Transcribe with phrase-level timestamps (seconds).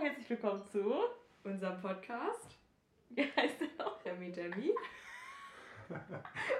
[0.00, 0.94] herzlich willkommen zu
[1.42, 2.56] unserem Podcast.
[3.10, 4.00] Wie heißt der noch?
[4.02, 4.72] Demi Demi.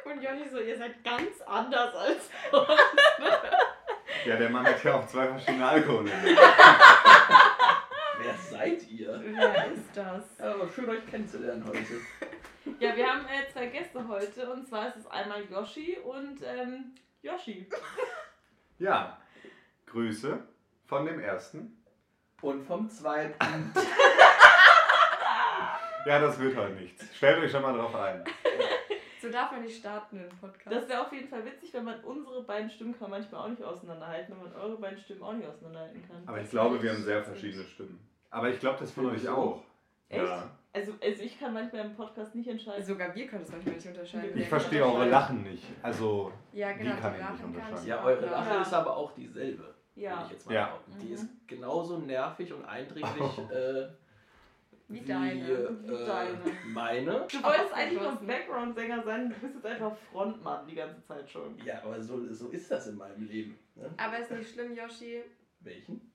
[0.05, 2.31] Und Jonny so, ihr seid ganz anders als
[4.27, 6.11] Ja, der Mann hat ja auch zwei verschiedene Alkohole.
[8.21, 9.21] Wer seid ihr?
[9.23, 10.25] Wer ist das?
[10.39, 12.01] Ja, aber schön euch kennenzulernen heute.
[12.81, 16.93] Ja, wir haben äh, zwei Gäste heute und zwar ist es einmal Yoshi und ähm,
[17.23, 17.69] Yoshi.
[18.81, 19.21] Ja,
[19.87, 20.43] Grüße
[20.87, 21.79] von dem ersten.
[22.43, 23.35] Und vom zweiten.
[26.07, 27.05] Ja, das wird heute nichts.
[27.15, 28.25] Stellt euch schon mal drauf ein.
[29.21, 30.75] So darf man nicht starten im Podcast.
[30.75, 33.49] Das wäre auf jeden Fall witzig, wenn man unsere beiden Stimmen kann man manchmal auch
[33.49, 36.23] nicht auseinanderhalten, wenn man eure beiden Stimmen auch nicht auseinanderhalten kann.
[36.27, 37.99] Aber ich glaube, wir haben sehr verschiedene Stimmen.
[38.31, 39.61] Aber ich glaube, das von euch auch.
[40.09, 40.25] Echt?
[40.25, 40.49] Ja.
[40.73, 42.83] Also, also ich kann manchmal im Podcast nicht entscheiden.
[42.85, 44.39] Sogar wir können es manchmal nicht unterscheiden.
[44.39, 45.65] Ich verstehe eure Lachen nicht.
[45.83, 47.87] Also, Ja, genau, Die kann ich nicht unterscheiden.
[47.87, 48.25] Ja, eure.
[48.27, 48.63] Lache Ja.
[48.63, 49.75] ist aber auch dieselbe.
[49.99, 50.23] Würde ja.
[50.27, 50.67] ich jetzt mal Ja.
[50.67, 50.99] behaupten.
[51.01, 51.15] Die Mhm.
[51.15, 53.89] ist genauso nervig und eindringlich äh,
[54.89, 55.79] Wie deine.
[55.83, 56.39] Wie äh, deine.
[56.67, 57.27] meine.
[57.31, 58.21] Du wolltest eigentlich noch.
[58.23, 61.59] Background-Sänger sein, du bist jetzt einfach Frontmann die ganze Zeit schon.
[61.65, 63.59] Ja, aber so, so ist das in meinem Leben.
[63.75, 63.91] Ne?
[63.97, 65.23] Aber ist nicht schlimm, Yoshi.
[65.61, 66.13] Welchen?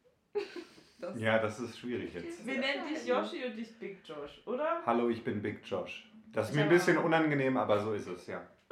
[1.00, 2.46] Das ja, das ist schwierig jetzt.
[2.46, 4.82] Wir nennen dich Yoshi und dich Big Josh, oder?
[4.86, 6.10] Hallo, ich bin Big Josh.
[6.32, 8.42] Das ist Ich mir ein bisschen unangenehm, aber so ist es, ja.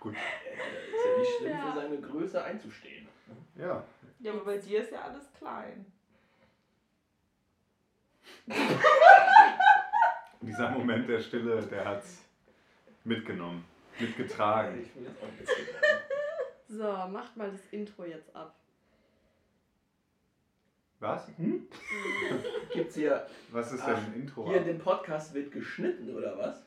[0.00, 0.14] Gut.
[0.14, 3.08] Äh, ist ja nicht schlimm, für seine Größe einzustehen.
[3.56, 3.84] Ja.
[4.20, 5.86] Ja, aber bei dir ist ja alles klein.
[10.40, 12.24] Dieser Moment der Stille, der hat's
[13.04, 13.64] mitgenommen,
[13.98, 14.80] mitgetragen.
[14.82, 15.66] Ich will jetzt auch ein bisschen.
[16.68, 18.54] So, macht mal das Intro jetzt ab.
[21.00, 21.28] Was?
[22.72, 24.46] Gibt's hier, Was ist Ach, denn ein Intro?
[24.46, 26.62] hier in dem Podcast wird geschnitten oder was?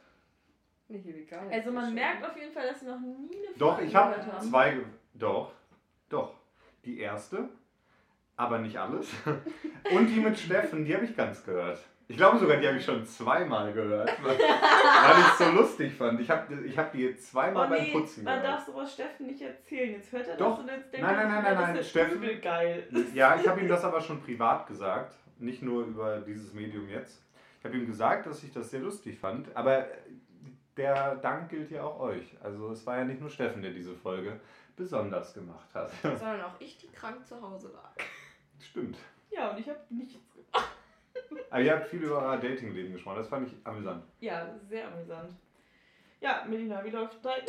[0.88, 1.48] Nicht illegal.
[1.52, 4.16] Also man merkt auf jeden Fall, dass wir noch nie eine Doch, Folge ich habe
[4.26, 4.48] haben.
[4.50, 4.72] zwei.
[4.72, 4.84] ge-
[5.16, 5.52] Doch,
[6.10, 6.34] doch.
[6.84, 7.50] Die erste,
[8.38, 9.10] aber nicht alles.
[9.96, 11.80] Und die mit Steffen, die habe ich ganz gehört.
[12.08, 15.92] Ich glaube sogar, die habe ich schon zweimal gehört, weil, weil ich es so lustig
[15.96, 16.22] fand.
[16.22, 18.60] Ich habe ich hab die zweimal Oh beim nee, Putzen man gehört.
[18.60, 19.94] darf sowas Steffen nicht erzählen.
[19.94, 20.52] Jetzt hört er Doch.
[20.52, 22.88] das und jetzt denkt Nein, er, nein, nein, nein, das nein, ist Steffen- geil.
[23.16, 27.24] Ja, ich habe ihm das aber schon privat gesagt, nicht nur über dieses Medium jetzt.
[27.58, 29.88] Ich habe ihm gesagt, dass ich das sehr lustig fand, aber
[30.78, 32.36] der Dank gilt ja auch euch.
[32.42, 34.40] Also es war ja nicht nur Steffen, der diese Folge
[34.76, 35.92] besonders gemacht hat.
[36.02, 37.92] Sondern auch ich, die krank zu Hause lag.
[38.60, 38.98] Stimmt.
[39.32, 40.72] Ja, und ich habe nichts gemacht.
[41.50, 44.04] Aber ihr habt viel über euer Datingleben gesprochen, das fand ich amüsant.
[44.20, 45.32] Ja, sehr amüsant.
[46.20, 47.42] Ja, Melina, wie läuft dein...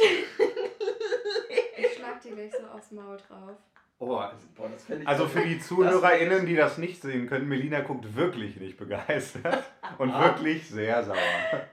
[1.79, 3.57] Ich schlag dir gleich so aufs Maul drauf.
[3.99, 4.31] Oh, Boah,
[4.71, 9.65] das also für die ZuhörerInnen, die das nicht sehen können, Melina guckt wirklich nicht begeistert
[9.99, 10.23] und Ah.
[10.25, 11.17] wirklich sehr sauer.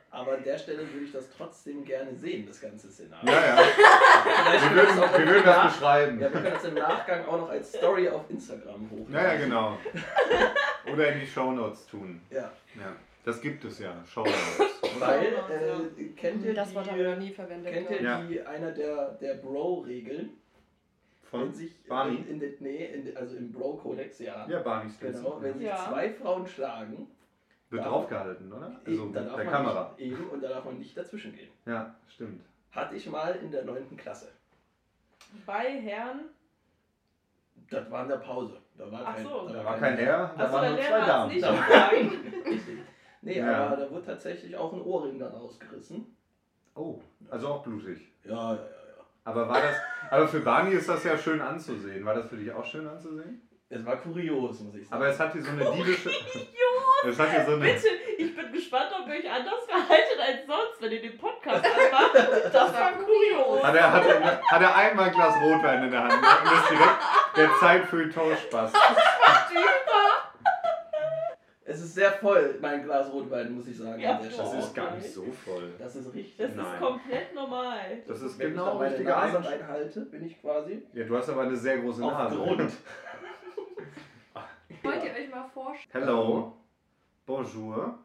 [0.10, 3.30] Aber an der Stelle würde ich das trotzdem gerne sehen, das ganze Szenario.
[3.30, 3.58] Ja, ja.
[4.46, 6.20] Vielleicht Wir können wir das würden, auch wir im würden das beschreiben.
[6.22, 9.14] Ja, wir können das im Nachgang auch noch als Story auf Instagram hochladen.
[9.14, 9.78] Ja, ja, genau.
[10.94, 12.22] Oder in die Shownotes tun.
[12.30, 12.96] Ja, Ja,
[13.26, 14.60] das gibt es ja, Shownotes.
[15.00, 17.74] weil, äh, kennt ihr Das Wort habe ich noch die, nie verwendet.
[17.74, 18.22] kennt ihr Ja.
[18.22, 20.30] die, einer der, der Bro-Regeln?
[21.34, 22.18] Von Wenn sich, Barney?
[22.18, 24.48] In, in, den- nee, in, also im Bro-Kodex, ja.
[24.48, 24.92] Ja, Barney.
[25.00, 25.76] Genau, wenn sich Ja.
[25.90, 27.08] zwei Frauen schlagen,
[27.72, 28.80] Wird draufgehalten, oder?
[28.86, 29.96] Also eben, mit der Kamera.
[29.98, 31.50] Nicht, eben, und da darf man nicht dazwischen gehen.
[31.66, 32.44] Ja, stimmt.
[32.70, 33.98] Hatte ich mal in der 9.
[33.98, 34.28] Klasse.
[35.44, 36.20] Bei Herrn...
[37.72, 38.58] Das war in der Pause.
[38.78, 39.50] Da war Ach kein, so.
[39.50, 41.34] Da war kein Herr, da Achso, waren der nur zwei Damen.
[41.34, 41.92] nicht Da-.
[43.24, 43.66] Nee, Ja.
[43.68, 46.16] aber da wurde tatsächlich auch ein Ohrring dann rausgerissen.
[46.76, 47.00] Oh,
[47.32, 48.08] also auch blutig.
[48.24, 48.68] Ja, ja, ja.
[49.24, 49.76] Aber war das.
[50.12, 52.06] Aber für Barney ist das ja schön anzusehen.
[52.06, 53.50] War das für dich auch schön anzusehen?
[53.70, 55.02] Es war kurios, muss ich sagen.
[55.02, 56.12] Aber es hat hier so eine diebische.
[57.06, 57.66] Es hat hier so eine.
[57.66, 61.66] Bitte, ich bin gespannt, ob ihr euch anders verhaltet als sonst, wenn ihr den Podcast
[61.66, 62.54] anmacht.
[62.54, 63.64] Das war kurios.
[63.64, 66.28] Hat er, hat, er, hat er einmal ein Glas Rotwein in der Hand ne?
[66.44, 67.00] und ist direkt
[67.36, 68.74] der Zeit für Spaß.
[71.66, 74.02] Es ist sehr voll, mein Glas Rotwein, muss ich sagen.
[74.02, 74.60] Ja, Das Stelle.
[74.60, 75.72] ist gar nicht so voll.
[75.80, 76.36] Das ist richtig.
[76.38, 76.74] Das Nein.
[76.74, 77.80] ist komplett normal.
[78.06, 79.62] Das ist Wenn ich genau da meine richtige Nase Einstellung.
[79.62, 82.36] reinhalte, bin ich quasi Ja, du hast aber eine sehr große auf Nase.
[82.36, 82.60] Grund.
[84.84, 86.04] Wollt ihr euch mal vorstellen?
[86.06, 86.58] Hello.
[87.26, 87.98] Bonjour.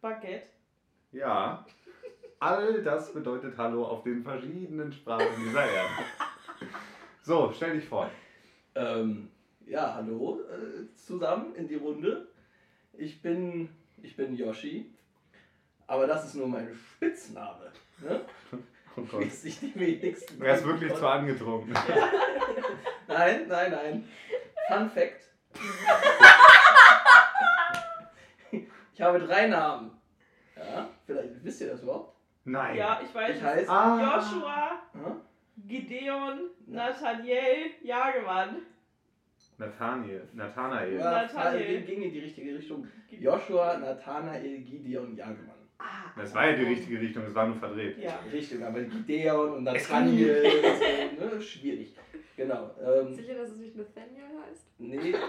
[0.00, 0.46] Baguette.
[1.10, 1.66] Ja.
[2.38, 5.88] All das bedeutet Hallo auf den verschiedenen Sprachen dieser Erde.
[7.22, 8.08] So, stell dich vor.
[8.76, 9.30] Ähm,
[9.66, 12.28] ja, hallo äh, zusammen in die Runde.
[12.98, 13.68] Ich bin,
[14.02, 14.90] ich bin Yoshi,
[15.86, 17.70] aber das ist nur mein Spitzname.
[18.00, 18.20] Ne?
[18.96, 20.40] Oh sich die wenigsten.
[20.42, 21.72] Er ist wirklich zu angetrunken.
[23.08, 24.08] Nein, nein, nein.
[24.68, 25.22] Fun Fact.
[28.94, 29.90] Ich habe drei Namen.
[30.56, 32.16] Ja, vielleicht wisst ihr das überhaupt.
[32.46, 32.76] Nein.
[32.76, 33.36] Ja, ich weiß.
[33.36, 33.70] Ich heiße.
[33.70, 34.00] Ah.
[34.00, 35.20] Joshua, Hm?
[35.66, 38.62] Gideon, Nathaniel, Jagemann.
[39.58, 40.22] Nathaniel.
[40.32, 40.94] Nathanael.
[40.98, 41.82] Ja, Nathanael.
[41.82, 42.86] ging in die richtige Richtung.
[43.10, 45.56] Joshua, Nathanael, Gideon, Jagemann.
[45.78, 47.98] Ah, Das war ja die richtige Richtung, es war nur verdreht.
[47.98, 48.18] Ja.
[48.32, 51.94] Richtung, aber Gideon und Nathaniel, das, ist, ne, schwierig.
[52.36, 52.70] Genau.
[52.82, 54.66] Ähm, Sicher, dass es nicht Nathaniel heißt?
[54.78, 55.14] nee.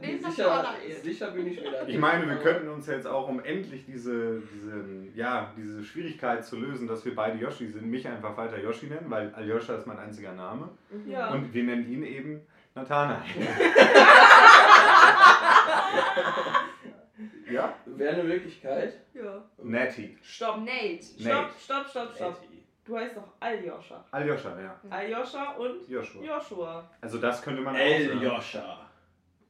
[0.00, 3.42] Nee, sicher, sicher bin ich mir da Ich meine, wir könnten uns jetzt auch, um
[3.42, 4.84] endlich diese, diese,
[5.14, 9.06] ja, diese Schwierigkeit zu lösen, dass wir beide Yoshi sind, mich einfach weiter Yoshi nennen,
[9.08, 10.68] weil Aljoscha ist mein einziger Name.
[11.06, 11.32] Ja.
[11.32, 12.40] Und wir nennen ihn eben
[12.76, 13.22] Nathanael.
[17.50, 17.74] ja?
[17.86, 19.00] Wäre eine Möglichkeit.
[19.14, 19.42] Ja.
[19.62, 20.16] Natty.
[20.22, 20.58] Stopp.
[20.58, 21.02] Nate.
[21.02, 22.40] Stopp, stopp, stopp, stopp.
[22.84, 24.04] Du heißt doch Aljoscha.
[24.12, 24.78] Aljoscha, ja.
[24.90, 26.22] Aljoscha und Joshua.
[26.22, 26.88] Joshua.
[27.00, 28.22] Also das könnte man auch El sagen.
[28.22, 28.86] Joscha.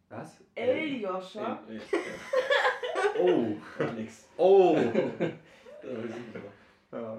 [0.09, 0.41] Was?
[0.57, 1.05] Nee,
[3.19, 3.57] Oh.
[3.97, 4.29] nix.
[4.37, 4.79] Oh.
[6.93, 7.17] Ja,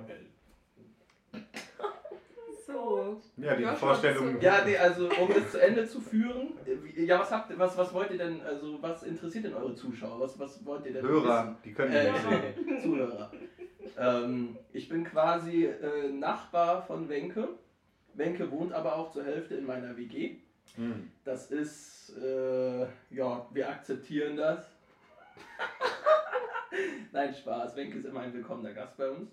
[2.88, 3.22] So.
[3.36, 4.38] Ja, die Vorstellung.
[4.38, 6.54] ist nee, also um es zu Ende zu führen,
[6.96, 10.20] ja, was habt ihr, was, was wollt ihr denn, also was interessiert denn eure Zuschauer?
[10.22, 12.42] Was, was wollt ihr denn Hörer, die können Äh, nicht sehen.
[12.56, 12.82] wissen?
[12.82, 13.32] Zuhörer.
[13.98, 17.50] ähm, ich bin quasi äh, Nachbar von Wenke.
[18.14, 20.38] Wenke wohnt aber auch zur Hälfte in meiner WG.
[20.76, 21.12] Hm.
[21.26, 24.66] Das ist, äh, ja, wir akzeptieren das.
[27.12, 27.76] Nein, Spaß.
[27.76, 29.30] Wenke ist immer ein willkommener Gast bei uns.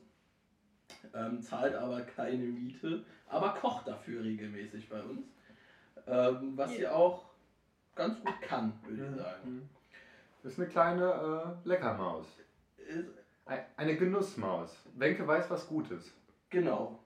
[1.15, 3.05] Ähm, zahlt aber keine Miete,
[3.35, 5.27] aber kocht dafür regelmäßig bei uns.
[6.07, 7.25] Ähm, was sie auch
[7.95, 9.41] ganz gut kann, würde ich sagen.
[9.45, 9.69] Hm.
[10.43, 12.27] Ist eine kleine äh, Leckermaus.
[12.77, 13.09] Ist,
[13.47, 14.77] Ein- Eine Genussmaus.
[14.97, 16.13] Wenke weiß was Gutes.
[16.51, 16.99] genau.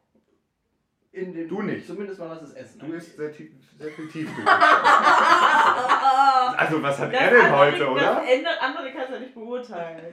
[1.11, 1.87] In dem, Du nicht.
[1.87, 4.59] Zumindest mal was das Essen Du isst sehr, tief, sehr viel Tiefkühlpizza.
[6.57, 8.15] also was hat Das er denn andere- heute, oder?
[8.17, 10.13] Das Ende, andere kannst du ja nicht beurteilen.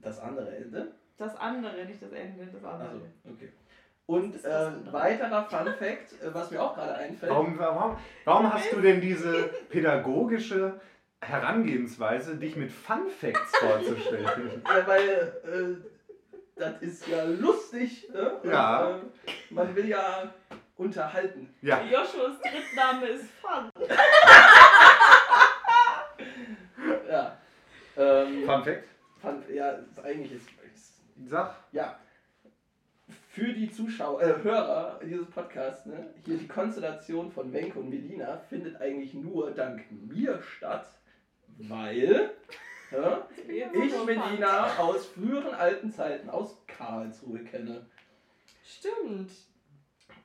[0.00, 0.92] Das andere Ende.
[1.16, 2.88] Das andere, nicht das Ende, das andere.
[2.90, 3.52] Also, okay.
[4.06, 7.32] Und äh, weiterer Fun Fact, äh, was mir auch gerade einfällt.
[7.32, 10.78] Warum, warum, warum hast du denn diese pädagogische
[11.22, 14.62] Herangehensweise, dich mit Fun Facts vorzustellen?
[14.68, 15.76] Ja, weil äh,
[16.56, 18.08] das ist ja lustig.
[18.12, 18.30] Ne?
[18.42, 18.90] Und, Ja.
[18.90, 19.00] äh,
[19.50, 20.32] man will ja
[20.76, 21.54] unterhalten.
[21.62, 23.70] Ja, Joshuas Drittname ist Fun.
[27.10, 27.36] Ja.
[27.96, 28.84] Ähm, Fun Fact?
[29.20, 31.00] Fun, ja, ist eigentlich ist, ist
[31.30, 31.54] Sag.
[31.72, 31.96] ja.
[33.34, 38.36] Für die Zuschauer, äh, Hörer dieses Podcasts, ne, hier die Konstellation von Wenke und Melina
[38.48, 40.88] findet eigentlich nur dank mir statt,
[41.58, 42.30] weil
[42.92, 47.84] ja, ich Melina aus früheren alten Zeiten aus Karlsruhe kenne.
[48.64, 49.32] Stimmt.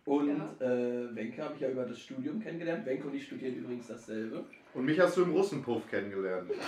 [0.05, 2.85] Und äh, Wenke habe ich ja über das Studium kennengelernt.
[2.85, 4.45] Wenke und ich studieren übrigens dasselbe.
[4.75, 6.51] Und mich hast du im Russenpuff kennengelernt.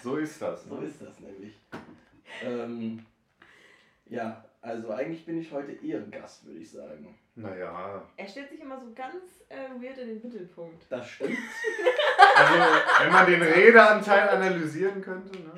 [0.00, 0.64] So ist das.
[0.64, 0.86] So Ne?
[0.86, 1.54] ist das nämlich.
[2.44, 3.04] Ähm,
[4.06, 7.16] ja, also eigentlich bin ich heute Ehrengast, würde ich sagen.
[7.34, 8.02] Naja.
[8.16, 10.86] Er stellt sich immer so ganz äh, weird in den Mittelpunkt.
[10.90, 11.38] Das stimmt.
[12.34, 12.54] Also,
[13.00, 15.38] wenn man den Redeanteil analysieren könnte.
[15.38, 15.52] Ne?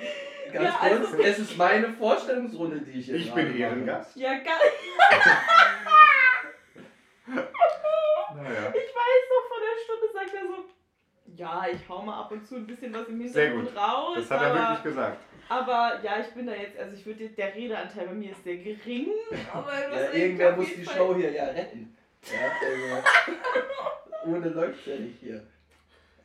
[0.52, 3.56] Ganz Ja, also- kurz, es ist meine Vorstellungsrunde, die ich hier Ich bin.
[3.56, 4.16] Ehrengast.
[4.16, 4.44] Ja, geil.
[8.36, 8.68] Naja.
[8.68, 10.64] Ich weiß noch, vor der Stunde sagt er so,
[11.40, 13.82] ja, ich hau mal ab und zu ein bisschen was im Sehr Hintergrund gut.
[13.82, 14.16] raus.
[14.16, 15.18] Das hat er aber, wirklich gesagt.
[15.48, 18.56] aber ja, ich bin da jetzt, also ich würde, der Redeanteil bei mir ist sehr
[18.58, 19.08] gering.
[19.52, 21.96] Aber Ja, irgendwer muss die Fall- Show hier ja retten.
[22.30, 23.02] Ja,
[24.26, 25.42] ohne läuft ja nicht hier.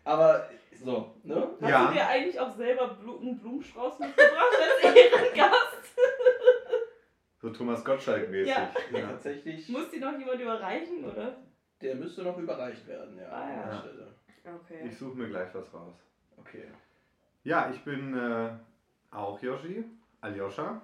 [0.04, 1.48] Aber so, ne?
[1.62, 1.88] Hast Ja.
[1.88, 3.00] du dir eigentlich auch selber einen
[3.40, 5.78] Blumenstrauß mitgebracht als Ehrengast?
[7.42, 8.48] So Thomas Gottschalk-mäßig.
[8.48, 8.72] Ja.
[8.92, 9.08] Ja.
[9.08, 11.38] Tatsächlich, Muss die noch jemand überreichen, oder?
[11.80, 13.30] der müsste noch überreicht werden, ja.
[13.30, 14.08] Ah, an der ja.
[14.46, 14.88] Okay.
[14.88, 15.96] Ich suche mir gleich was raus.
[16.38, 16.66] Okay.
[17.44, 18.50] Ja, ich bin äh,
[19.12, 19.84] auch Yoshi,
[20.22, 20.82] Aljoscha.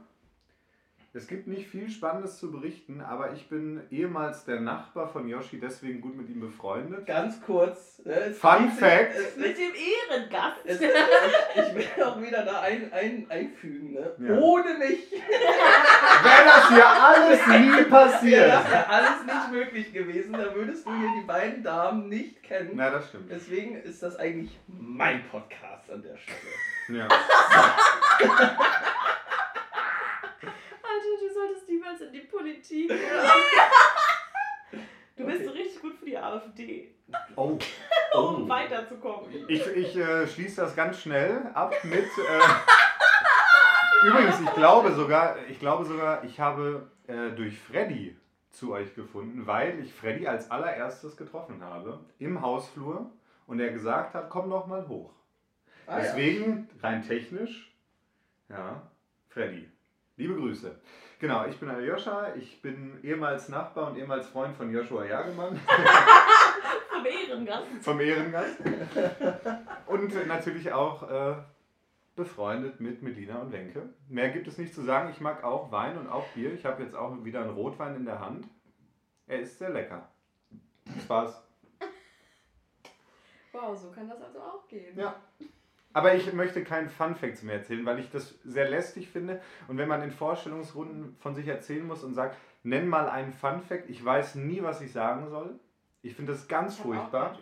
[1.13, 5.59] Es gibt nicht viel Spannendes zu berichten, aber ich bin ehemals der Nachbar von Yoshi,
[5.59, 7.05] deswegen gut mit ihm befreundet.
[7.05, 8.01] Ganz kurz.
[8.05, 9.15] Ne, es Fun geht- Fact.
[9.17, 10.59] Es, Mit dem Ehrengast.
[10.63, 14.09] es, es, ich will auch wieder da ein, ein, einfügen, ne?
[14.19, 14.37] Ja.
[14.39, 18.47] Ohne mich Wäre das hier alles nie wäre passiert.
[18.49, 20.31] das ja alles nicht möglich gewesen.
[20.31, 22.69] Da würdest du hier die beiden Damen nicht kennen.
[22.75, 23.29] Na, das stimmt.
[23.29, 26.99] Deswegen ist das eigentlich mein Podcast an der Stelle.
[26.99, 27.07] Ja.
[31.21, 32.91] Du solltest niemals in die Politik.
[35.17, 35.45] Du bist Okay.
[35.45, 36.95] so richtig gut für die AfD,
[37.35, 37.59] Oh.
[38.17, 39.29] um weiterzukommen.
[39.47, 42.05] Ich, ich äh, schließe das ganz schnell ab mit.
[42.05, 42.39] Äh,
[44.07, 48.17] übrigens, ich glaube sogar, ich glaube sogar, ich habe äh, durch Freddy
[48.51, 53.11] zu euch gefunden, weil ich Freddy als allererstes getroffen habe im Hausflur
[53.45, 55.11] und er gesagt hat, komm doch mal hoch.
[55.85, 56.03] Ah, ja.
[56.03, 57.71] Deswegen, rein technisch,
[58.49, 58.81] ja,
[59.27, 59.69] Freddy.
[60.17, 60.79] Liebe Grüße.
[61.21, 65.55] Genau, ich bin Aljoscha, ich bin ehemals Nachbar und ehemals Freund von Joshua Jagemann
[66.89, 67.65] Vom Ehrengast.
[67.81, 68.57] vom Ehrengast.
[69.85, 71.35] Und natürlich auch äh,
[72.15, 73.93] befreundet mit Melina und Wenke.
[74.09, 75.11] Mehr gibt es nicht zu sagen.
[75.11, 76.53] Ich mag auch Wein und auch Bier.
[76.53, 78.47] Ich habe jetzt auch wieder einen Rotwein in der Hand.
[79.27, 80.09] Er ist sehr lecker.
[81.07, 81.39] War's.
[83.51, 84.97] Wow, so kann das also auch gehen.
[84.97, 85.15] Ja.
[85.93, 89.41] Aber ich möchte keinen Fun Facts mehr erzählen, weil ich das sehr lästig finde.
[89.67, 93.61] Und wenn man in Vorstellungsrunden von sich erzählen muss und sagt, nenn mal einen Fun
[93.61, 95.59] Fact, ich weiß nie, was ich sagen soll.
[96.03, 97.37] Ich finde das ganz Ich furchtbar.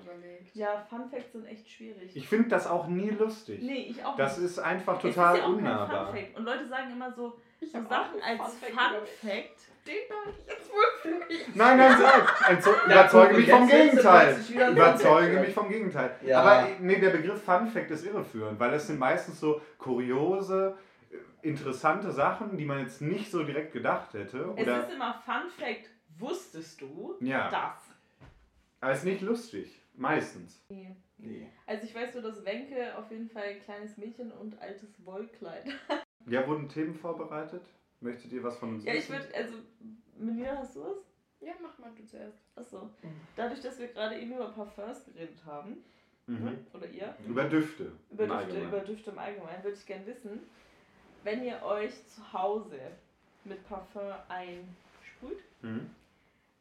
[0.54, 2.16] Ja, Fun Facts sind echt schwierig.
[2.16, 3.62] Ich finde das auch nie lustig.
[3.62, 4.48] nee, ich auch Das nicht.
[4.50, 6.08] ist einfach Es ist total ja auch kein unnahbar.
[6.08, 6.38] Fun Fact.
[6.38, 9.10] Und Leute sagen immer so, Ich so Sachen als Fun Fact.
[9.22, 9.70] Fact.
[9.86, 11.56] Den darf ich jetzt wohl für mich.
[11.56, 12.50] Nein, nein, sag!
[12.50, 14.38] Entzo Ja, überzeuge mich vom Gegenteil.
[14.72, 16.16] Überzeuge mich vom Gegenteil.
[16.22, 16.42] Ja.
[16.42, 20.78] Aber nee, der Begriff Fun Fact ist irreführend, weil es sind meistens so kuriose,
[21.12, 24.54] äh, interessante Sachen, die man jetzt nicht so direkt gedacht hätte.
[24.56, 27.90] Es Oder, ist immer Fun Fact, wusstest du ja, das?
[28.82, 29.76] aber es ist nicht lustig.
[29.96, 30.64] Meistens.
[30.70, 30.96] Nee.
[31.18, 31.52] Nee.
[31.66, 35.66] Also ich weiß nur, dass Wenke auf jeden Fall ein kleines Mädchen und altes Wollkleid.
[36.28, 37.64] Ja, wurden Themen vorbereitet?
[38.02, 39.56] Möchtet ihr was von uns Ja, ich würde, also,
[40.18, 40.98] Melina, hast du was?
[41.42, 42.38] Ja, mach mal du zuerst.
[42.56, 42.90] Achso.
[43.36, 45.78] Dadurch, dass wir gerade eben über Parfums geredet haben,
[46.28, 46.44] Mhm.
[46.46, 46.58] ne?
[46.74, 47.92] oder ihr, Über Düfte.
[48.12, 48.68] über Düfte, Allgemeinen.
[48.68, 50.42] über Düfte im Allgemeinen, würde ich gerne wissen,
[51.24, 52.80] wenn ihr euch zu Hause
[53.46, 55.90] mit Parfum einsprüht, Mhm.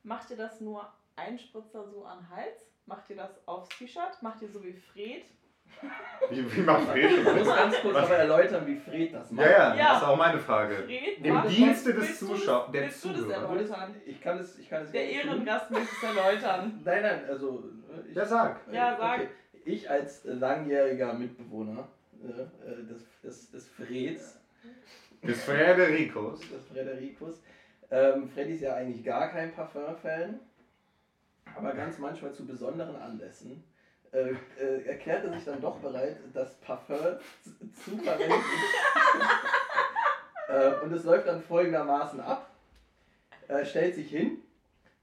[0.05, 2.67] macht ihr das nur ein Spritzer so an den Hals?
[2.87, 4.23] Macht ihr das aufs T-Shirt?
[4.23, 5.25] Macht ihr so wie Fred?
[6.31, 7.57] Wie, wie macht Fred Ich muss das?
[7.57, 8.05] ganz kurz Was?
[8.05, 9.47] aber erläutern, wie Fred das macht.
[9.47, 9.89] Ja, ja, Ja.
[9.95, 10.75] das ist auch meine Frage.
[10.75, 11.25] Fred?
[11.25, 13.95] Im Dienste des willst du das- Zuschau- der Willst du das erläutern?
[14.05, 15.09] Ich kann es, ich kann es Der.
[15.11, 16.81] Ehrengast möchte es erläutern.
[16.85, 17.65] Nein, nein, also.
[17.91, 18.61] äh, Ich, Ja, sag.
[18.73, 19.21] Ja, sag.
[19.21, 19.29] Okay.
[19.65, 21.89] Ich als langjähriger Mitbewohner
[22.23, 22.27] äh,
[22.71, 24.39] äh, des, des, des Freds,
[25.23, 26.41] Des Fredericos.
[26.41, 27.41] des Fredericus,
[27.91, 30.41] ähm, Freddy ist ja eigentlich gar kein Parfum-Fan,
[31.57, 33.63] aber ganz manchmal zu besonderen Anlässen
[34.13, 36.97] äh, äh, erklärt er sich dann doch bereit, das Parfum
[37.85, 38.35] zu, verwenden.
[40.49, 42.49] äh, und es läuft dann folgendermaßen ab.
[43.49, 44.43] Er stellt sich hin,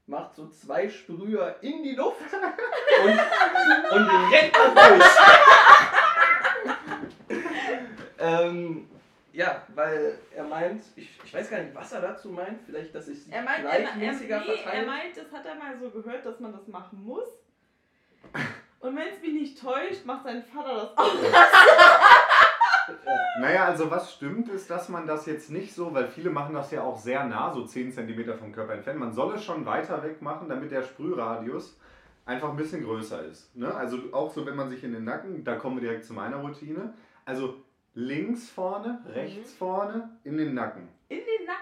[0.06, 5.04] macht so zwei Sprüher in die Luft und, und rennt dann durch.
[8.18, 8.88] ähm,
[9.32, 13.08] ja, weil er meint, ich, ich weiß gar nicht, was er dazu meint, vielleicht, dass
[13.08, 14.86] ich Er meint, er, er, gleichmäßiger nee, er verteile.
[14.86, 17.28] meint, das hat er mal so gehört, dass man das machen muss.
[18.86, 21.12] Und wenn es mich nicht täuscht, macht sein Vater das auch.
[23.40, 26.70] Naja, also was stimmt ist, dass man das jetzt nicht so, weil viele machen das
[26.70, 29.00] ja auch sehr nah, so 10 cm vom Körper entfernt.
[29.00, 31.76] Man soll es schon weiter weg machen, damit der Sprühradius
[32.24, 33.54] einfach ein bisschen größer ist.
[33.56, 33.74] Ne?
[33.74, 36.36] Also auch so, wenn man sich in den Nacken, da kommen wir direkt zu meiner
[36.36, 36.94] Routine.
[37.24, 37.56] Also
[37.94, 40.88] links vorne, rechts vorne, in den Nacken.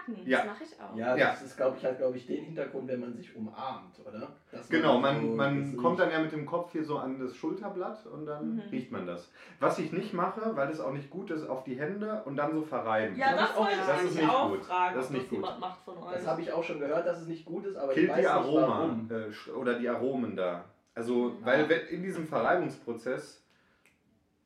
[0.06, 0.30] In den Nacken.
[0.30, 0.38] Ja.
[0.38, 0.96] Das mache ich auch.
[0.96, 1.30] Ja, Ja.
[1.30, 4.28] das ist, glaube ich, hat, glaube ich, den Hintergrund, wenn man sich umarmt, oder?
[4.50, 7.18] Dass Genau, so man, man das kommt dann ja mit dem Kopf hier so an
[7.18, 8.60] das Schulterblatt und dann Mhm.
[8.70, 9.30] riecht man das.
[9.60, 12.52] Was ich nicht mache, weil es auch nicht gut ist, auf die Hände und dann
[12.52, 13.16] so verreiben.
[13.16, 14.64] Ja, Das das ich auch ich das ist nicht auch gut.
[14.64, 15.38] fragen, Das ist nicht gut.
[15.38, 16.12] jemand macht von euch.
[16.14, 18.16] Das habe ich auch schon gehört, dass es nicht gut ist, aber ich Killt weiß
[18.16, 19.08] die nicht Aroma warum.
[19.10, 20.64] äh, oder die Aromen da.
[20.96, 23.43] Also, weil in diesem Verreibungsprozess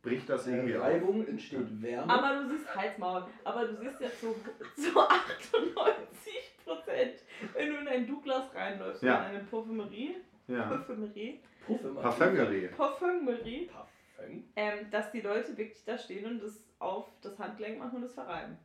[0.09, 0.85] bricht das irgendwie Äh, auf.
[0.85, 2.13] Reibung entsteht Wärme.
[2.13, 3.25] Aber du siehst Halsmaul.
[3.45, 4.35] Aber du siehst ja zu,
[4.77, 7.15] zu 98 Prozent,
[7.55, 9.17] wenn du in ein Douglas reinläufst, Ja.
[9.29, 10.17] in eine Parfümerie,
[10.49, 10.63] Ja.
[10.63, 12.03] Parfümerie, Parfümerie.
[12.03, 12.69] Parfümerie.
[12.77, 13.71] Parfümerie,
[14.17, 14.45] Parfüm.
[14.57, 18.15] ähm, dass die Leute wirklich da stehen und das auf das Handgelenk machen und das
[18.15, 18.57] verreiben.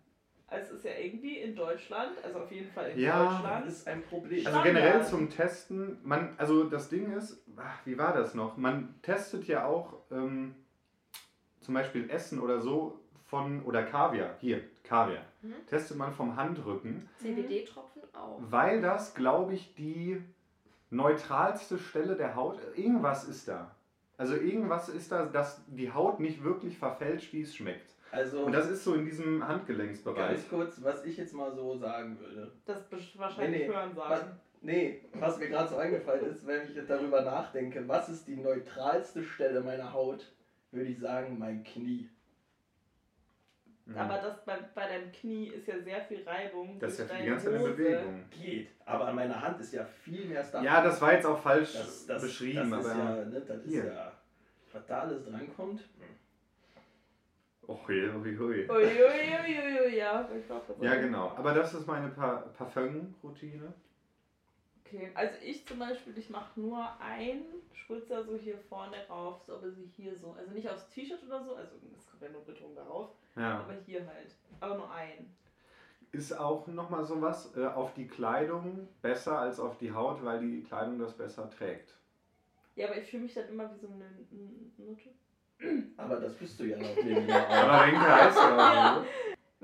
[0.48, 3.66] Also es ist ja irgendwie in Deutschland, also auf jeden Fall in Ja, Deutschland.
[3.66, 4.46] ist ein Problem.
[4.46, 8.56] Also generell zum Testen, man, also das Ding ist, ach, wie war das noch?
[8.58, 10.54] Man testet ja auch ähm,
[11.64, 15.54] zum Beispiel Essen oder so von, oder Kaviar, hier, Kaviar, Mhm.
[15.68, 18.40] testet man vom Handrücken, CBD-Tropfen auch.
[18.42, 20.22] weil das, glaube ich, die
[20.90, 23.76] neutralste Stelle der Haut, irgendwas ist da.
[24.18, 27.92] Also irgendwas ist da, dass die Haut nicht wirklich verfälscht, wie es schmeckt.
[28.12, 30.30] Also, Und das ist so in diesem Handgelenksbereich.
[30.36, 32.52] ganz kurz, was ich jetzt mal so sagen würde.
[32.66, 32.84] Das
[33.18, 33.74] wahrscheinlich Nee, nee.
[33.74, 34.40] hören sagen.
[34.62, 38.38] Nee, was mir gerade so eingefallen ist, wenn ich jetzt darüber nachdenke, was ist die
[38.38, 40.32] neutralste Stelle meiner Haut,
[40.74, 42.10] würde ich sagen, mein Knie.
[43.86, 43.98] Mhm.
[43.98, 46.80] Aber das bei, bei deinem Knie ist ja sehr viel Reibung.
[46.80, 47.72] das ist ja die deine ganze Zeit in Hose.
[47.74, 48.24] Bewegung.
[48.30, 48.68] Geht.
[48.86, 50.64] Aber an meiner Hand ist ja viel mehr Stuff.
[50.64, 53.18] Ja, das war jetzt auch falsch das, das, beschrieben, das ist aber.
[53.18, 53.86] ja, ne, das ist hier.
[53.86, 54.12] ja,
[54.72, 55.84] was da alles drankommt.
[57.66, 58.70] Och, hui, hui, hui.
[58.70, 60.30] Uiuiuiui, ja.
[60.38, 61.30] Ich glaub, Ja, ist- genau.
[61.36, 63.74] Aber das ist meine pa Parfum-Routine.
[64.94, 69.56] Okay, also ich zum Beispiel, ich mache nur einen Spritzer so hier vorne rauf, so
[69.56, 70.36] aber sie hier so.
[70.38, 73.62] Also nicht aufs T-Shirt oder so, also es kommt ja nur Beton darauf, Ja.
[73.62, 74.36] aber hier halt.
[74.60, 75.36] Aber nur einen.
[76.12, 80.62] ist auch nochmal sowas, äh, auf die Kleidung besser als auf die Haut, weil die
[80.62, 81.96] Kleidung das besser trägt.
[82.76, 84.06] Ja, aber ich fühle mich dann immer wie so eine
[84.78, 85.10] Nutte.
[85.98, 87.50] Aber das bist du ja noch auch.
[87.50, 89.06] Aber Renke heißt ja auch Ja.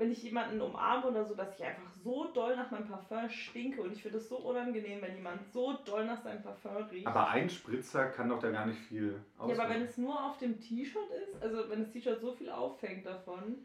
[0.00, 3.82] Wenn ich jemanden umarme oder so, dass ich einfach so doll nach meinem Parfum stinke
[3.82, 7.06] und ich finde es so unangenehm, wenn jemand so doll nach seinem Parfum riecht.
[7.06, 9.82] Aber ein Spritzer kann doch da gar nicht viel ja, aber wenn ausmachen.
[9.82, 13.58] es nur auf dem T-Shirt ist, also wenn das T-Shirt so viel auffängt davon,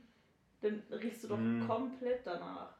[0.59, 1.65] dann riechst du doch Mm.
[1.65, 2.75] komplett danach.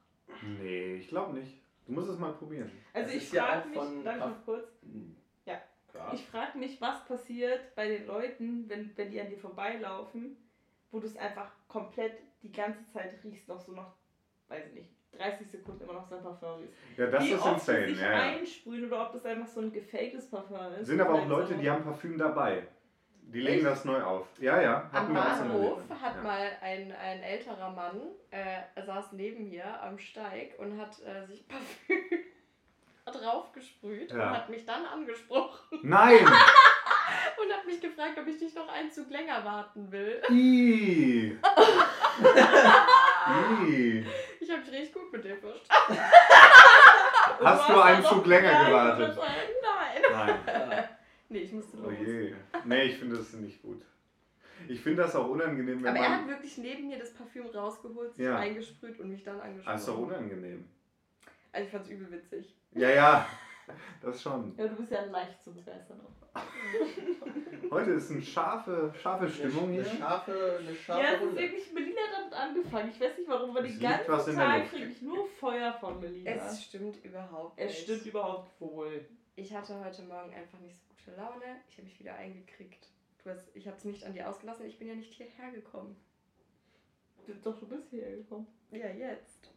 [0.59, 1.62] Nee, ich glaube nicht.
[1.88, 2.69] Du musst es mal probieren.
[2.93, 4.67] Also Das ich ja frage auch mich, darf ich noch kurz,
[5.45, 5.62] Ja.
[5.91, 6.13] Klar.
[6.13, 10.35] ich frage mich, was passiert bei den Leuten, wenn, wenn die an dir vorbeilaufen,
[10.91, 13.94] wo du es einfach komplett die ganze Zeit riechst, noch so noch,
[14.48, 16.74] weiß ich nicht, 30 Sekunden immer noch sein Parfum riechst.
[16.98, 17.88] Ja, das Wie ist oft insane.
[17.88, 20.88] sich Ja, einsprühen oder ob das einfach so ein gefaktes Parfum ist.
[20.88, 22.68] Sind aber auch Leute, so- die haben Parfüm dabei.
[23.27, 23.65] Die legen Echt?
[23.65, 24.27] das neu auf.
[24.39, 24.82] Ja, ja.
[24.92, 26.22] Am hatten wir auch schon Bahnhof hat ja.
[26.22, 28.00] mal ein, ein älterer Mann,
[28.30, 32.04] äh, er saß neben mir am Steig und hat äh, sich Parfüm
[33.06, 34.15] draufgesprüht Ja.
[34.30, 36.20] und hat mich dann angesprochen Nein!
[36.25, 40.22] und hat mich gefragt, ob ich nicht noch einen Zug länger warten will.
[44.39, 46.01] Ich habe mich richtig gut mit dem verstanden.
[47.41, 49.17] Hast Du einen Zug länger gewartet?
[49.17, 50.36] Nein.
[50.50, 50.84] Nein.
[51.27, 51.93] Nee, ich musste Oh los.
[52.05, 52.36] je.
[52.65, 53.81] Nee, ich finde das nicht gut.
[54.67, 56.29] Ich finde das auch unangenehm, wenn Aber er hat man.
[56.29, 58.38] wirklich neben mir das Parfüm rausgeholt, sich Ja.
[58.38, 59.74] eingesprüht und mich dann angesprochen.
[59.74, 60.69] Ah, ist doch unangenehm.
[61.51, 62.55] Also ich fand's übel witzig.
[62.74, 63.27] Ja, ja.
[64.03, 64.53] Das schon.
[64.55, 66.00] Ja, du bist ja leicht zu begeistern.
[66.00, 66.12] auch.
[67.72, 69.89] Heute ist eine scharfe, scharfe Stimmung eine, hier.
[69.89, 71.42] eine scharfe, eine scharfe Ja, es ist Runde.
[71.42, 72.89] wirklich, Melina hat damit angefangen.
[72.92, 76.32] Ich weiß nicht warum, aber Es den ganzen Tag kriege ich nur Feuer von Melina.
[76.32, 77.80] Es stimmt überhaupt Es nicht.
[77.84, 79.06] stimmt überhaupt wohl.
[79.36, 81.62] Ich hatte heute Morgen einfach nicht so gute Laune.
[81.70, 82.88] Ich habe mich wieder eingekriegt.
[83.24, 84.65] Du hast, ich habe es nicht an dir ausgelassen.
[84.65, 85.96] Ich bin ja nicht hierher gekommen.
[87.44, 88.48] Doch, du bist hierher gekommen.
[88.72, 89.50] Ja, jetzt.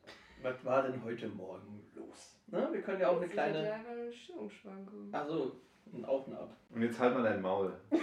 [0.42, 2.38] Was war denn heute Morgen los?
[2.46, 2.68] Ne?
[2.72, 3.72] Wir können ja auch eine Ich hatte kleine.
[3.74, 5.12] eine Stimmungsschwankung.
[5.12, 5.60] Also,
[5.94, 6.50] ein Auf und Ab.
[6.74, 7.72] Und jetzt halt mal dein Maul.
[7.90, 8.02] Jetzt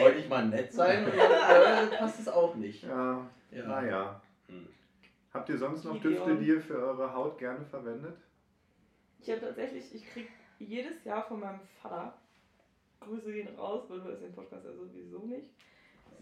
[0.00, 2.82] wollte ich mal nett sein und dann äh, passt es auch nicht.
[2.84, 3.66] Ja, Ja.
[3.66, 4.20] naja.
[4.48, 4.66] Hm.
[5.32, 6.00] Habt ihr sonst noch.
[6.00, 8.16] Düfte, die ihr für eure Haut gerne verwendet?
[9.20, 10.28] Ich habe tatsächlich, ich krieg
[10.58, 12.14] jedes Jahr von meinem Vater,
[13.00, 15.46] Grüße gehen raus, weil du hörst den Podcast ja sowieso nicht.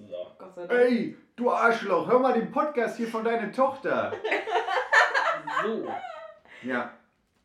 [0.09, 0.33] So.
[0.39, 0.81] Gott sei Dank.
[0.81, 4.13] Ey, du Arschloch, hör mal den Podcast hier von deiner Tochter.
[5.63, 5.87] So.
[6.63, 6.91] Ja,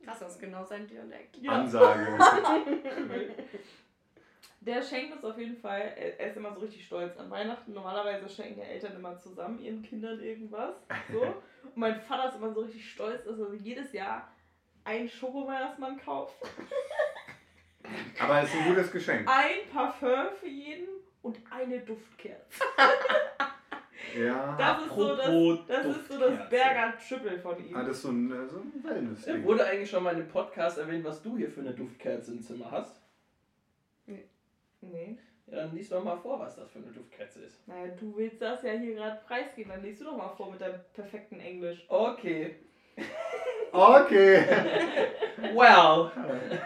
[0.09, 1.37] Krass, das ist genau sein Dialekt.
[1.37, 1.51] Ja.
[1.51, 2.17] Ansage.
[4.61, 7.73] Der schenkt uns auf jeden Fall, er ist immer so richtig stolz an Weihnachten.
[7.73, 10.75] Normalerweise schenken ja Eltern immer zusammen ihren Kindern irgendwas.
[11.11, 11.21] So.
[11.63, 14.29] Und mein Vater ist immer so richtig stolz, dass er jedes Jahr
[14.83, 16.35] einen Schokomeinersmann kauft,
[18.19, 19.27] Aber es ist ein gutes Geschenk.
[19.27, 20.89] ein Parfum für jeden
[21.21, 22.63] und eine Duftkerze.
[24.17, 24.55] Ja.
[24.57, 27.75] Das ist so das, das, ist so das Berger Triple von ihm.
[27.75, 29.43] Ah, das ist so ein, so ein Ja, Wellness-Ding.
[29.43, 32.41] Wurde eigentlich schon mal in dem Podcast erwähnt, was du hier für eine Duftkerze im
[32.41, 33.01] Zimmer hast?
[34.81, 35.17] Nee.
[35.47, 37.67] Ja, dann liest doch mal vor, was das für eine Duftkerze ist.
[37.67, 40.61] Naja, du willst das ja hier gerade preisgeben, dann liest du doch mal vor mit
[40.61, 41.85] deinem perfekten Englisch.
[41.89, 42.55] Okay.
[43.71, 44.45] Okay.
[45.53, 46.11] Well.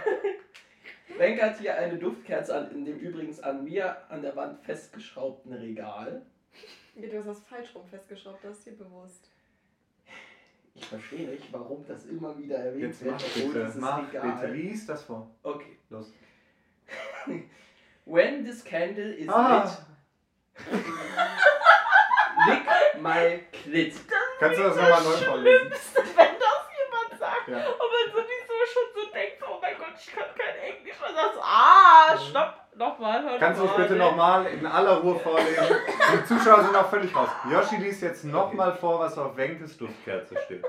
[1.17, 5.53] Frank hat hier eine Duftkerze an, in dem übrigens an mir an der Wand festgeschraubten
[5.53, 6.25] Regal.
[6.95, 9.29] Ja, du hast das falsch rum festgeschraubt, das ist dir bewusst.
[10.75, 13.13] Ich verstehe nicht, warum das immer wieder erwähnt Jetzt wird.
[13.13, 14.53] mach obwohl bitte, dieses mach Regal- bitte.
[14.53, 15.29] Lies das vor.
[15.43, 15.77] Okay.
[15.89, 16.11] Los.
[18.05, 20.67] When this candle is Ah, lit,
[22.47, 23.95] lick my clit.
[24.39, 25.71] kannst du das nochmal neu vorlesen?
[25.71, 27.47] wenn das jemand sagt.
[27.47, 27.57] Ja.
[27.57, 30.97] Und man sowieso schon so denkt, oh mein Gott, ich kann kein Englisch.
[31.07, 35.75] Und sagst, ah, stopp, nochmal, hör Kannst du es bitte nochmal in aller Ruhe vorlesen?
[36.13, 37.29] Die Zuschauer sind auch völlig raus.
[37.51, 40.65] Yoshi liest jetzt nochmal vor, was auf Wenkes Duftkerze steht.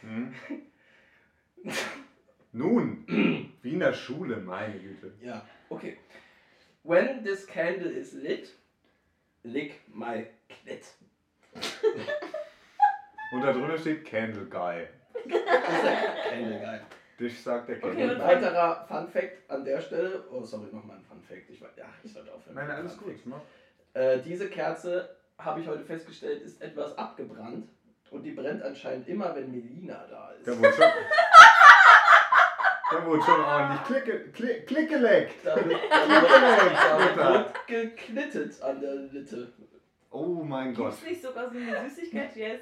[0.00, 0.34] Hm?
[2.52, 3.04] Nun,
[3.62, 5.12] wie in der Schule, meine Güte.
[5.20, 5.96] Ja, okay.
[6.82, 8.52] When this candle is lit,
[9.44, 10.86] lick my clit.
[13.32, 14.88] Und da drunter steht Candle Guy.
[16.28, 16.80] Candle Guy.
[17.22, 18.26] Dich sagt der Okay, Candle Und und Guy.
[18.26, 20.24] weiterer Fun Fact an der Stelle.
[20.32, 21.48] Oh, sorry, nochmal ein Fun Fact.
[21.50, 22.56] Ich, weiß- ja, ich sollte aufhören.
[22.56, 23.14] Nein, alles gut.
[23.94, 25.08] Äh, diese Kerze,
[25.38, 27.68] habe ich heute festgestellt, ist etwas abgebrannt.
[28.10, 30.46] Und die brennt anscheinend immer, wenn Melina da ist.
[30.46, 30.84] Der wurde schon.
[32.92, 35.34] Der wurde schon ordentlich klicke, klick, klickeleckt.
[35.46, 39.52] Da da wird, da wird geknittet an der Litte.
[40.10, 40.90] Oh mein Gott.
[40.90, 42.60] Gibt's nicht sogar so eine Süßigkeit, die heißt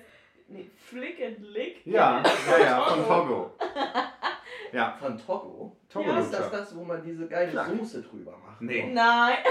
[0.49, 1.85] nee, Flick and Lick?
[1.85, 3.55] Ja, ja, ja, von Togo.
[4.73, 5.77] Ja, Von Togo.
[5.89, 6.19] Togo Ja.
[6.21, 7.67] Ist das das, wo man diese geile Klar.
[7.69, 8.61] Soße drüber macht?
[8.61, 8.91] Nee.
[8.93, 9.39] Nein.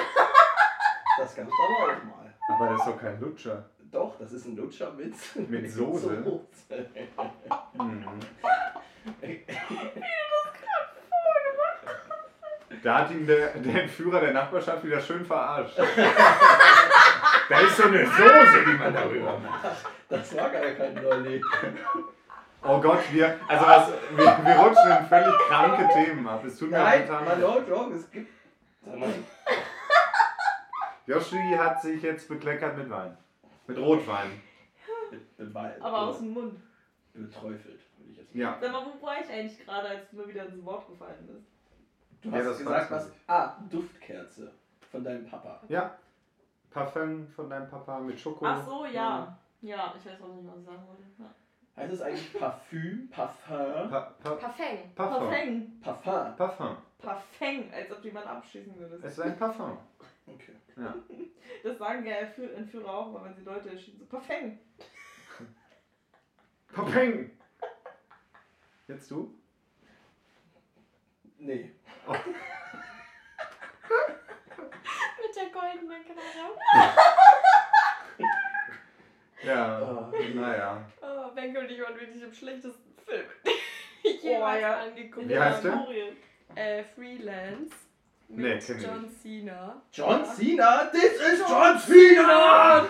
[1.18, 2.34] Das gab's aber auch mal.
[2.50, 3.66] Aber das ist doch kein Lutscher.
[3.92, 5.14] Doch, das ist ein Lutscher mit,
[5.50, 6.24] Mit Soße?
[6.24, 6.86] Soße.
[7.74, 8.08] Mhm.
[12.82, 15.78] Da hat ihn der, der Entführer der Nachbarschaft wieder schön verarscht.
[17.50, 19.66] da ist so eine Soße, die man darüber macht.
[20.08, 21.42] Das war gar kein Lolli.
[22.62, 26.44] Oh Gott, wir, also was, wir, wir rutschen in völlig kranke Themen ab.
[26.44, 27.40] Es tut mir Nein, mal leid.
[27.40, 28.30] no joke, es gibt.
[31.06, 33.18] Yoshi hat sich jetzt bekleckert mit Wein.
[33.68, 34.42] Mit Rotwein.
[35.12, 35.82] mit- mit Wein.
[35.82, 36.60] Aber aus dem Mund.
[37.14, 38.58] Beträufelt, würde ich jetzt Ja.
[38.62, 41.48] Sag mal, wo war ich eigentlich gerade, als du mir wieder ins Wort gefallen bist?
[42.22, 43.12] Du Ja, hast das gesagt, was.
[43.28, 44.52] Ah, Duftkerze
[44.92, 45.62] von deinem Papa.
[45.68, 45.96] Ja.
[46.70, 48.46] Parfum von deinem Papa mit Schoko.
[48.46, 49.36] Ach so, ja.
[49.62, 51.04] Ja, ich weiß auch nicht, was ich sagen wollte.
[51.18, 51.26] Ja.
[51.80, 54.94] Heißt es eigentlich Parfüm, Parfum, Pa pa Parfum.
[54.96, 55.30] Parfum.
[55.30, 55.82] Parfum.
[55.82, 56.36] Parfum?
[56.36, 56.78] Parfum.
[57.02, 58.96] Parfum, als ob jemand abschießen würde.
[59.02, 59.78] Es ist ein Parfum.
[60.28, 60.56] Okay.
[60.76, 60.94] Ja.
[61.64, 63.98] Das sagen ja Entführ- Entführer auch mal, wenn sie Leute erschießen.
[64.00, 64.60] So, Parfum.
[66.74, 67.32] Parfum.
[68.88, 69.34] Jetzt du?
[71.38, 71.72] Nee.
[75.22, 76.58] Mit der goldenen Knarre.
[79.50, 80.12] Ja.
[80.12, 80.36] Oh.
[80.36, 80.86] Naja.
[81.02, 83.26] Oh, Benke und ich waren wirklich im schlechtesten Film.
[84.04, 84.80] ich jemals ja.
[84.80, 85.86] angeguckt Wie heißt der?
[86.56, 87.76] Äh, Freelance.
[88.30, 89.82] Mit Nee, kenn ich John Cena.
[89.92, 90.86] John Cena?
[90.92, 92.88] This is John Cena!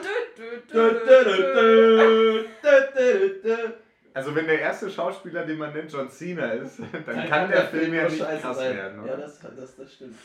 [4.14, 7.68] Also wenn der erste Schauspieler, den man nennt, John Cena ist, dann, Dann kann der
[7.68, 8.76] Film ja nur nicht scheiße krass sein.
[8.76, 9.18] werden, Ja, oder?
[9.18, 10.18] das, das, das stimmt.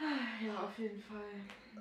[0.00, 1.20] Ja, auf jeden Fall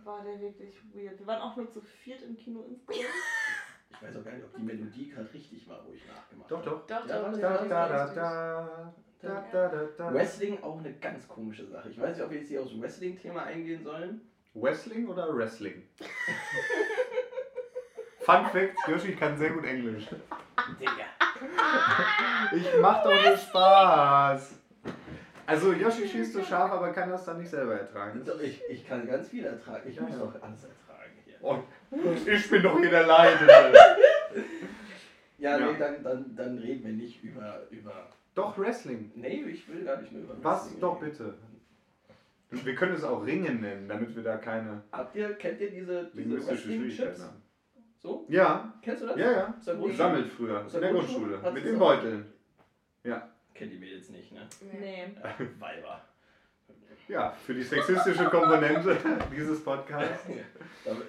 [0.03, 1.17] war der wirklich weird.
[1.17, 3.07] Wir waren auch nur zu viert im Kino insgesamt.
[4.01, 6.65] Ich weiß auch gar nicht, ob die Melodie gerade richtig war, wo ich nachgemacht Doch,
[6.65, 6.81] habe.
[6.87, 7.01] doch.
[7.01, 8.07] Doch, Ja, doch, Da, da,
[9.21, 10.13] da, da, da, da.
[10.13, 11.89] Wrestling auch eine ganz komische Sache.
[11.89, 14.21] Ich weiß nicht, ob wir jetzt hier aufs Wrestling-Thema eingehen sollen.
[14.53, 15.83] Wrestling oder Wrestling?
[18.19, 20.07] Fun Fact, Yoshi kann sehr gut Englisch.
[20.79, 20.91] Digga.
[22.55, 24.53] Ich mach doch nur Spaß.
[25.45, 28.23] Also Yoshi schießt so scharf, aber kann das dann nicht selber ertragen.
[28.41, 29.89] Ich, ich kann ganz viel ertragen.
[29.89, 30.88] Ich muss doch alles ertragen.
[31.41, 31.63] Und
[32.27, 33.73] ich bin doch hier der Leidende.
[35.37, 35.71] Ja, Ja.
[35.71, 38.09] nee, dann, dann, dann reden wir nicht über, über.
[38.35, 39.11] Doch, Wrestling.
[39.15, 40.63] Nee, ich will gar nicht mehr über Was?
[40.65, 41.11] Wrestling Doch, reden.
[41.11, 41.33] bitte.
[42.65, 46.09] Wir können es auch Ringen nennen, damit wir da keine Habt ihr, kennt ihr diese,
[46.13, 47.29] diese Wrestling-Chips?
[47.99, 48.25] So?
[48.29, 49.17] Ja, Kennst du das?
[49.17, 49.53] ja, ja.
[49.85, 51.51] Gesammelt früher, in der Grundschule?
[51.53, 51.77] Mit den?
[51.77, 52.25] Beuteln.
[53.53, 54.47] Kennt die Mädels nicht, ne?
[54.79, 55.07] Nee.
[55.59, 56.01] Weiber.
[57.09, 58.97] Ja, für die sexistische Komponente
[59.35, 60.25] dieses Podcasts.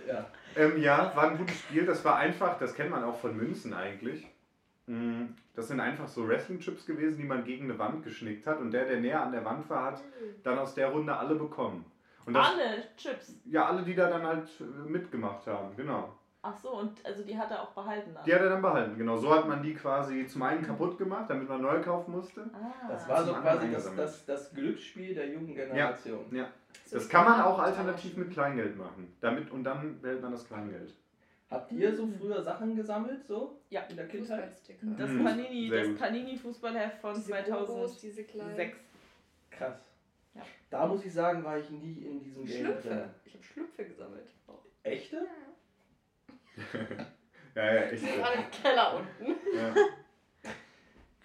[0.08, 0.26] Ja.
[0.56, 1.84] Ähm, ja, war ein gutes Spiel.
[1.86, 4.26] Das war einfach, das kennt man auch von Münzen eigentlich.
[4.86, 8.58] Mm, Das sind einfach so Wrestling-Chips gewesen, die man gegen eine Wand geschnickt hat.
[8.58, 10.00] Und der, der näher an der Wand war, hat
[10.42, 11.84] dann aus der Runde alle bekommen.
[12.26, 13.34] Und das, Alle Chips.
[13.44, 16.16] ja, alle, die da dann halt äh, mitgemacht haben, genau.
[16.42, 18.24] Ach so, und also die hat er auch behalten dann.
[18.24, 19.16] Die hat er dann behalten, genau.
[19.18, 22.48] So hat man die quasi zum einen kaputt gemacht, damit man neu kaufen musste.
[22.54, 22.88] Ah.
[22.88, 26.24] Das war so quasi das, das, das Glücksspiel der jungen Generation.
[26.34, 26.48] Ja.
[26.90, 29.14] Das kann man auch alternativ mit Kleingeld machen.
[29.20, 30.94] Damit, und dann behält man das Kleingeld.
[31.50, 33.58] Habt ihr so früher Sachen gesammelt, so?
[33.70, 33.82] Ja.
[33.90, 34.52] In der Kindheit?
[34.96, 35.24] Das Mhm.
[35.24, 35.98] Panini, Sehr das.
[35.98, 37.66] Panini Fußballheft von Diese 2006.
[37.68, 38.72] Gogos, diese kleinen
[39.50, 39.82] Krass.
[40.34, 40.42] Ja.
[40.70, 42.80] Da muss ich sagen, war ich nie in diesem Game drin.
[42.80, 43.10] Schlüpfe.
[43.24, 44.28] Ich habe Schlüpfe gesammelt.
[44.84, 45.16] Echte?
[45.16, 45.22] Ja,
[47.54, 48.02] ja, echt.
[48.02, 49.36] Die waren im Keller unten.
[49.56, 49.74] Ja.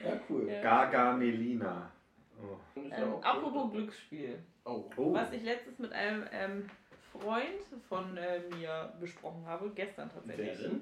[0.05, 0.47] Ja, cool.
[0.49, 0.61] Ja.
[0.61, 1.91] Gargamelina.
[2.39, 2.57] Oh.
[2.73, 3.71] Findest du Ähm, auch apropos cool?
[3.71, 4.39] Glücksspiel.
[4.65, 4.89] Oh.
[4.97, 5.13] Oh.
[5.13, 6.69] Was ich letztens mit einem ähm,
[7.11, 10.67] Freund von äh, mir besprochen habe, gestern Wer tatsächlich.
[10.67, 10.81] denn?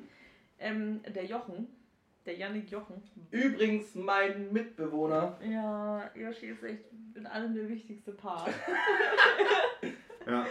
[0.59, 1.67] Ähm, der Jochen.
[2.25, 3.03] Der Yannick Jochen.
[3.31, 5.37] Übrigens mein Mitbewohner.
[5.43, 8.49] Ja, Yoshi ist echt in allem der wichtigste Part.
[10.25, 10.45] Ja.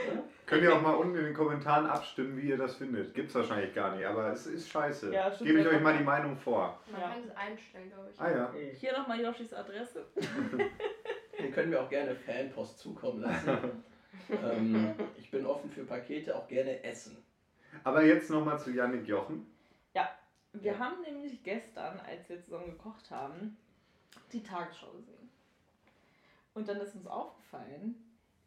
[0.46, 3.14] Könnt ihr auch mal unten in den Kommentaren abstimmen, wie ihr das findet.
[3.14, 5.12] Gibt's wahrscheinlich gar nicht, aber es ist scheiße.
[5.12, 5.72] Ja, stimmt, Gebe ich ja.
[5.72, 6.78] euch mal die Meinung vor.
[6.90, 7.08] Man Ja.
[7.08, 8.20] kann es einstellen, glaube ich.
[8.20, 8.52] Ah ja.
[8.78, 10.04] Hier nochmal Yoshis Adresse.
[11.38, 13.82] Den können wir auch gerne Fanpost zukommen lassen.
[14.30, 17.16] ähm, ich bin offen für Pakete, auch gerne essen.
[17.84, 19.46] Aber jetzt nochmal zu Yannick Jochen.
[20.54, 23.56] Wir haben nämlich gestern, als wir zusammen gekocht haben,
[24.32, 25.30] die Tagesschau gesehen.
[26.52, 27.94] Und dann ist uns aufgefallen,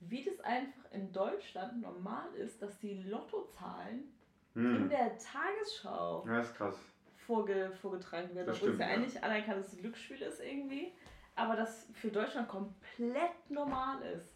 [0.02, 4.12] wie das einfach in Deutschland normal ist, dass die Lottozahlen
[4.56, 4.90] in Hm.
[4.90, 6.78] der Tagesschau Ja, ist krass.
[7.26, 8.48] vorge vorgetragen werden.
[8.48, 8.94] Das Obwohl es ja ja.
[8.94, 10.92] eigentlich anerkanntes Glücksspiel ist irgendwie.
[11.36, 14.34] Aber das für Deutschland komplett normal ist.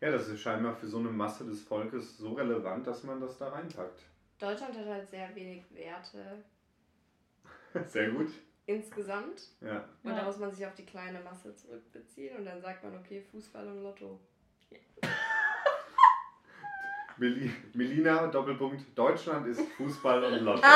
[0.00, 3.36] Ja, das ist scheinbar für so eine Masse des Volkes so relevant, dass man das
[3.38, 4.02] da reinpackt.
[4.38, 6.44] Deutschland hat halt sehr wenig Werte
[7.86, 8.30] Sehr gut.
[8.66, 9.48] insgesamt.
[9.60, 9.84] Ja.
[10.04, 10.16] Und Ja.
[10.18, 13.66] da muss man sich auf die kleine Masse zurückbeziehen und dann sagt man, okay, Fußball
[13.66, 14.18] und Lotto.
[17.18, 20.62] Meli Melina, Doppelpunkt, Deutschland ist Fußball und Lotto.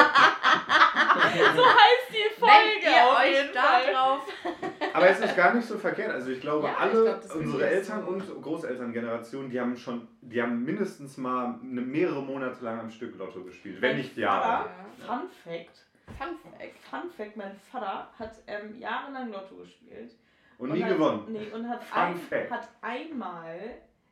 [1.14, 3.92] So heißt die Wenn Folge ihr auf euch jeden da Fall.
[3.92, 4.20] drauf.
[4.92, 6.10] Aber es ist gar nicht so verkehrt.
[6.10, 8.08] Also ich glaube, Ja, ich alle glaub, das unsere Eltern so.
[8.10, 13.16] und Großelterngenerationen, die haben schon, die haben mindestens mal eine, mehrere Monate lang am Stück
[13.16, 13.80] Lotto gespielt.
[13.80, 14.68] Wenn nicht Jahre.
[15.06, 15.84] Fun Fact.
[16.18, 16.78] Fun Fact.
[16.90, 20.12] Fun Fact, mein Vater hat ähm, jahrelang Lotto gespielt.
[20.58, 21.24] Und nie hat, gewonnen.
[21.32, 23.58] Nee, und hat, ein, hat einmal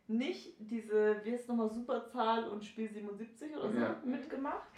[0.09, 3.97] nicht diese, wie heißt nochmal, Superzahl und Spiel 77 oder so Ja.
[4.05, 4.69] mitgemacht.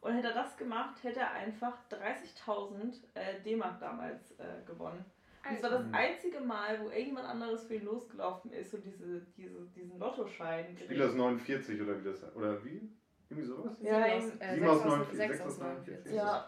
[0.00, 5.04] Und hätte er das gemacht, hätte er einfach 30.000 äh, D-Mark damals äh, gewonnen.
[5.48, 9.20] Und es war das einzige Mal, wo irgendjemand anderes für ihn losgelaufen ist und diese,
[9.36, 12.90] diese, diesen Lottoschein Spiel aus 49 oder wie das Oder wie?
[13.30, 13.76] Irgendwie sowas?
[13.80, 16.12] Ja, aus, äh, Sieben sechs aus aus- 49, sechs sechs aus aus 49.
[16.14, 16.46] Ja,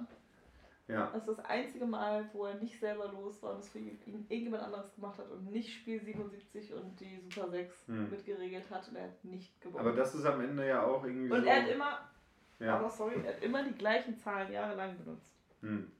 [0.89, 1.11] Ja.
[1.13, 3.99] das ist das einzige Mal, wo er nicht selber los war und es für ihn
[4.07, 8.11] ihn irgendjemand anderes gemacht hat und nicht Spiel 77 und die Super 6 Hm.
[8.11, 9.81] mitgeregelt hat und er hat nicht gewonnen.
[9.85, 11.47] Aber das ist am Ende ja auch irgendwie und so.
[11.47, 11.99] er hat immer,
[12.61, 12.79] ja.
[12.79, 15.35] aber sorry, er hat immer die gleichen Zahlen jahrelang benutzt.
[15.61, 15.91] Hm.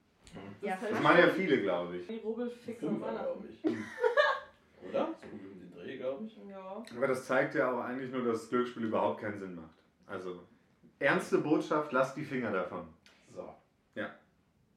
[0.61, 2.07] Ja, ist halt Das machen ja viele, glaube ich.
[2.07, 3.65] Die Rubbelfix und Fünfer, glaube ich.
[4.89, 5.09] Oder?
[5.21, 6.37] So um den Dreh, glaube ich.
[6.49, 6.83] Ja.
[6.97, 9.75] Aber das zeigt ja auch eigentlich nur, dass Glücksspiel überhaupt keinen Sinn macht.
[10.07, 10.43] Also,
[10.99, 12.87] ernste Botschaft, lasst die Finger davon.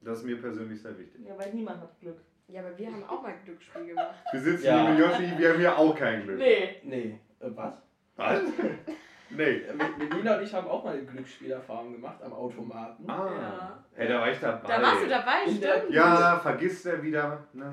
[0.02, 1.26] Das ist mir persönlich sehr wichtig.
[1.26, 2.18] ja, weil niemand hat Glück.
[2.48, 4.16] Ja, aber wir haben auch mal Glücksspiel gemacht.
[4.32, 4.82] Wir sitzen Ja.
[4.82, 6.38] hier mit Yoshi, wir haben hier auch kein Glück.
[6.40, 6.80] Nee.
[6.84, 7.76] Nee, äh, was?
[8.16, 8.42] Was?
[9.30, 9.44] nee.
[9.44, 13.08] Äh, Mit Melina und ich haben auch mal eine Glücksspielerfahrung gemacht am Automaten.
[13.10, 13.30] Ah.
[13.40, 13.84] Ja.
[13.96, 14.68] Hey, da war ich dabei.
[14.68, 15.92] Da warst du dabei, stimmt.
[15.94, 17.46] Ja, vergisst er wieder.
[17.54, 17.72] Ne?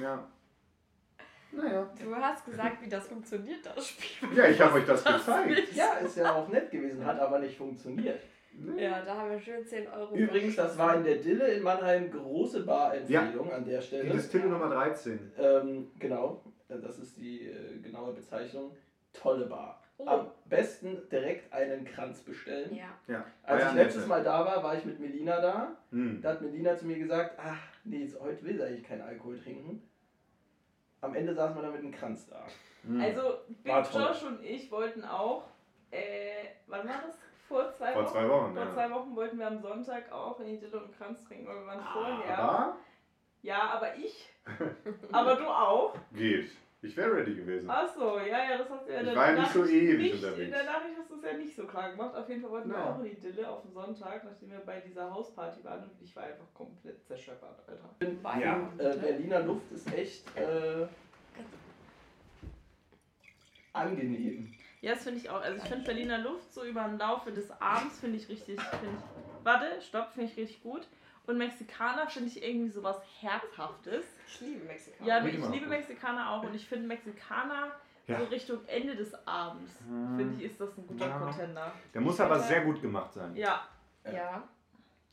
[0.00, 0.26] Ja.
[1.52, 1.88] Naja.
[2.02, 4.36] Du hast gesagt, wie das funktioniert, das Spiel.
[4.36, 5.72] Ja, ich habe euch das gezeigt.
[5.74, 8.20] Ja, ist ja auch nett gewesen, hat aber nicht funktioniert.
[8.52, 8.84] Nee.
[8.84, 10.14] Ja, da haben wir schön 10 Euro.
[10.14, 14.10] Übrigens, das war in der Dille in Mannheim große Bar-Empfehlung an der Die Stelle.
[14.10, 15.32] Distille Nummer 13.
[15.38, 18.76] Ähm, genau, das ist die äh, genaue Bezeichnung.
[19.12, 19.82] Tolle Bar.
[19.98, 20.06] Oh.
[20.06, 22.74] Am besten direkt einen Kranz bestellen.
[22.74, 22.88] Ja.
[23.06, 23.24] Ja.
[23.42, 24.06] Als ich ja letztes.
[24.06, 25.76] Mal da war, war ich mit Melina da.
[25.90, 26.20] Hm.
[26.22, 29.38] Da hat Melina zu mir gesagt, ach nee, so- heute will sie eigentlich keinen Alkohol
[29.38, 29.82] trinken.
[31.02, 32.46] Am Ende saßen wir dann mit einem Kranz da.
[32.86, 33.00] Hm.
[33.00, 33.72] Also, Big.
[33.92, 35.44] Josh und ich wollten auch,
[35.90, 37.18] äh, wann war das?
[37.50, 38.12] Vor zwei Vor Wochen?
[38.12, 38.72] zwei Wochen, Vor ja.
[38.72, 41.66] zwei Wochen wollten wir am Sonntag auch in die Dille und Kranz trinken, weil wir
[41.66, 42.38] waren Ah, vorher.
[42.38, 42.76] Aber
[43.42, 44.28] Ja, aber ich.
[45.12, 45.94] aber du auch.
[46.12, 46.48] geht.
[46.82, 47.68] Ich wäre ready gewesen.
[47.68, 50.14] Achso, ja, ja, das hast du ja in Ich war ja nicht so ewig nicht,
[50.14, 50.44] unterwegs.
[50.46, 52.14] In der Nachricht hast du es ja nicht so klar gemacht.
[52.14, 52.94] Auf jeden Fall wollten wir Ja.
[52.94, 56.14] auch in die Dille auf den Sonntag, nachdem wir bei dieser Hausparty waren und ich
[56.14, 58.40] war einfach komplett zerschöppert, Alter.
[58.40, 58.70] Ja, ja.
[58.92, 60.86] äh, Berliner Luft ist echt äh,
[63.72, 64.54] angenehm.
[64.82, 65.40] Ja, das finde ich auch.
[65.40, 68.58] Also ich finde Berliner Luft so über den Laufe des Abends finde ich richtig.
[68.60, 70.88] Find ich, warte, stopp, finde ich richtig gut.
[71.26, 74.04] Und Mexikaner finde ich irgendwie sowas Herzhaftes.
[74.26, 75.06] Ich liebe Mexikaner.
[75.08, 75.66] Ja, ich ich liebe.
[75.66, 77.72] Mexikaner auch und ich finde Mexikaner
[78.06, 78.18] Ja.
[78.18, 80.16] so Richtung Ende des Abends, Hm.
[80.16, 81.18] finde ich, ist das ein guter Ja.
[81.18, 81.72] Contender.
[81.94, 83.36] Der muss aber sehr gut gemacht sein.
[83.36, 83.60] Ja,
[84.04, 84.42] Ja.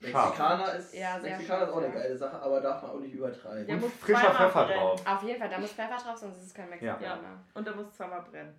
[0.02, 0.30] Scharf.
[0.30, 3.66] Mexikaner ist, Ja, Mexikaner ist auch eine geile Sache, aber darf man auch nicht übertreiben.
[3.68, 4.80] Der Und muss frischer Pfeffer brennen.
[4.80, 5.04] drauf.
[5.08, 7.04] Auf jeden Fall, da muss Pfeffer drauf, sonst ist es kein Mexikaner.
[7.06, 7.20] ja.
[7.54, 8.56] Und da muss zweimal brennen.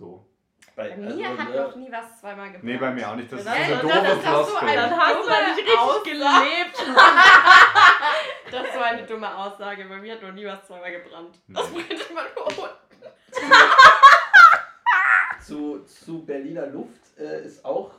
[0.00, 0.24] So.
[0.76, 2.64] Bei mir also, hat ne, noch nie was zweimal gebrannt.
[2.64, 3.30] Nee, bei mir auch nicht.
[3.30, 4.68] Das ist Ja, so eine das- doofe das ist doch so Floskel.
[4.68, 6.76] ein- Dann hast du nicht richtig gelebt.
[8.50, 9.84] Das ist so eine dumme Aussage.
[9.84, 11.38] Bei mir hat noch nie was zweimal gebrannt.
[11.48, 11.82] Das Nee.
[11.82, 12.62] brennt immer nur unten.
[15.46, 17.92] zu, zu Berliner Luft äh, ist auch,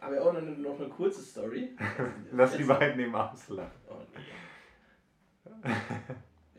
[0.00, 1.76] habe ich auch noch eine, noch eine kurze Story.
[2.32, 3.70] Lass die beiden eben auslachen.
[3.88, 4.00] Oh,
[5.64, 5.72] nee.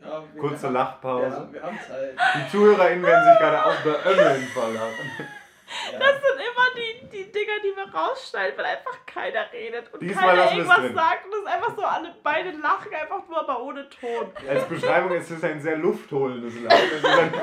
[0.04, 1.36] Ja, wir, Kurze wir, Lachpause.
[1.36, 2.14] haben, wir haben Zeit.
[2.36, 5.10] Die ZuhörerInnen werden sich gerade auch beömmeln vor Lachen.
[5.92, 5.98] Ja.
[5.98, 10.36] Das sind immer die, die Dinger, die wir rausschneiden, weil einfach keiner redet und Diesmal
[10.36, 10.94] keiner wir irgendwas drin.
[10.94, 14.26] sagt und es ist einfach so, alle beide lachen einfach nur, aber ohne Ton.
[14.48, 16.78] Als Beschreibung ist es ein sehr luftholendes Lachen.
[17.04, 17.34] Ein-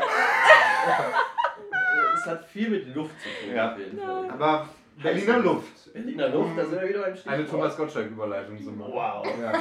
[2.16, 3.76] Es hat viel mit Luft zu tun, Ja.
[4.34, 4.70] Aber
[5.02, 5.94] Berliner Luft.
[5.94, 7.36] Berliner Luft, da sind wir wieder beim Stichwort.
[7.36, 8.92] Eine Thomas Gottschalk-Überleitung zu machen.
[8.94, 9.26] Wow.
[9.42, 9.52] Ja.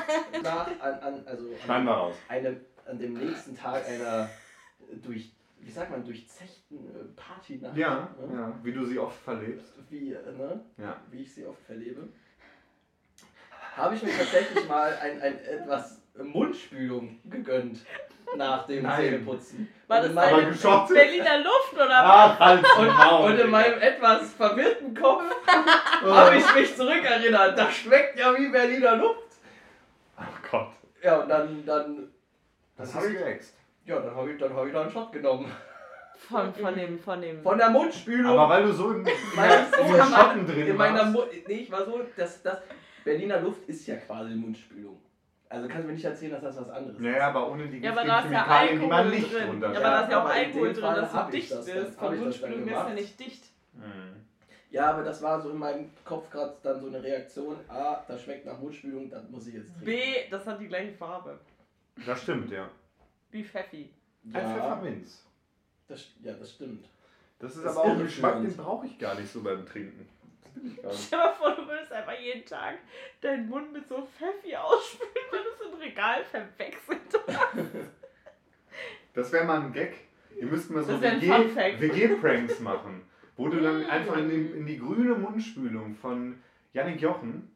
[0.42, 2.14] Nach, an, an, also Schneiden wir raus.
[2.28, 2.60] einem,
[2.90, 4.29] an dem nächsten Tag einer
[5.03, 7.76] durch, wie sagt man, durchzechten äh, Partynacht.
[7.76, 8.35] Ja, ne?
[8.35, 9.74] ja, wie du sie oft verlebst.
[9.88, 10.61] Wie, äh, ne?
[10.76, 11.00] Ja.
[11.11, 12.09] wie ich sie oft verlebe,
[13.76, 17.81] habe ich mir tatsächlich mal ein, ein etwas Mundspülung gegönnt
[18.37, 19.00] nach dem Nein.
[19.00, 19.68] Zähneputzen.
[19.87, 20.96] War das Aber geschottet?
[20.96, 21.90] Berliner Luft oder was?
[21.90, 25.24] Ah, halt und, und in meinem etwas verwirrten Kopf
[26.03, 27.59] habe ich mich zurückerinnert.
[27.59, 29.18] Das schmeckt ja wie Berliner Luft.
[30.18, 30.72] Oh Gott.
[31.03, 32.10] Ja, und dann, dann,
[32.81, 33.55] Das hab ist ich- geäxt.
[33.87, 35.51] ja, dann habe ich, dann hab ich da einen Shot genommen.
[36.29, 37.43] Von, von dem, von dem.
[37.43, 38.33] Von der Mundspülung.
[38.38, 39.66] Aber weil du so im, meiner-
[40.07, 41.12] Schotten drin in meiner warst.
[41.12, 41.29] Mund.
[41.49, 42.59] Nee, ich war so, dass das
[43.05, 45.01] Berliner Luft ist ja quasi Mundspülung.
[45.49, 47.03] Also kannst du mir nicht erzählen, dass das was anderes ist.
[47.03, 49.40] Naja, aber ohne die ja, aber da ist ja Chemikalien, die man Alkohol nicht drin.
[49.40, 49.66] Ja, runter.
[49.69, 52.62] aber da ist ja auch Alkohol drin, dass ich dicht das hab Von das Mundspülung
[52.62, 53.45] ist ja nicht dicht.
[53.73, 53.83] Mhm.
[54.71, 57.57] Ja, aber das war so in meinem Kopf gerade dann so eine Reaktion.
[57.69, 59.85] A, das schmeckt nach Mundspülung, das muss ich jetzt trinken.
[59.87, 61.40] B, das hat die gleiche Farbe.
[62.06, 62.68] Das stimmt, ja.
[63.30, 63.90] Wie Pfeffi.
[64.24, 65.24] Ein ja, Pfefferminz.
[65.88, 66.86] das, ja, das stimmt.
[67.38, 69.64] Das ist Das aber auch ein ist Geschmack, den brauche ich gar nicht so beim
[69.64, 70.06] Trinken.
[70.92, 72.78] Stell dir mal vor, du würdest einfach jeden Tag
[73.20, 77.58] deinen Mund mit so Pfeffi ausspülen, wenn du es im Regal verwechselt hast.
[79.14, 79.94] Das wäre mal ein Gag.
[80.38, 81.00] Ihr müsst mal so.
[81.00, 83.02] WG-Pranks machen.
[83.36, 87.50] Wo du dann einfach in die, in die grüne Mundspülung von Yannick Jochen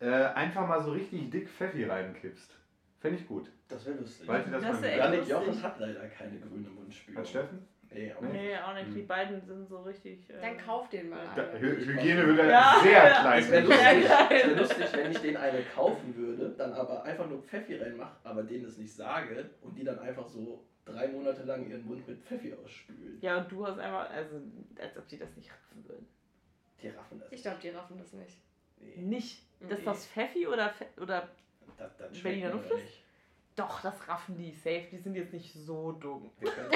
[0.00, 2.56] äh, einfach mal so richtig dick Pfeffi reinkippst.
[3.04, 3.50] Fände ich gut.
[3.68, 4.26] Das wäre lustig.
[4.26, 4.96] Wollt ihr das, Das wär?
[4.96, 5.34] Janik lustig.
[5.36, 7.20] Jochen hat leider keine grüne Mundspülung.
[7.20, 7.68] Hat Steffen?
[7.92, 8.32] Nee, auch nicht.
[8.32, 8.86] Nee, auch nicht.
[8.94, 9.06] Die Hm.
[9.06, 10.30] beiden sind so richtig.
[10.30, 11.52] Äh, Dann kauf den mal Da.
[11.52, 13.20] Hy Hygiene wird ja, sehr ja.
[13.20, 13.42] klein.
[13.42, 17.42] Es wäre lustig, wär lustig, wenn ich den eine kaufen würde, dann aber einfach nur
[17.42, 21.68] Pfeffi reinmache, aber denen es nicht sage und die dann einfach so drei Monate lang
[21.68, 23.18] ihren Mund mit Pfeffi ausspülen.
[23.20, 24.40] Ja, und du hast einfach, also,
[24.80, 26.06] als ob die das nicht raffen würden.
[26.80, 27.30] Die raffen das.
[27.32, 28.38] Ich glaube, die raffen das nicht.
[28.80, 29.42] Nee, Nicht.
[29.60, 29.84] Das ist Nee.
[29.84, 31.28] das Pfeffi oder, Fe oder.
[31.78, 33.02] Das, das schmeckt Berliner nicht.
[33.56, 34.86] Doch, das raffen die safe.
[34.90, 36.30] Die sind jetzt nicht so dumm.
[36.40, 36.70] Wir können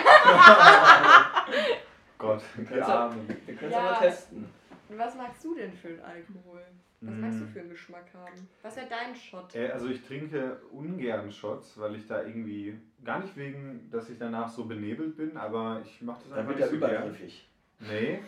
[2.18, 2.42] Gott,
[2.82, 3.28] Armen.
[3.46, 3.90] wir können's Ja.
[3.90, 4.48] aber testen.
[4.90, 6.62] Was magst du denn für einen Alkohol?
[7.00, 7.20] Was Mm.
[7.20, 8.48] magst du für einen Geschmack haben?
[8.62, 9.54] Was wäre dein Shot?
[9.54, 14.18] Äh, Also ich trinke ungern Shots, weil ich da irgendwie, gar nicht wegen, dass ich
[14.18, 17.02] danach so benebelt bin, aber ich mache das Dann einfach wird nicht so gern.
[17.02, 17.48] übergriffig.
[17.80, 18.20] Nee,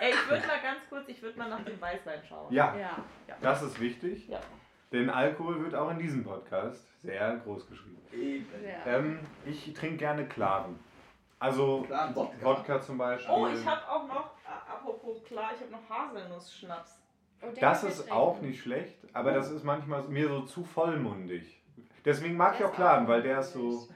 [0.00, 2.52] Ey, ich würde mal ganz kurz, ich würde mal nach dem Weißwein schauen.
[2.52, 3.04] ja, Ja.
[3.42, 4.28] das ist wichtig.
[4.28, 4.40] Ja.
[4.96, 7.98] Denn Alkohol wird auch in diesem Podcast sehr groß geschrieben.
[8.12, 8.46] Eben.
[8.64, 8.96] ja.
[8.96, 10.78] Ähm, ich trinke gerne klaren.
[11.38, 12.36] Also Klar, Wodka.
[12.46, 13.34] Wodka zum Beispiel.
[13.34, 16.98] Oh, ich habe auch noch, äh, apropos klar, ich habe noch Haselnuss-Schnaps.
[17.42, 18.12] Den Das ist trinken.
[18.12, 21.60] auch nicht schlecht, aber das ist manchmal so- mir so zu vollmundig.
[22.06, 23.70] Deswegen mag ich Der auch ist klaren, auch weil der ist nicht.
[23.70, 23.88] so.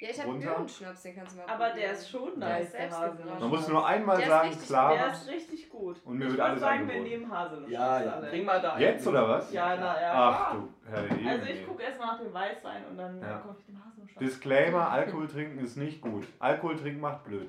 [0.00, 0.50] Ja, ich habe runter.
[0.50, 1.92] Birnenschnaps, den kannst du mal Aber der probieren.
[1.92, 3.18] ist schon Der nice, ist der selbst Haselnuss.
[3.22, 3.40] gebrannt.
[3.40, 4.92] Man muss nur einmal Der ist sagen, richtig- klar.
[4.94, 6.00] Der ist richtig gut.
[6.04, 7.04] Und mir ich wird alles sagen, angeboten.
[7.04, 7.70] wir nehmen Haselnuss.
[7.70, 8.78] Ja, ja, bring mal da.
[8.78, 9.52] Jetzt oder was?
[9.52, 10.12] Ja, na ja.
[10.14, 10.54] Ach klar.
[10.84, 11.30] du, Herr Jemine.
[11.30, 13.38] Also ich gucke erstmal nach dem Weißwein und dann Ja.
[13.38, 14.14] komme ich dem Haselnuss.
[14.20, 16.26] Disclaimer, Alkohol trinken ist nicht gut.
[16.38, 17.48] Alkohol trinken macht blöd.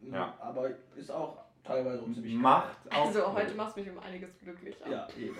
[0.00, 0.34] Ja.
[0.40, 3.34] Aber ist auch teilweise auch ziemlich Macht auch Also blöd.
[3.34, 4.88] heute machst du mich um einiges glücklicher.
[4.88, 5.36] Ja, eben.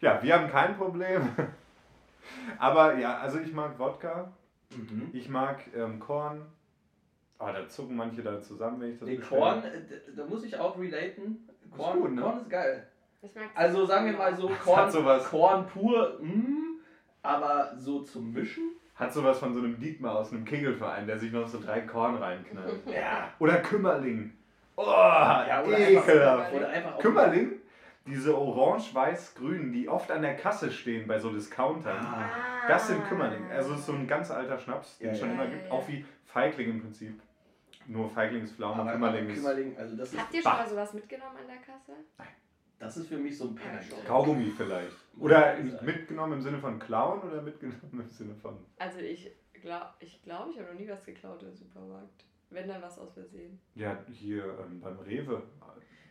[0.00, 1.34] Ja, wir haben kein Problem.
[2.58, 4.30] Aber ja, also ich mag Wodka,
[4.76, 5.10] Mhm.
[5.12, 6.42] ich mag ähm, Korn.
[7.38, 9.40] Aber da zucken manche da zusammen, wenn ich das bestelle.
[9.40, 9.80] Korn, äh,
[10.16, 11.48] da muss ich auch relaten.
[11.76, 12.20] Korn, gut, ne?
[12.22, 12.86] Korn ist geil.
[13.54, 15.24] Also sagen wir mal so, Korn, sowas.
[15.28, 16.80] Korn pur, mm,
[17.22, 18.64] aber so zum Mischen.
[18.94, 22.16] Hat sowas von so einem Dietmar aus einem Kegelverein, der sich noch so drei Korn
[22.16, 22.80] reinknallt.
[22.86, 23.32] Ja.
[23.38, 24.32] Oder Kümmerling.
[24.76, 26.52] Oh, Ja, oder einfach, ekelhaft.
[26.54, 27.51] oder einfach Kümmerling?
[28.06, 32.04] Diese orange-weiß-grünen, die oft an der Kasse stehen bei so Discountern.
[32.04, 32.28] Ah,
[32.66, 33.50] Das sind Kümmerling.
[33.50, 35.50] Also es ist so ein ganz alter Schnaps, den Ja, es schon ja, immer ja,
[35.50, 35.66] gibt.
[35.66, 35.70] ja.
[35.72, 37.20] Auch wie Feigling im Prinzip.
[37.86, 40.68] Nur Feigling ist Pflaume, aber Kümmerling ist Kümmerling, also das ist, Habt ihr schon mal
[40.68, 41.92] sowas mitgenommen an der Kasse?
[42.78, 43.80] das ist für mich so ein Penner.
[44.06, 44.96] Kaugummi vielleicht.
[45.18, 48.56] Oder mitgenommen im Sinne von klauen oder mitgenommen im Sinne von...
[48.78, 52.24] Also ich glaube, ich, glaub, ich habe noch nie was geklaut im Supermarkt.
[52.50, 53.58] Wenn dann was aus Versehen.
[53.76, 55.42] Ja, hier ähm, beim Rewe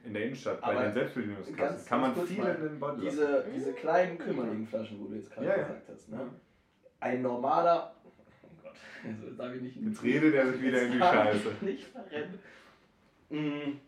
[0.04, 3.18] in der Innenstadt, bei Aber den Selbstbedienungskassen, ganz- kann man viel in den Beutel lassen.
[3.18, 6.10] Diese, diese kleinen Kümmerling-Flaschen, wo du jetzt gerade Ja, gesagt hast.
[6.10, 6.30] Ne?
[7.00, 7.94] Ein normaler.
[8.04, 8.74] Oh Gott,
[9.06, 9.76] also jetzt darf ich nicht.
[9.78, 11.50] Jetzt redet er sich wieder in die Jetzt Scheiße.
[11.52, 12.40] ich Nicht verrennen.
[13.30, 13.80] Mm,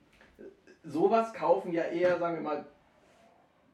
[0.84, 2.66] sowas kaufen ja eher, sagen wir mal,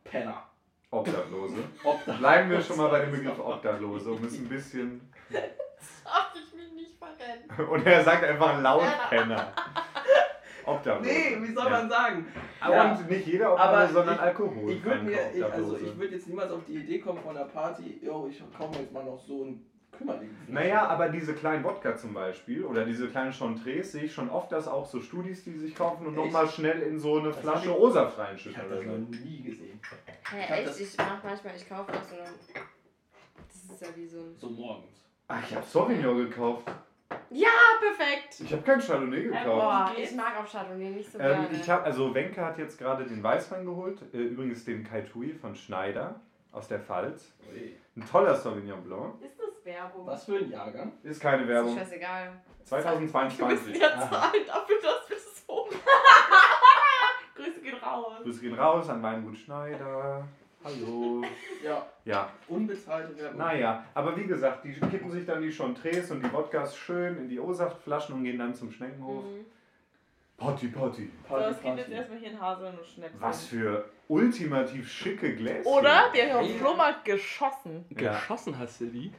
[0.03, 0.43] Penner.
[0.91, 1.57] Obdachlose.
[1.83, 2.19] Obdachlose.
[2.19, 5.01] Bleiben wir schon mal bei dem Begriff Obdachlose, um es ein bisschen...
[5.31, 7.69] Darf ich mich nicht verrennen?
[7.69, 9.53] Und er sagt einfach laut Penner.
[10.65, 11.09] Obdachlose.
[11.09, 11.69] Nee, wie soll Ja.
[11.69, 12.27] man sagen?
[12.61, 12.91] Aber Ja.
[12.95, 14.71] und nicht jeder Obdachlose, Aber sondern ich- Alkohol.
[14.71, 17.45] Ich würde mir, ich, also ich würde jetzt niemals auf die Idee kommen von einer
[17.47, 20.29] Party, yo, ich kaufe mir jetzt mal noch so ein Kümmerling.
[20.47, 24.51] Naja, aber diese kleinen Wodka zum Beispiel oder diese kleinen Chantres sehe ich schon oft,
[24.51, 27.69] dass auch so Studis, die sich kaufen und nochmal schnell in so eine Das Flasche
[27.69, 29.79] ich- Rosa Ich reinschütten habe das noch nie gesehen.
[30.31, 30.67] Hä, Ich echt?
[30.67, 32.29] das- Ich mach manchmal, ich kaufe auch so eine.
[33.47, 34.35] Das ist ja wie so ein.
[34.37, 35.05] So morgens.
[35.27, 36.67] Ach, ich habe Sauvignon gekauft.
[37.31, 37.47] Ja,
[37.79, 38.39] perfekt!
[38.43, 39.45] Ich habe kein Chardonnay gekauft.
[39.45, 41.47] Boah, ich mag auch Chardonnay nicht so Ähm, gerne.
[41.59, 45.55] ich habe, also Wenke hat jetzt gerade den Weißwein geholt, äh, übrigens den Kaitui von
[45.55, 46.19] Schneider
[46.51, 47.31] aus der Pfalz.
[47.51, 47.75] Ui.
[47.95, 49.21] Ein toller Sauvignon Blanc.
[49.23, 50.05] Ist das Werbung?
[50.07, 50.93] Was für ein Jahrgang?
[51.03, 51.77] Ist keine ist Werbung.
[51.77, 52.25] scheißegal.
[52.25, 52.65] Wir müssen
[53.09, 53.77] 2022.
[53.81, 54.09] ja Aha.
[54.09, 55.69] zahlen dafür, dass wir das so
[57.35, 58.13] Grüße gehen raus.
[58.23, 60.27] Grüße gehen raus an Weingut Schneider.
[60.63, 61.23] Hallo.
[61.63, 63.37] Ja, Ja, unbezahlte Werbung.
[63.37, 67.27] naja, aber wie gesagt, die kippen sich dann die Chantres und die Wodkas schön in
[67.27, 69.25] die O-Saftflaschen und gehen dann zum Schneckenhof.
[69.25, 69.45] Mhm.
[70.37, 71.11] Potti, Potti.
[71.27, 73.19] So, es gibt jetzt erstmal hier ein Haselnuss-Schnäpschen.
[73.19, 75.65] Was für ultimativ schicke Gläschen.
[75.65, 76.09] Oder?
[76.15, 76.47] Der hat auf Ja.
[76.53, 77.85] dem Flohmarkt geschossen.
[77.89, 78.13] Ja.
[78.13, 79.11] Geschossen hast du die?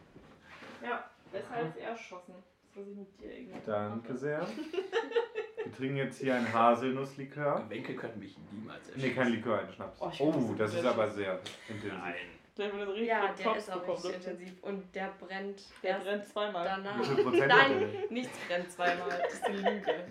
[0.83, 2.35] Ja, weshalb ist er erschossen?
[2.75, 3.59] Das was ich mit dir irgendwie.
[3.67, 4.47] Danke sehr.
[5.71, 7.65] Wir trinken jetzt hier ein Haselnusslikör.
[7.69, 10.01] Wenke können mich niemals Nee, kein Likör, ein Schnaps.
[10.01, 11.93] Oh, ich Oh, das ist aber sehr intensiv.
[11.97, 12.15] Nein.
[12.59, 14.31] Der wird richtig Ja, der Kopf ist auch bekommen, richtig Leute.
[14.31, 14.63] intensiv.
[14.65, 16.65] Und der brennt Der erst brennt zweimal.
[16.65, 17.05] danach.
[17.05, 19.09] Viel Prozent hat Nein, nichts brennt zweimal.
[19.23, 20.05] Das ist eine Lüge.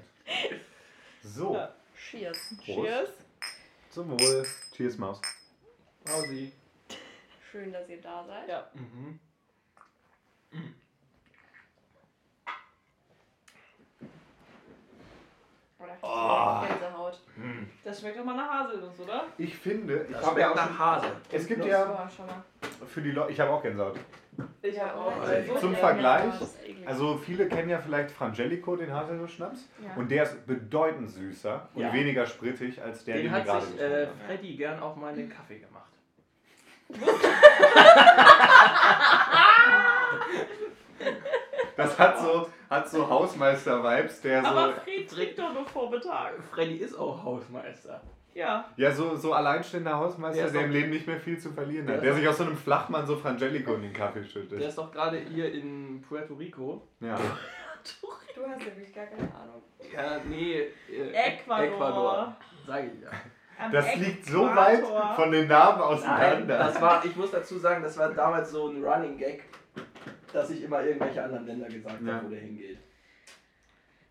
[1.23, 1.75] So, Ja.
[2.09, 2.55] Cheers.
[2.63, 3.09] Cheers.
[3.89, 4.47] zum Wohl.
[4.77, 5.21] Cheers, Maus.
[6.07, 6.53] Mausi.
[7.51, 8.47] Schön, dass ihr da seid.
[8.47, 8.69] Ja.
[8.73, 9.19] Mhm.
[15.79, 16.61] Oder Oh.
[16.67, 17.21] Gänsehaut.
[17.85, 19.23] Das schmeckt doch mal nach Haselnuss, oder?
[19.37, 21.07] Ich finde, ich habe ja schmeckt auch nach Hase.
[21.31, 22.43] Es gibt Das ja war schon mal.
[22.87, 23.97] für die Leute, ich habe auch Gänsehaut.
[24.61, 25.13] Ich Ja, hab auch.
[25.21, 26.33] oh, Äh, so zum Vergleich.
[26.85, 29.69] Also viele kennen ja vielleicht Frangelico, den Haselnuss-Schnaps.
[29.83, 29.91] Ja.
[29.95, 31.93] Und der ist bedeutend süßer und Ja.
[31.93, 34.07] weniger sprittig als der, Den den, wir hat gerade sich äh.
[34.27, 35.91] Freddy gern auch mal in den Kaffee gemacht.
[41.75, 46.33] Das hat so, hat so Hausmeister-Vibes, der Aber so, Fred trinkt doch nur vor Mittag.
[46.51, 48.01] Freddy ist auch Hausmeister.
[48.35, 48.63] Ja.
[48.77, 51.95] ja, so, so alleinstehender Hausmeister, Der der, im Leben nicht mehr viel zu verlieren Der
[51.97, 52.03] hat.
[52.03, 54.61] Der doch- sich aus so einem Flachmann so Frangelico in den Kaffee Der schüttet.
[54.61, 56.81] ist doch gerade hier in Puerto Rico.
[57.01, 57.15] Ja.
[58.35, 59.61] Du hast ja wirklich gar keine Ahnung.
[59.93, 60.67] Ja, nee.
[60.89, 61.65] Äh, Ecuador.
[61.65, 62.35] Ecuador.
[62.67, 63.09] Sag ich ja.
[63.61, 65.15] Am Das liegt so weit Äquator.
[65.15, 66.57] von den Namen Nein, auseinander.
[66.59, 69.43] das war, ich muss dazu sagen, das war damals so ein Running Gag,
[70.33, 72.13] dass ich immer irgendwelche anderen Länder gesagt Ja.
[72.15, 72.77] habe, wo der hingeht.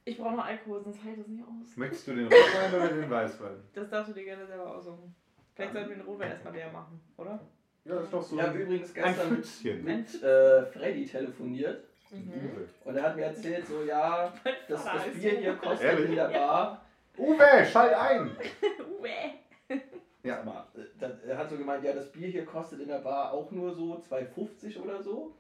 [0.05, 1.77] Ich brauche noch Alkohol, sonst hält das nicht aus.
[1.77, 3.57] Möchtest du den Rotwein oder den Weißwein?
[3.75, 5.15] Das darfst du dir gerne selber aussuchen.
[5.55, 7.39] Vielleicht sollten wir den Rotwein erstmal leer machen, oder?
[7.85, 11.85] Ja, das ist doch so Ich habe übrigens ein gestern mit, mit äh, Freddy telefoniert
[12.11, 12.33] Mhm.
[12.33, 12.69] Uwe.
[12.87, 14.33] und er hat mir erzählt, so ja,
[14.67, 16.09] das, das Bier hier kostet Ehrlich?
[16.09, 16.83] in der Bar.
[17.19, 18.31] Uwe, schalt ein!
[18.99, 19.79] Uwe.
[20.23, 20.41] Ja.
[20.41, 23.51] Aber, äh, er hat so gemeint, ja, das Bier hier kostet in der Bar auch
[23.51, 25.35] nur so 2,50 oder so.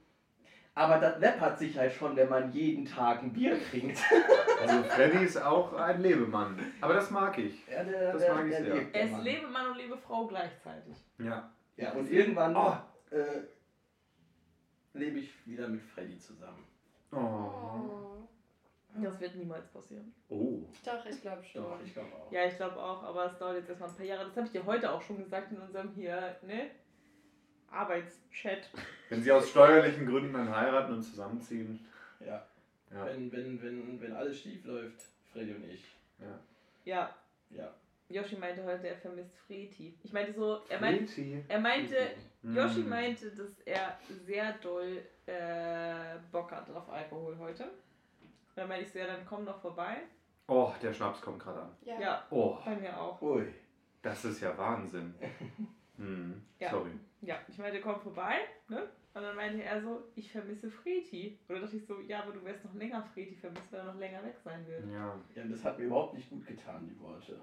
[0.79, 3.99] Aber das läppert sich halt schon, wenn man jeden Tag ein Bier trinkt.
[4.61, 6.59] Also Freddy ist auch ein Lebemann.
[6.81, 7.65] Aber das mag ich.
[7.69, 8.75] Ja, der, Das der, mag ich der sehr.
[8.75, 9.23] lebt, der Er ist Mann.
[9.25, 10.97] Lebemann und Lebefrau gleichzeitig.
[11.19, 11.51] Ja.
[11.77, 12.75] Ja, und irgendwann Oh.
[13.15, 13.43] äh,
[14.95, 16.65] lebe ich wieder mit Freddy zusammen.
[17.13, 17.17] Oh.
[17.17, 18.29] Oh.
[19.01, 20.13] Das wird niemals passieren.
[20.29, 20.63] Oh.
[20.85, 21.63] Doch, ich glaube schon.
[21.63, 22.33] Doch, ich glaube auch.
[22.33, 24.25] Ja, ich glaube auch, aber es dauert jetzt erstmal ein paar Jahre.
[24.27, 26.71] Das habe ich dir heute auch schon gesagt in unserem hier, ne?
[27.71, 28.71] Arbeitschat.
[29.09, 31.87] Wenn sie aus steuerlichen Gründen dann heiraten und zusammenziehen.
[32.21, 32.45] Ja.
[32.93, 33.05] Ja.
[33.07, 35.03] Wenn, wenn, wenn, wenn alles schief läuft,
[35.33, 35.85] Freddy und ich.
[36.85, 37.15] Ja,
[37.51, 37.73] Ja.
[38.11, 39.95] Yoshi meinte heute, er vermisst Freti.
[40.03, 41.45] Ich meinte so, er meinte, Pretty.
[41.47, 41.97] er meinte,
[42.43, 42.89] Yoshi Mm.
[42.89, 47.65] meinte, dass er sehr doll äh, Bock hat auf Alkohol heute.
[47.65, 49.99] Und dann meinte ich so, ja, dann komm doch vorbei.
[50.47, 51.77] Oh, der Schnaps kommt gerade an.
[51.83, 52.01] Ja.
[52.01, 53.21] Ja, Oh, bei mir auch.
[53.21, 53.45] Ui.
[54.01, 55.15] das ist ja Wahnsinn.
[55.99, 56.41] Hm.
[56.61, 56.71] Ja.
[56.71, 56.93] Sorry.
[57.21, 58.37] Ja, ich meinte, komm vorbei,
[58.69, 58.89] ne?
[59.15, 61.39] Und dann meinte er so, ich vermisse Freti.
[61.49, 63.99] Oder dachte ich so, ja, aber du wirst noch länger Freti vermisst, weil er noch
[63.99, 64.85] länger weg sein wird.
[64.93, 65.19] Ja.
[65.35, 67.41] Ja, das hat mir überhaupt nicht gut getan, die Worte.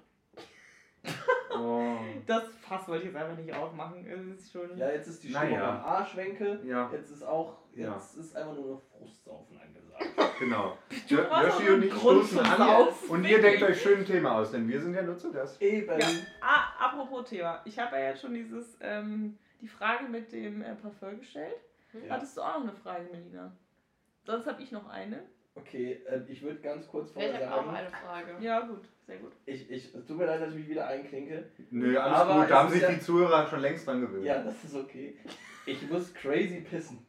[1.58, 1.96] Oh.
[2.26, 4.06] Das Fass wollte ich jetzt einfach nicht aufmachen.
[4.06, 4.76] Es ist schon.
[4.78, 5.46] Ja, jetzt ist die Naja.
[5.48, 6.60] Stimmung am Arschwenke.
[6.66, 7.94] Ja, Jetzt ist auch, Ja.
[7.94, 10.06] jetzt ist einfach nur noch Frustsaufen angesagt.
[10.40, 10.78] genau.
[11.08, 14.06] Du Jo- brauchst Yoshi auch und ich stoßen an und ihr denkt euch schön ein
[14.06, 15.62] Thema aus, denn wir sind ja nur zu Gast.
[15.62, 15.98] Eben.
[15.98, 16.08] Ja.
[16.42, 17.62] Ah, apropos Thema.
[17.64, 21.56] Ich habe ja jetzt schon dieses, ähm, die Frage mit dem äh, Parfum gestellt.
[21.92, 22.06] Hm?
[22.08, 22.16] Ja.
[22.16, 23.52] Hattest du auch noch eine Frage, Melina?
[24.26, 25.24] Sonst habe ich noch eine.
[25.56, 28.36] Okay, äh, ich würde ganz kurz Ich vorher habe auch sagen, eine Frage.
[28.42, 29.32] Ja, gut, sehr gut.
[29.46, 31.50] ich, ich, es tut mir leid, dass ich mich wieder einklinke.
[31.70, 34.26] Nö, alles Aber gut, da haben sich ja- die Zuhörer schon längst dran gewöhnt.
[34.26, 35.18] Ja, das ist okay.
[35.66, 37.06] Ich muss crazy pissen.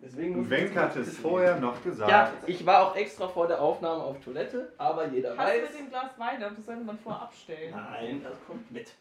[0.00, 1.62] Deswegen muss ich Wenk hat es vorher gehen.
[1.62, 2.10] noch gesagt.
[2.10, 5.70] Ja, ich war auch extra vor der Aufnahme auf Toilette, aber jeder Hast du weiß.
[5.70, 6.40] mit dem Glas Wein?
[6.40, 7.74] Das sollte man vorher abstellen.
[7.74, 8.94] Nein, das kommt mit.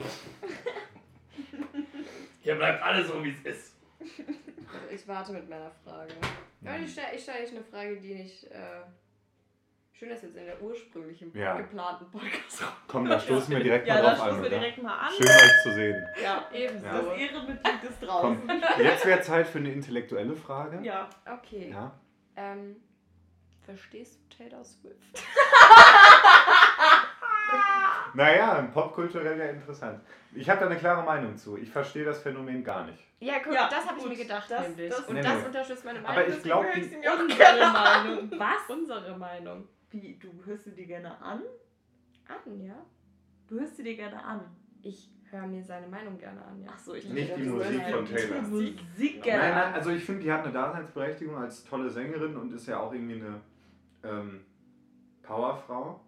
[2.50, 3.76] Hier bleibt alles so, wie es ist.
[4.92, 6.12] Ich warte mit meiner Frage.
[6.62, 6.76] Ja.
[6.76, 8.44] Ich stelle ich stell euch eine Frage, die nicht.
[8.50, 8.82] Äh,
[9.92, 11.56] schön, dass jetzt in der ursprünglichen Ja.
[11.56, 14.58] geplanten Podcast Komm, da stoßen wir direkt Ja, mal da drauf an, stoßen wir oder?
[14.58, 15.12] direkt mal an.
[15.16, 16.06] Schön euch zu sehen.
[16.22, 16.86] Ja, Ebenso.
[16.86, 16.92] Ja.
[17.02, 18.62] das Ehrenmitglied ist Komm, draußen.
[18.84, 20.80] jetzt wäre Zeit für eine intellektuelle Frage.
[20.84, 21.08] Ja.
[21.32, 21.70] Okay.
[21.70, 21.92] Ja.
[22.36, 22.76] Ähm,
[23.64, 24.96] verstehst du Taylor Swift?
[28.14, 30.00] Naja, popkulturell ja interessant.
[30.34, 31.56] Ich habe da eine klare Meinung zu.
[31.56, 32.98] Ich verstehe das Phänomen gar nicht.
[33.20, 34.90] Ja, guck, Ja, das habe ich mir gedacht, das- nämlich.
[34.90, 35.46] das- Und Nee, das nee.
[35.46, 36.16] unterstützt meine Meinung.
[36.16, 38.30] Aber ich deswegen glaub, höre die- sie mir auch Unsere Meinung.
[38.40, 38.70] Was?
[38.76, 39.68] Unsere Meinung.
[39.90, 41.42] Wie, du hörst sie dir gerne an?
[42.28, 42.74] An, ja?
[43.48, 44.40] Du hörst sie dir gerne an.
[44.82, 46.70] Ich höre mir seine Meinung gerne an, ja.
[46.74, 48.42] Ach so, ich Nicht die Musik von die Taylor.
[48.42, 49.74] Musik gerne Nein, nein, an.
[49.74, 53.14] also ich finde, die hat eine Daseinsberechtigung als tolle Sängerin und ist ja auch irgendwie
[53.16, 53.40] eine
[54.02, 54.44] ähm,
[55.22, 56.00] Powerfrau.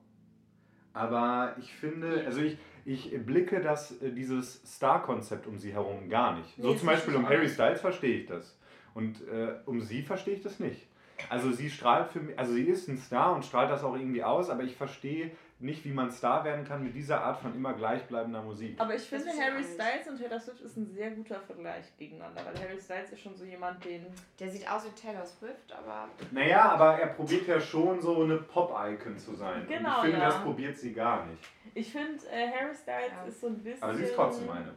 [0.94, 6.36] Aber ich finde, also ich, ich blicke das, äh, dieses Star-Konzept um sie herum gar
[6.36, 6.58] nicht.
[6.58, 7.48] Nee, so zum Beispiel um Harry.
[7.48, 8.56] Styles verstehe ich das.
[8.94, 10.86] Und äh, um sie verstehe ich das nicht.
[11.28, 14.24] Also sie strahlt für mich, also sie ist ein Star und strahlt das auch irgendwie
[14.24, 15.30] aus, aber ich verstehe
[15.62, 18.74] nicht, wie man Star werden kann mit dieser Art von immer gleichbleibender Musik.
[18.80, 19.62] Aber ich finde, Harry.
[19.62, 23.34] Styles und Taylor Swift ist ein sehr guter Vergleich gegeneinander, weil Harry Styles ist schon
[23.36, 24.06] so jemand, den.
[24.40, 28.36] Der sieht aus wie Taylor Swift, aber Naja, aber er probiert ja schon so eine
[28.38, 29.62] Pop-Icon zu sein.
[29.62, 30.24] und Genau, ich finde, ja.
[30.26, 31.42] das probiert sie gar nicht.
[31.74, 33.24] Ich finde, äh, Harry Styles Ja.
[33.26, 33.82] ist so ein bisschen.
[33.82, 34.72] Aber sie ist trotzdem eine.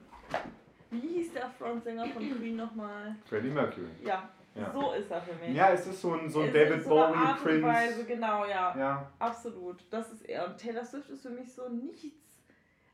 [0.92, 3.16] Wie hieß der Frontsänger von Queen nochmal?
[3.28, 3.88] Freddie Mercury.
[4.04, 4.72] Ja, Ja.
[4.72, 5.56] so ist er für mich.
[5.56, 8.06] Ja, es ist so ein, so ein Es David so Bowie, Art und Weise, Prince.
[8.06, 8.76] genau, ja.
[8.78, 9.84] Ja, Absolut.
[9.90, 10.48] Das ist er.
[10.48, 12.40] Und Taylor Swift ist für mich so nichts.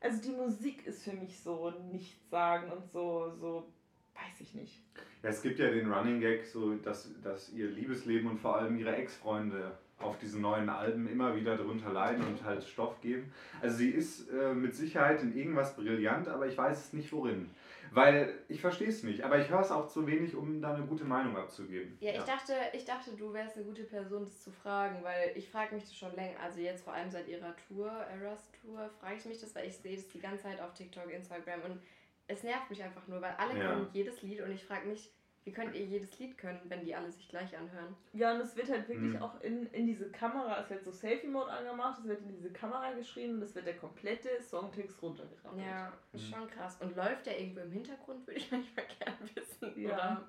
[0.00, 3.68] Also die Musik ist für mich so nichts sagen und so, so,
[4.14, 4.82] weiß ich nicht.
[5.22, 8.76] Ja, es gibt ja den Running Gag, so dass, dass ihr Liebesleben und vor allem
[8.76, 13.32] ihre Ex-Freunde auf diesen neuen Alben immer wieder darunter leiden und halt Stoff geben.
[13.60, 17.50] Also sie ist äh, mit Sicherheit in irgendwas brillant, aber ich weiß es nicht worin.
[17.94, 20.86] Weil ich verstehe es nicht, aber ich höre es auch zu wenig, um da eine
[20.86, 21.98] gute Meinung abzugeben.
[22.00, 25.50] Ja, ich dachte, ich dachte, du wärst eine gute Person, das zu fragen, weil ich
[25.50, 26.40] frage mich das schon länger.
[26.40, 29.76] Also jetzt vor allem seit ihrer Tour, Eras Tour, frage ich mich das, weil ich
[29.76, 31.82] sehe das die ganze Zeit auf TikTok, Instagram und
[32.28, 33.66] es nervt mich einfach nur, weil alle Ja.
[33.66, 35.12] können jedes Lied und ich frage mich,
[35.44, 37.94] wie könnt ihr jedes Lied können, wenn die alle sich gleich anhören?
[38.12, 39.22] Ja, und es wird halt wirklich Mhm.
[39.22, 42.92] auch in, in diese Kamera, es wird so Selfie-Mode angemacht, es wird in diese Kamera
[42.92, 45.66] geschrieben und es wird der komplette Songtext runtergerammelt.
[45.66, 46.34] Ja, ist Mhm.
[46.34, 46.76] schon krass.
[46.80, 49.80] Und läuft der irgendwo im Hintergrund, würde ich manchmal gerne wissen.
[49.80, 49.90] Ja.
[49.94, 50.28] Oder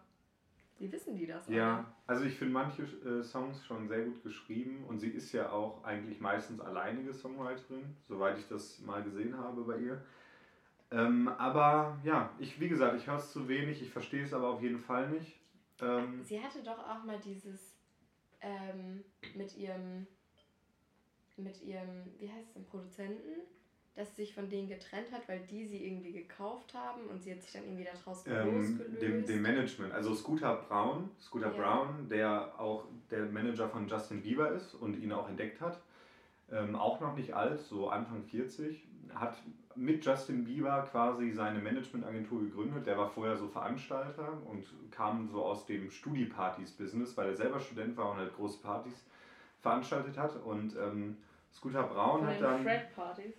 [0.79, 1.47] wie wissen die das?
[1.47, 5.51] Ja, also ich finde manche äh, Songs schon sehr gut geschrieben und sie ist ja
[5.51, 10.01] auch eigentlich meistens alleinige Songwriterin, soweit ich das mal gesehen habe bei ihr.
[10.91, 14.49] Ähm, aber ja, ich, wie gesagt, ich höre es zu wenig, ich verstehe es aber
[14.49, 15.39] auf jeden Fall nicht.
[15.81, 17.75] Ähm, Sie hatte doch auch mal dieses
[18.41, 19.03] ähm,
[19.35, 20.05] mit ihrem
[21.35, 23.41] mit ihrem, wie heißt es, dem Produzenten,
[23.95, 27.31] dass sie sich von denen getrennt hat, weil die sie irgendwie gekauft haben und sie
[27.31, 29.01] hat sich dann irgendwie daraus ähm, losgelöst.
[29.01, 31.61] dem, dem Management, also Scooter Brown, Scooter Ja.
[31.61, 35.79] Brown, der auch der Manager von Justin Bieber ist und ihn auch entdeckt hat,
[36.51, 39.37] ähm, auch noch nicht alt, so Anfang 40, hat
[39.75, 42.85] mit Justin Bieber quasi seine Managementagentur gegründet.
[42.85, 47.97] Der war vorher so Veranstalter und kam so aus dem Studi-Partys-Business, weil er selber Student
[47.97, 49.05] war und halt große Partys
[49.61, 50.35] veranstaltet hat.
[50.43, 51.17] Und ähm,
[51.51, 53.33] Scooter Braun Von hat den dann Fred-Partys.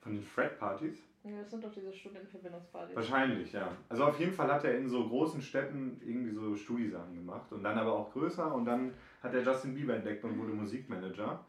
[0.00, 2.96] von den Fred-Partys Ja, das sind doch diese Studentenverbindungspartys.
[2.96, 3.72] Wahrscheinlich, ja.
[3.88, 7.62] Also auf jeden Fall hat er in so großen Städten irgendwie so Studisachen gemacht und
[7.62, 8.92] dann aber auch größer und dann
[9.22, 11.42] hat er Justin Bieber entdeckt und wurde Musikmanager.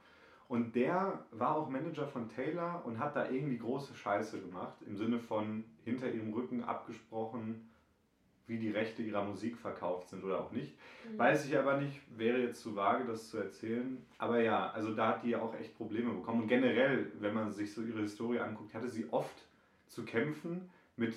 [0.47, 4.95] Und der war auch Manager von Taylor und hat da irgendwie große Scheiße gemacht, im
[4.95, 7.69] Sinne von hinter ihrem Rücken abgesprochen,
[8.47, 10.73] wie die Rechte ihrer Musik verkauft sind oder auch nicht.
[11.11, 11.17] Mhm.
[11.17, 14.05] Weiß ich aber nicht, wäre jetzt zu vage, das zu erzählen.
[14.17, 16.43] Aber ja, also da hat die ja auch echt Probleme bekommen.
[16.43, 19.45] Und generell, wenn man sich so ihre Historie anguckt, hatte sie oft
[19.87, 21.13] zu kämpfen mit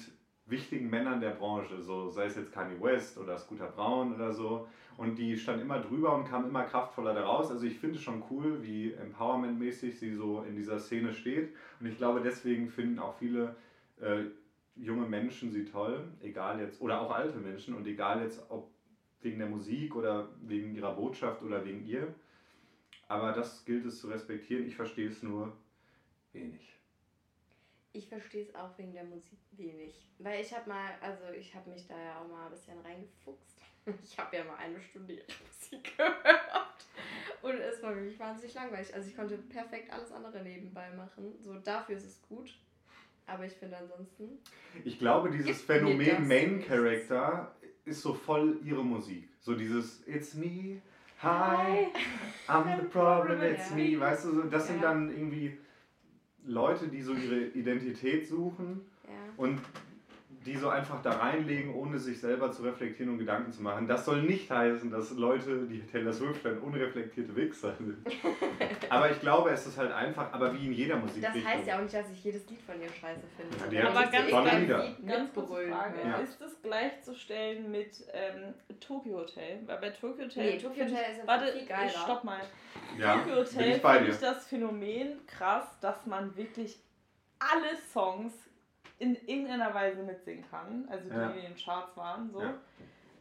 [0.51, 4.66] wichtigen Männern der Branche, so sei es jetzt Kanye West oder Scooter Braun oder so.
[4.96, 7.51] Und die stand immer drüber und kam immer kraftvoller daraus.
[7.51, 11.55] Also ich finde es schon cool, wie Empowerment-mäßig sie so in dieser Szene steht.
[11.78, 13.55] Und ich glaube, deswegen finden auch viele
[14.01, 14.24] äh,
[14.76, 18.68] junge Menschen sie toll, egal jetzt, oder auch alte Menschen, und egal jetzt, ob
[19.22, 22.14] wegen der Musik oder wegen ihrer Botschaft oder wegen ihr.
[23.09, 24.66] Aber das gilt es zu respektieren.
[24.66, 25.53] Ich verstehe es nur
[26.32, 26.80] wenig.
[27.93, 30.07] Ich verstehe es auch wegen der Musik wenig.
[30.18, 33.61] Weil ich habe mal, also ich habe mich da ja auch mal ein bisschen reingefuchst.
[34.05, 36.86] Ich habe ja mal eine Stunde ihre Musik gehört.
[37.43, 38.95] Und es war wirklich wahnsinnig langweilig.
[38.95, 41.34] Also ich konnte perfekt alles andere nebenbei machen.
[41.41, 42.57] So dafür ist es gut.
[43.26, 44.38] Aber ich finde ansonsten.
[44.84, 46.62] Ich glaube, dieses Phänomen Main.
[46.62, 49.28] Character ist so voll ihre Musik.
[49.41, 50.82] So dieses It's me,
[51.22, 51.88] hi,
[52.49, 53.99] I'm the problem, it's me.
[53.99, 55.59] Weißt du, das sind dann irgendwie
[56.47, 59.11] Leute, die so ihre Identität suchen Ja.
[59.36, 59.59] und
[60.47, 63.86] die so einfach da reinlegen, ohne sich selber zu reflektieren und Gedanken zu machen.
[63.86, 67.99] Das soll nicht heißen, dass Leute, die Taylor Swift dann unreflektierte Wichser sind.
[68.88, 71.43] aber ich glaube, es ist halt einfach, aber wie in jeder Musikrichtung.
[71.43, 73.76] Das heißt ja auch nicht, dass ich jedes Lied von ihr scheiße finde.
[73.76, 74.84] Ja, Aber ganz, ganz, Lieder.
[74.84, 75.68] Lied ganz höre.
[75.68, 76.16] Ja.
[76.22, 79.61] Ist das gleichzustellen mit ähm, Tokyo Hotel?
[79.66, 80.53] Weil bei Tokyo Hotel.
[80.53, 81.91] Nee, Tokyo Hotel ist Warte, viel geiler.
[81.91, 82.41] stopp mal.
[82.99, 86.78] ja, Tokyo Hotel finde ich das Phänomen krass, dass man wirklich
[87.38, 88.49] alle Songs
[89.01, 90.86] in irgendeiner Weise mitsingen kann.
[90.90, 91.28] Also die, Ja.
[91.28, 92.30] die in den Charts waren.
[92.30, 92.40] So.
[92.40, 92.55] Ja.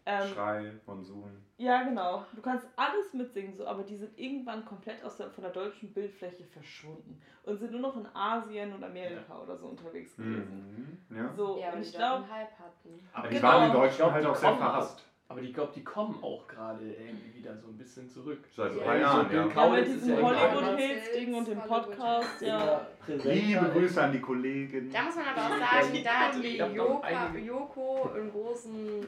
[0.05, 1.43] Ähm, Schrei, Monsun.
[1.57, 2.23] ja, genau.
[2.33, 5.93] Du kannst alles mitsingen, so, aber die sind irgendwann komplett aus der, von der deutschen
[5.93, 10.97] Bildfläche verschwunden und sind nur noch in Asien und Amerika oder so unterwegs gewesen.
[11.09, 11.15] Mhm.
[11.15, 11.31] Ja.
[11.33, 13.07] So, Ja, und ich glaube, Hype hatten.
[13.13, 13.47] Aber die Genau.
[13.47, 15.05] waren in Deutschland halt auch sehr verhasst.
[15.31, 18.39] Aber ich glaube, die kommen auch gerade irgendwie wieder so ein bisschen zurück.
[18.51, 19.45] Seit ein Ja, paar Jahren, Bill ja.
[19.45, 21.59] ja, Kaulitz mit ist diesem Hollywood-Hits-Ding und dem.
[21.59, 22.87] Podcast, ja.
[23.07, 24.91] Liebe Grüße an die Kollegen.
[24.91, 29.07] Da muss man aber auch sagen, da hat die noch Joko, einen großen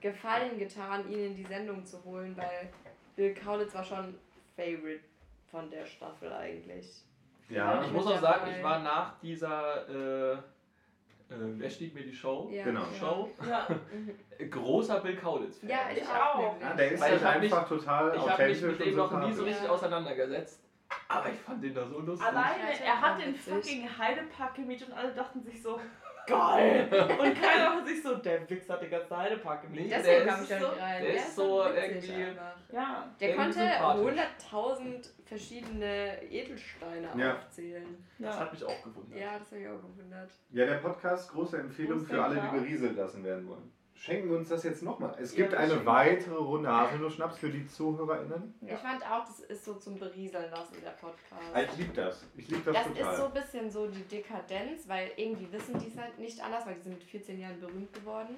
[0.00, 2.68] Gefallen getan, ihn in die Sendung zu holen, weil
[3.14, 4.14] Bill Kaulitz war schon
[4.56, 5.04] Favorite
[5.48, 7.04] von der Staffel eigentlich.
[7.48, 10.38] Ja, Ich muss auch sagen, ich war nach dieser äh,
[11.38, 12.48] Wer stiehlt mir die Show?
[12.52, 12.82] Ja, Genau.
[12.98, 13.30] Show.
[13.48, 13.66] Ja.
[14.50, 15.68] Großer Bill Kaulitz-Fan.
[15.70, 16.60] Ja, ich, Ich auch.
[16.60, 18.96] ja der ist Weil halt ich hab mich- einfach total Ich habe mich mit dem
[18.96, 19.70] noch nie so richtig Ja.
[19.70, 20.60] auseinandergesetzt.
[21.08, 22.26] Aber ich fand den da so lustig.
[22.28, 25.80] alleine, er hat den fucking Heidepark gemietet und alle dachten sich so,
[26.26, 26.86] geil.
[27.18, 29.84] Und keiner dachte sich so, der Wichser hat den ganzen Heidepark gemietet.
[29.84, 31.02] Nee, der Deswegen ist kam ich da so- nicht rein.
[31.02, 32.56] der ist so irgendwie- einfach.
[32.72, 34.52] Ja, Der Irgendwie konnte sympathisch.
[34.52, 37.36] 100.000 verschiedene Edelsteine Ja.
[37.36, 38.04] aufzählen.
[38.18, 38.40] Das ja.
[38.40, 39.18] hat mich auch gewundert.
[39.18, 40.30] Ja, das habe ich auch gewundert.
[40.50, 42.52] Ja, der Podcast, große Empfehlung Großer für alle, die Klar.
[42.52, 43.72] berieselt lassen werden wollen.
[43.94, 45.14] Schenken wir uns das jetzt nochmal.
[45.20, 48.54] Es Ja, gibt wir eine schenken- weitere Runde Haselnuss-Schnaps für die ZuhörerInnen.
[48.62, 48.74] Ja.
[48.74, 51.70] Ich fand auch, das ist so zum Berieseln lassen, der Podcast.
[51.72, 52.26] Ich liebe das.
[52.36, 53.12] Ich liebe das, Das total.
[53.12, 56.66] ist so ein bisschen so die Dekadenz, weil irgendwie wissen die es halt nicht anders,
[56.66, 58.34] weil die sind mit 14 Jahren berühmt geworden.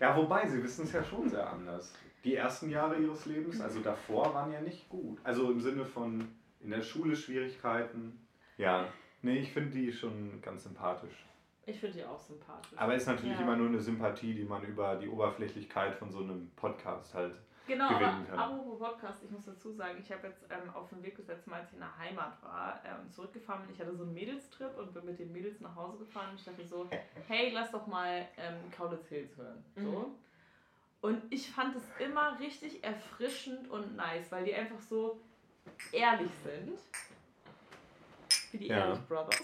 [0.00, 1.92] Ja, wobei, sie wissen es ja schon sehr anders.
[2.24, 5.18] Die ersten Jahre ihres Lebens, also davor, waren ja nicht gut.
[5.24, 6.26] Also im Sinne von
[6.60, 8.26] in der Schule Schwierigkeiten.
[8.56, 8.86] Ja,
[9.22, 11.26] nee, ich finde die schon ganz sympathisch.
[11.66, 12.76] Ich finde die auch sympathisch.
[12.76, 13.42] Aber ist natürlich Ja.
[13.42, 17.34] immer nur eine Sympathie, die man über die Oberflächlichkeit von so einem Podcast halt.
[17.66, 18.38] Genau, gewinnen aber kann.
[18.38, 21.48] apropos Podcast, ich muss dazu sagen, ich habe jetzt ähm, auf dem Weg das letzte
[21.48, 24.12] Mal, als ich in der Heimat war äh, und zurückgefahren bin, ich hatte so einen
[24.12, 26.86] Mädelstrip und bin mit den Mädels nach Hause gefahren und ich dachte so,
[27.28, 29.64] hey, lass doch mal ähm, Kaulitz Hills hören.
[29.76, 29.80] So.
[29.80, 30.04] Mhm.
[31.04, 35.20] Und ich fand es immer richtig erfrischend und nice, weil die einfach so
[35.92, 36.78] ehrlich sind.
[38.50, 38.86] Wie die Ja.
[38.86, 39.42] Ehrlich Brothers.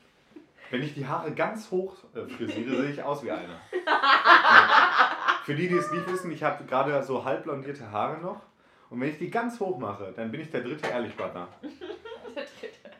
[0.70, 3.58] Wenn ich die Haare ganz hoch äh, frisiere, sehe ich aus wie einer.
[3.72, 5.16] Ja.
[5.44, 8.42] Für die, die es nicht wissen, ich habe gerade so halb blondierte Haare noch.
[8.90, 11.48] Und wenn ich die ganz hoch mache, dann bin ich der dritte Ehrlichpartner.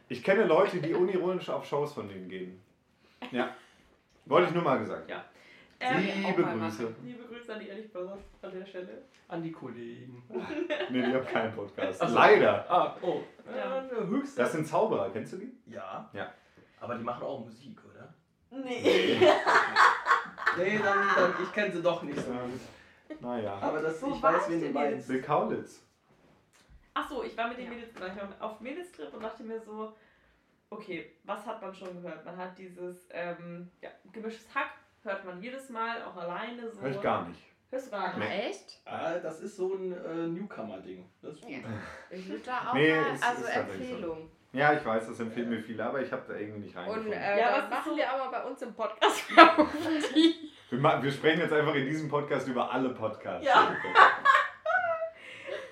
[0.09, 2.59] Ich kenne Leute, die unironisch auf Shows von denen gehen.
[3.32, 3.55] Ja.
[4.24, 5.11] Wollte ich nur mal gesagt.
[5.11, 5.26] Ja.
[5.85, 6.95] Ähm, Liebe Grüße.
[7.03, 9.03] liebe Grüße an die Ehrlich Brothers an der Stelle.
[9.28, 10.22] An die Kollegen.
[10.91, 12.01] Nee, die haben keinen Podcast.
[12.03, 12.14] Ach so.
[12.14, 12.70] Leider.
[12.70, 13.22] Ah, oh.
[13.57, 13.85] Ja.
[13.87, 14.39] Äh, höchst.
[14.39, 15.53] Das sind Zauberer, kennst du die?
[15.66, 16.09] Ja.
[16.12, 16.33] Ja.
[16.80, 18.12] Aber die machen auch Musik, oder?
[18.51, 19.18] Nee.
[20.59, 23.20] Nee, dann, dann ich kenne sie doch nicht so gut.
[23.20, 23.59] naja.
[23.61, 25.09] Aber das, Wo ich weiß, ich wen du meinst.
[25.09, 25.83] Bill Kaulitz.
[26.95, 27.70] Achso, ich war mit den Ja.
[27.70, 29.95] Mädels, ich war auf Mädelstrip und dachte mir so,
[30.68, 32.24] okay, was hat man schon gehört?
[32.24, 34.72] Man hat dieses ähm, ja, gemischtes Hack,
[35.05, 36.80] hört man jedes Mal, auch alleine so.
[36.80, 37.42] Hör ich gar nicht.
[37.70, 38.30] Hörst du gar Ah, nicht?
[38.30, 38.80] echt?
[38.84, 41.09] Ah, das ist so ein äh, Newcomer-Ding.
[41.22, 41.50] Das ist gut.
[41.50, 41.59] Ja.
[42.11, 43.61] Ich würde da auch Nee, mal, also ist so.
[43.61, 44.30] Empfehlung.
[44.53, 47.12] Ja, ich weiß, das empfehlen mir viele, aber ich habe da irgendwie nicht Und reingefunden.
[47.14, 49.24] äh, Ja, was machen so- wir aber bei uns im Podcast.
[50.70, 53.46] Wir, ma- wir sprechen jetzt einfach in diesem Podcast über alle Podcasts.
[53.46, 53.74] Ja.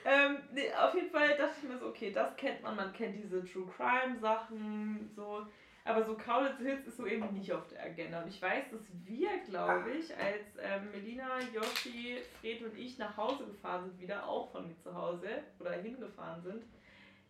[0.02, 3.16] Ähm, nee, auf jeden Fall dachte ich mir so, okay, das kennt man, man kennt
[3.16, 5.46] diese True Crime Sachen, so.
[5.84, 8.22] Aber so Kaulitz Hills ist so eben nicht auf der Agenda.
[8.22, 13.16] Und ich weiß, dass wir, glaube ich, als ähm, Melina, Yoshi, Fred und ich nach
[13.16, 15.28] Hause gefahren sind, wieder auch von mir zu Hause
[15.58, 16.64] oder hingefahren sind,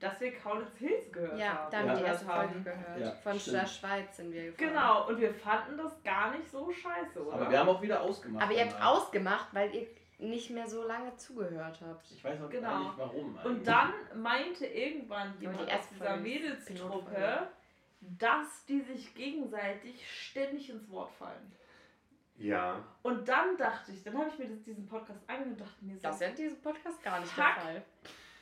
[0.01, 1.71] dass wir Kaulitz Hills gehört Ja, haben.
[1.71, 3.01] da haben wir die gehört erste Folge gehört.
[3.01, 3.57] Ja, Von stimmt.
[3.57, 4.69] der Schweiz sind wir gefahren.
[4.69, 7.37] Genau, und wir fanden das gar nicht so scheiße, oder?
[7.37, 8.43] Aber wir haben auch wieder ausgemacht.
[8.45, 8.97] Aber ihr habt danach.
[8.97, 9.87] ausgemacht, weil ihr
[10.19, 12.11] nicht mehr so lange zugehört habt.
[12.11, 12.69] Ich weiß auch Genau.
[12.69, 13.35] gar nicht warum.
[13.37, 13.65] Und eigentlich.
[13.65, 13.93] dann
[14.23, 17.49] meinte irgendwann die jemand aus erste dieser Mädelstruppe.
[18.01, 21.53] Dass die sich gegenseitig ständig ins Wort fallen.
[22.39, 22.83] Ja.
[23.03, 25.95] Und dann dachte ich, dann habe ich mir das, diesen Podcast angehört und dachte mir
[25.97, 27.45] so, Das ist ja in diesem Podcast gar nicht Fuck.
[27.45, 27.83] der Fall.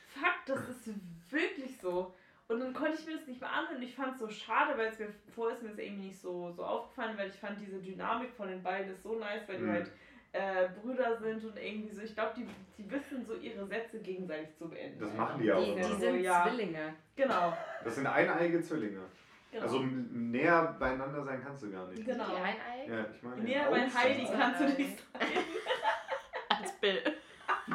[0.07, 0.89] fuck, das ist
[1.29, 2.13] wirklich so.
[2.47, 3.75] Und dann konnte ich mir das nicht mehr anhören.
[3.77, 6.19] und Ich fand es so schade, weil es mir vorher ist mir das irgendwie nicht
[6.19, 9.57] so, so aufgefallen, weil ich fand diese Dynamik von den beiden ist so nice, weil
[9.57, 9.71] die Mhm.
[9.73, 9.91] halt
[10.31, 12.47] äh, Brüder sind und irgendwie so, ich glaube, die,
[12.77, 14.99] die wissen so ihre Sätze gegenseitig zu beenden.
[14.99, 15.81] Das machen die ja auch Die, immer.
[15.81, 16.43] die So, sind ja.
[16.47, 16.93] Zwillinge.
[17.15, 17.57] Genau.
[17.83, 19.01] Das sind eineige Zwillinge.
[19.51, 19.63] Genau.
[19.63, 22.05] Also näher beieinander sein kannst du gar nicht.
[22.05, 22.25] Genau.
[22.25, 22.87] Die Eineig?
[22.87, 23.43] Ja, ich meine.
[23.43, 23.69] Näher ja.
[23.69, 23.89] bei.
[23.89, 25.27] Heidi kannst du nicht sein.
[26.49, 27.01] Als Bill.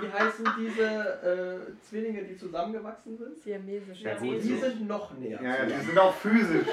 [0.00, 3.38] Wie heißen diese äh, Zwillinge, die zusammengewachsen sind?
[3.38, 4.00] Siamesisch.
[4.00, 4.14] Ja.
[4.16, 5.40] Die sind noch näher.
[5.42, 6.66] Ja, ja, die sind auch physisch.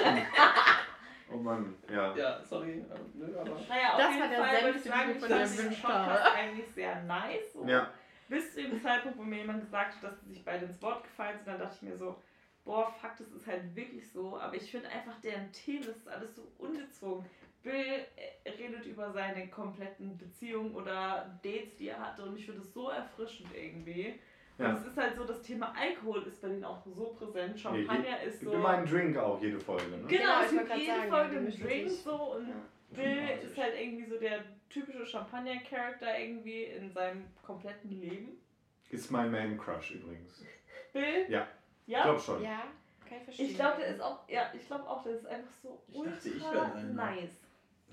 [1.32, 2.16] oh Mann, ja.
[2.16, 2.80] ja sorry.
[2.80, 2.84] äh,
[3.14, 5.58] Nö, aber Naja, auf Das jeden war der Fall würde ich den sagen, ich fand
[5.58, 7.54] gewünscht Podcast eigentlich sehr nice.
[7.54, 7.66] So.
[7.68, 7.92] Ja.
[8.28, 11.04] Bis zu dem Zeitpunkt, wo mir jemand gesagt hat, dass sie sich beide ins Wort
[11.04, 12.22] gefallen sind, dann dachte ich mir so,
[12.66, 14.38] boah, fuck, das ist halt wirklich so.
[14.38, 17.26] Aber ich finde einfach, deren Themen, das ist alles so ungezwungen.
[17.64, 22.62] Bill äh, redet über seine kompletten Beziehungen oder Dates, die er hatte und ich finde
[22.62, 24.16] es so erfrischend irgendwie.
[24.58, 24.70] Ja.
[24.70, 27.60] Und es ist halt so, das Thema Alkohol ist bei denen auch so präsent.
[27.60, 28.58] Champagner ist Gibt so...
[28.58, 29.98] immer einen Drink auch jede Folge, ne?
[29.98, 32.56] Genau, Genau, es ich gibt jede sagen, Folge einen Drink so und Ja.
[32.92, 38.42] Bill ist halt irgendwie so der typische Champagner-Charakter irgendwie in seinem kompletten Leben.
[38.90, 40.44] Ist mein Man-Crush übrigens.
[40.92, 41.26] Bill?
[41.30, 41.48] Ja.
[41.92, 42.04] Ich Ja?
[42.04, 42.42] glaube schon.
[42.42, 42.62] Ja,
[43.06, 43.50] kann ich verstehen.
[43.50, 46.30] Ich glaube, der ist auch, ja, ich glaube auch, der ist einfach so Ich dachte,
[46.30, 46.84] ich ultra wär einer.
[46.94, 47.32] nice.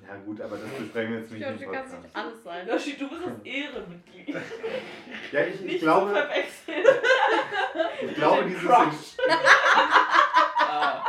[0.06, 2.68] Ja gut, aber das besprechen wir jetzt nicht Ja, im du kannst nicht alles sein.
[2.68, 4.28] Yoshi, du bist das Ehrenmitglied.
[5.32, 6.12] Ja, ich, ich Nicht glaube,
[8.06, 9.16] ich glaube dieses, Crush.
[10.70, 11.04] Ah.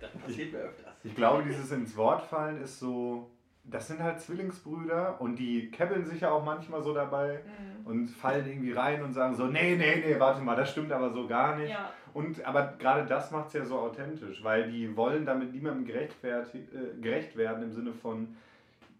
[0.00, 0.94] Das passiert mir öfters.
[1.04, 3.30] ich glaube, dieses ins Wort fallen ist so,
[3.64, 7.86] das sind halt Zwillingsbrüder und die kebbeln sich ja auch manchmal so dabei Mhm.
[7.86, 11.10] und fallen irgendwie rein und sagen so, nee, nee, nee, warte mal, das stimmt aber
[11.10, 11.70] so gar nicht.
[11.70, 15.84] Ja, Und aber gerade das macht es ja so authentisch, weil die wollen damit niemandem
[15.86, 16.42] gerecht, äh,
[17.00, 18.36] gerecht werden im Sinne von,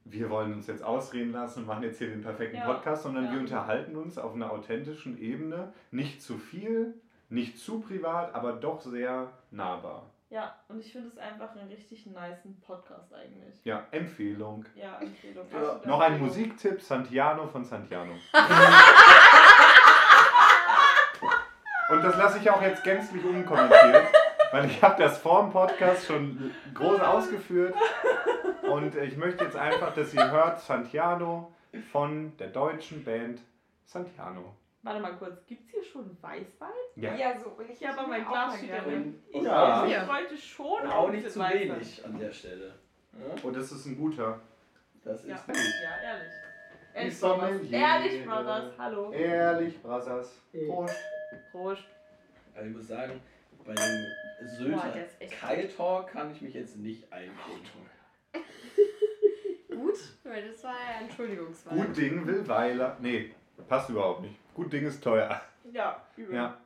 [0.07, 3.25] wir wollen uns jetzt ausreden lassen und machen jetzt hier den perfekten Ja, Podcast, sondern
[3.27, 3.33] ja.
[3.33, 6.95] wir unterhalten uns auf einer authentischen Ebene, nicht zu viel,
[7.31, 10.05] nicht zu privat, aber doch sehr nahbar.
[10.35, 13.65] Ja, und ich finde es einfach einen richtig niceen Podcast eigentlich.
[13.65, 14.65] Ja, Empfehlung.
[14.75, 15.47] Ja, Empfehlung.
[15.53, 16.19] Ja, Noch ein.
[16.19, 18.15] Musiktipp, Santiano von Santiano.
[21.91, 24.09] Und das lasse ich auch jetzt gänzlich unkommentiert,
[24.51, 27.77] weil ich habe das vor dem Podcast schon groß ausgeführt.
[28.63, 31.53] Und ich möchte jetzt einfach, dass ihr hört Santiano
[31.93, 33.41] von der deutschen Band
[33.85, 34.57] Santiano.
[34.85, 36.69] Warte mal kurz, gibt es hier schon Weißwein?
[36.97, 37.39] Ja.
[37.41, 37.49] so.
[37.51, 38.83] Und ich Ja, aber will mein Glas gerne.
[38.83, 39.23] darin.
[39.31, 39.87] Ich, Ja.
[39.87, 41.71] ich wollte schon Und auch nicht zu Weißwein.
[41.77, 42.75] wenig an der Stelle.
[43.13, 43.43] Ja?
[43.43, 44.41] Und das ist ein guter.
[45.03, 45.57] Das ist Ja, gut.
[45.57, 46.33] ja ehrlich.
[46.95, 47.63] Ehrlich, Brothers.
[47.73, 48.73] Ehrlich, Brothers.
[48.79, 49.13] Hallo.
[49.13, 50.41] Ehrlich, Brassers.
[50.67, 50.95] Prost.
[51.51, 51.85] Prost.
[52.55, 53.21] Aber ich muss sagen,
[53.65, 54.07] bei dem
[54.47, 54.93] Sylter
[55.41, 57.91] Kyle Talk kann ich mich jetzt nicht einklinken.
[59.69, 61.77] Gut, weil das war ja Entschuldigungswein.
[61.79, 62.97] Gut Ding will Weiler.
[63.01, 63.35] Nee,
[63.67, 64.37] passt überhaupt nicht.
[64.55, 65.41] Gut Ding ist teuer.
[65.73, 66.37] Ja, übel.
[66.37, 66.57] Ja.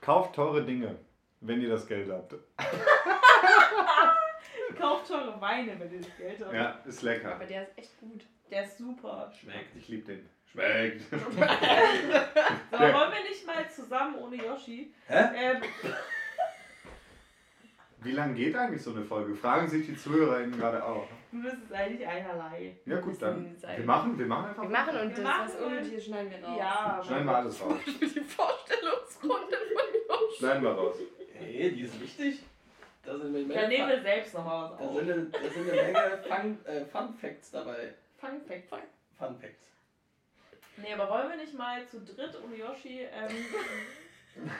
[0.00, 0.96] Kauft teure Dinge,
[1.40, 2.34] wenn ihr das Geld habt.
[4.78, 6.54] Kauft teure Weine, wenn ihr das Geld habt.
[6.54, 7.34] Ja, ist lecker.
[7.34, 8.24] Aber der ist echt gut.
[8.50, 9.30] Der ist super.
[9.38, 9.76] Schmeckt.
[9.76, 10.28] Ich liebe den.
[10.50, 11.02] Schmeckt.
[11.10, 14.94] So, Der- wollen wir nicht mal zusammen ohne Yoshi?
[15.08, 15.24] Hä?
[15.34, 15.62] Ähm,
[18.00, 19.34] Wie lange geht eigentlich so eine Folge?
[19.34, 21.06] Fragen sich die ZuhörerInnen gerade auch.
[21.32, 22.76] du bist es eigentlich einerlei.
[22.86, 23.56] Ja gut, dann.
[23.76, 24.62] Wir machen, wir machen einfach.
[24.62, 26.56] Wir machen und Wir das, machen was und- Unnötiges schneiden wir raus.
[26.58, 27.78] Ja, Schneiden wir alles raus.
[27.86, 30.38] Die Vorstellungsrunde von Josh.
[30.38, 30.96] Schneiden wir raus.
[31.34, 32.42] Hey, die ist wichtig.
[33.04, 34.96] Da sind eine Dann nehmen wir selbst nochmal was da auf.
[34.96, 37.94] sind eine, da sind eine Menge Fun, äh, Fun Facts dabei.
[38.18, 38.68] Fun Fact.
[38.68, 38.78] Fun.
[39.18, 39.64] Fun Facts.
[40.76, 44.46] Nee, aber wollen wir nicht mal zu dritt ohne Yoshi ähm,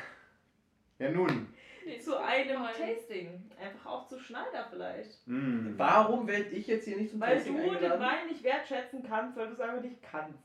[0.98, 1.54] Ja nun.
[1.98, 2.62] Zu einem.
[2.62, 3.50] Tasting?
[3.60, 5.26] Einfach auch zu Schneider vielleicht.
[5.26, 5.74] Mm.
[5.76, 8.02] Warum werde ich jetzt hier nicht zum Weil Tasting du den eingeladen?
[8.02, 10.42] Wein nicht wertschätzen kannst, weil du es einfach nicht kannst.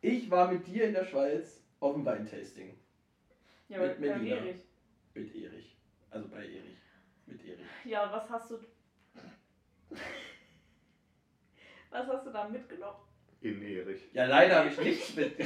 [0.00, 2.78] Ich war mit dir in der Schweiz auf dem Weintasting.
[3.68, 4.36] Ja, Mit bei Melina.
[4.36, 4.64] Erich.
[5.14, 5.76] Mit Erich.
[6.10, 6.78] Also bei Erich.
[7.26, 7.66] Mit Erich.
[7.84, 8.58] Ja, was hast du.
[11.90, 13.00] Was hast du da mitgenommen?
[13.42, 14.00] In Erich.
[14.12, 15.38] Ja, leider habe ich nichts mit.
[15.38, 15.44] ja,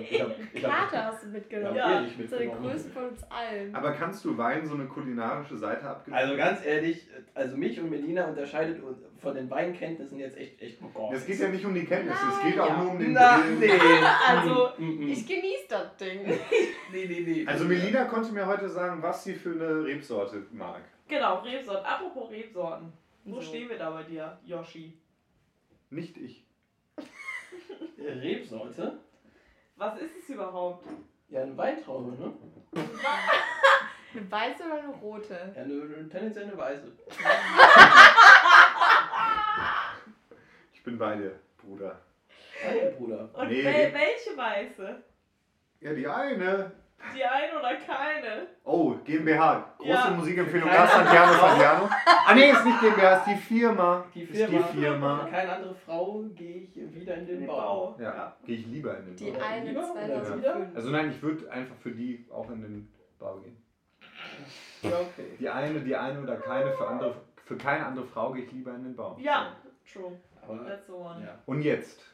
[0.00, 1.76] ich hab, ich hab, Karte hast du mitgenommen.
[1.76, 2.70] Ja, Erich Das ist der mitgenommen.
[2.72, 3.74] größte von uns allen.
[3.74, 6.16] Aber kannst du Wein so eine kulinarische Seite abgeben?
[6.16, 8.82] Also ganz ehrlich, also mich und Melina unterscheidet
[9.20, 12.42] von den Weinkenntnissen jetzt echt, echt gar es geht ja nicht um die Kenntnisse, es
[12.42, 12.82] Nein, geht auch ja.
[12.82, 13.60] nur um den Na, Grillen.
[13.60, 13.68] nee.
[14.28, 15.08] Also, Mm, mm, mm.
[15.08, 16.24] Ich genieße das Ding.
[16.24, 17.46] Nee, nee, nee.
[17.46, 20.80] Also Melina konnte mir heute sagen, was sie für eine Rebsorte mag.
[21.06, 21.84] genau, Rebsorten.
[21.86, 22.92] Apropos Rebsorten.
[23.24, 23.42] Wo So.
[23.42, 24.94] stehen wir da bei dir, Yoshi?
[25.90, 26.44] Nicht ich.
[27.98, 28.98] Rebsorte?
[29.76, 30.86] Was ist es überhaupt?
[31.28, 32.32] Ja, eine Weintraube, ne?
[34.14, 35.52] Eine weiße oder eine rote?
[35.56, 36.92] Ja, eine, eine tendenziell eine weiße.
[40.74, 41.98] Ich bin bei dir, Bruder.
[42.62, 43.30] Danke, Bruder.
[43.32, 45.02] Und Nee, wel welche weiße?
[45.80, 46.72] Ja, die eine.
[47.14, 48.46] Die eine oder keine?
[48.64, 49.74] Oh, GmbH.
[49.78, 50.10] Große Ja.
[50.10, 50.68] Musikempfehlung.
[50.68, 51.88] Keine- Das Santiano Santiano.
[52.26, 54.04] Ah nee, ist nicht GmbH, ist die Firma.
[54.14, 54.68] Die Ist Firma.
[54.72, 55.24] die Firma.
[55.24, 57.96] Für keine andere Frau gehe ich wieder in den Bau.
[58.00, 59.40] Ja, gehe ich lieber in den Die Bau.
[59.44, 59.92] eine Lieber oder
[60.24, 60.76] 2005.
[60.76, 63.56] Also nein, ich würde einfach für die auch in den Bau gehen.
[64.82, 65.36] Ja, okay.
[65.38, 68.72] Die eine, die eine oder keine, für andere, für keine andere Frau gehe ich lieber
[68.74, 69.16] in den Bau.
[69.20, 69.52] Ja,
[69.92, 70.18] true.
[70.42, 71.22] Aber, That's the one.
[71.24, 71.38] ja.
[71.46, 72.04] Und jetzt?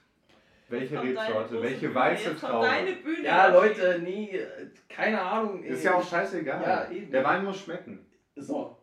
[0.69, 1.63] Welche Rebsorte?
[1.63, 2.67] Welche weiße Traube?
[2.67, 3.25] Deine Bühne.
[3.25, 3.47] ja.
[3.49, 5.63] Leute, nee, äh, keine Ahnung.
[5.65, 5.87] Ist ey.
[5.87, 6.63] ja auch scheißegal.
[6.63, 7.11] Ja, eben.
[7.11, 8.05] Der Wein muss schmecken.
[8.37, 8.77] So.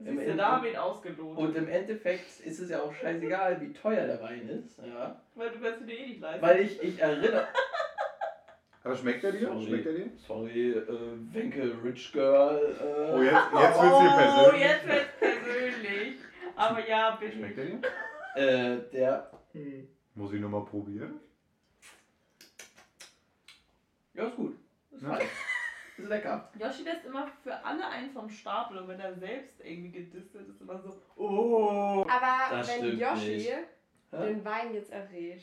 [0.00, 1.38] Siehst du, da haben wir ihn ausgelotet.
[1.38, 4.78] Und im Endeffekt ist es ja auch scheißegal, wie teuer der Wein ist.
[4.78, 5.20] Ja.
[5.34, 6.42] Weil du kannst ihn dir eh nicht leisten.
[6.46, 7.48] Weil ich, ich erinnere.
[8.84, 9.48] Aber schmeckt er dir?
[9.48, 9.66] Sorry.
[9.66, 10.10] Schmeckt er dir?
[10.26, 10.86] Sorry, äh,
[11.32, 12.76] Wenke Rich Girl.
[12.80, 14.62] Äh, Oh, jetzt, jetzt wird's hier Oh, persönlich.
[14.62, 16.14] jetzt wird's persönlich.
[16.56, 17.32] Aber ja, bitte.
[17.36, 17.80] Schmeckt er dir?
[18.36, 19.30] Äh, der.
[20.14, 21.20] Muss ich nochmal probieren?
[24.18, 24.56] Ja, ist gut.
[24.90, 25.18] Ist Ja.
[25.96, 26.48] Ist lecker.
[26.58, 30.48] Yoshi lässt immer für alle einen vom Stapel und wenn er selbst irgendwie gedisst wird,
[30.48, 32.06] ist immer so, oh.
[32.08, 33.52] Aber Das wenn Yoshi nicht.
[34.12, 35.42] Den Wein jetzt errät,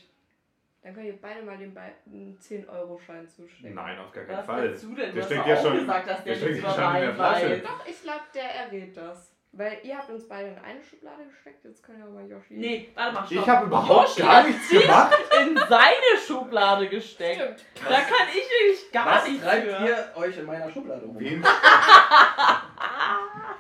[0.82, 3.76] dann könnt ihr beide mal den Be- einen 10-Euro-Schein zustecken.
[3.76, 4.70] Nein, auf gar keinen Was Fall.
[4.70, 4.96] du denn?
[4.96, 6.96] Du Der hast steckt doch ja auch schon- gesagt, dass der, der steckt ja schon
[6.96, 7.50] in der Wein Flasche.
[7.52, 7.64] weiß.
[7.64, 9.35] Doch, ich glaube, der errät das.
[9.58, 12.56] Weil ihr habt uns beide in eine Schublade gesteckt, jetzt können wir mal Yoshi.
[12.56, 13.48] Nee, warte mal, Ich stopp.
[13.48, 15.16] habe überhaupt Yoshi gar nichts gemacht.
[15.42, 17.42] in seine Schublade gesteckt.
[17.42, 17.66] Stimmt.
[17.90, 19.86] Da kann ich wirklich gar Was nichts treibt für.
[19.86, 21.18] ihr euch in meiner Schublade rum?
[21.18, 21.42] Wen?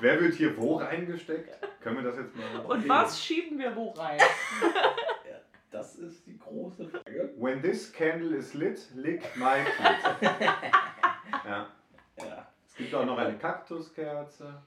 [0.02, 1.50] Wer wird hier wo reingesteckt?
[1.82, 2.66] Können wir das jetzt mal.
[2.66, 4.20] Und was schieben wir wo rein?
[5.72, 7.34] Das ist die große Frage.
[7.38, 10.22] When this candle is lit, lick my clit.
[11.46, 11.68] ja.
[12.18, 12.48] Ja.
[12.66, 14.62] Es gibt auch noch eine Kaktuskerze.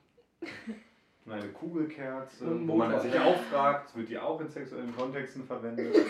[1.29, 5.45] Und eine Kugelkerze, Und wo man sich auch fragt, wird die auch in sexuellen Kontexten
[5.45, 5.95] verwendet?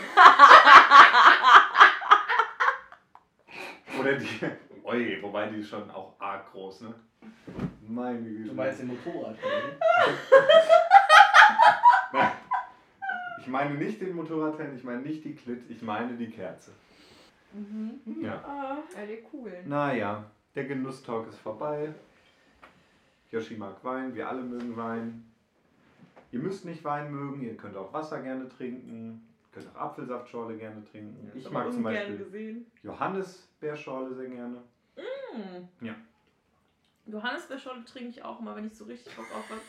[3.98, 4.28] Oder die.
[4.84, 6.94] Oi, wobei die ist schon auch arg groß, ne?
[7.88, 8.50] Meine Güte.
[8.50, 9.72] Du meinst den Motorradhelm?
[12.12, 12.32] Nein.
[13.40, 16.70] Ich meine nicht den Motorradhelm, ich meine nicht die Klit, ich meine die Kerze.
[17.52, 18.22] Mhm.
[18.22, 18.34] Ja.
[18.46, 18.76] Ah.
[18.96, 19.68] Ja, die Kugeln.
[19.68, 20.22] Naja,
[20.54, 21.92] der Genusstalk ist vorbei.
[23.30, 25.24] Yoshi mag Wein, wir alle mögen Wein.
[26.32, 30.84] Ihr müsst nicht Wein mögen, ihr könnt auch Wasser gerne trinken, könnt auch Apfelsaftschorle gerne
[30.84, 31.30] trinken.
[31.34, 32.66] Ich mag zum Beispiel gesehen.
[32.82, 34.62] Johannisbeerschorle sehr gerne.
[34.96, 35.68] Hm.
[35.80, 35.94] Ja.
[37.06, 39.60] Johannisbeerschorle trinke ich auch mal, wenn ich so richtig Bock auf was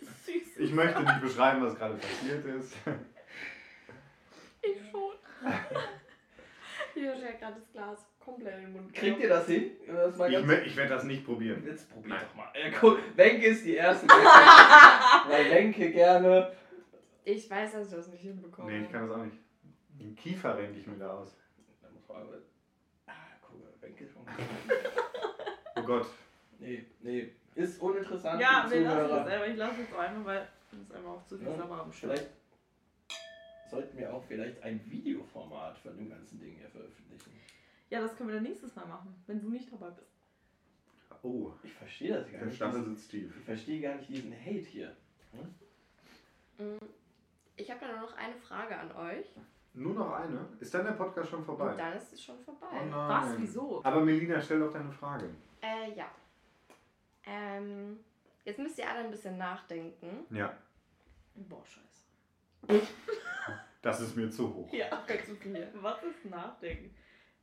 [0.26, 2.76] Süßes Ich möchte nicht beschreiben, was gerade passiert ist.
[4.62, 5.14] Ich schon.
[7.02, 9.70] Yoshi hat gerade das Glas komplett in den Mund Kriegt ihr das hin?
[9.86, 11.64] Das Ich, ich werde das nicht probieren.
[11.66, 12.24] Jetzt probier Nein.
[12.28, 12.98] doch mal.
[13.16, 14.06] Wenke ist die erste.
[15.28, 16.52] Weil Wenke gerne.
[17.24, 18.70] Ich weiß, dass ich das nicht hinbekomme.
[18.70, 19.36] Nee, ich kann das auch nicht.
[19.98, 21.36] Den Kiefer renke ich mir da aus.
[23.06, 23.12] Ah,
[23.42, 24.22] guck mal, Wenke schon.
[25.76, 26.06] Oh Gott.
[26.58, 27.30] Nee, nee.
[27.54, 28.40] Ist uninteressant.
[28.40, 29.26] Ja, für wir die lassen Zuhörer.
[29.26, 29.46] es einfach.
[29.48, 31.92] Ich lasse es einfach, weil das ist einfach auch zu viel Ja, Sabber am.
[31.92, 32.26] Vielleicht
[33.70, 37.32] sollten wir auch vielleicht ein Videoformat von dem ganzen Ding hier veröffentlichen.
[37.90, 40.06] Ja, das können wir dann nächstes Mal machen, wenn du nicht dabei bist.
[41.22, 42.56] Oh, Ich verstehe das gar der nicht.
[42.56, 43.36] Stachel sitzt tief.
[43.36, 44.96] Ich verstehe gar nicht diesen Hate hier.
[46.58, 46.76] Mm,
[47.56, 49.26] Ich habe da nur noch eine Frage an euch.
[49.74, 50.48] Nur noch eine?
[50.60, 51.72] Ist dann der Podcast schon vorbei?
[51.72, 52.66] Und dann ist es schon vorbei.
[52.72, 52.92] Oh nein.
[52.92, 53.38] Was?
[53.38, 53.80] Wieso?
[53.84, 55.28] Aber Melina, stell doch deine Frage.
[55.62, 56.10] Äh, ja.
[57.24, 58.00] Ähm,
[58.44, 60.24] jetzt müsst ihr alle ein bisschen nachdenken.
[60.34, 60.56] Ja,
[61.34, 62.86] Boah, scheiße.
[63.82, 64.72] das ist mir zu hoch.
[64.72, 64.86] Ja.
[65.02, 65.68] Okay, zu viel.
[65.74, 66.94] Was ist Nachdenken?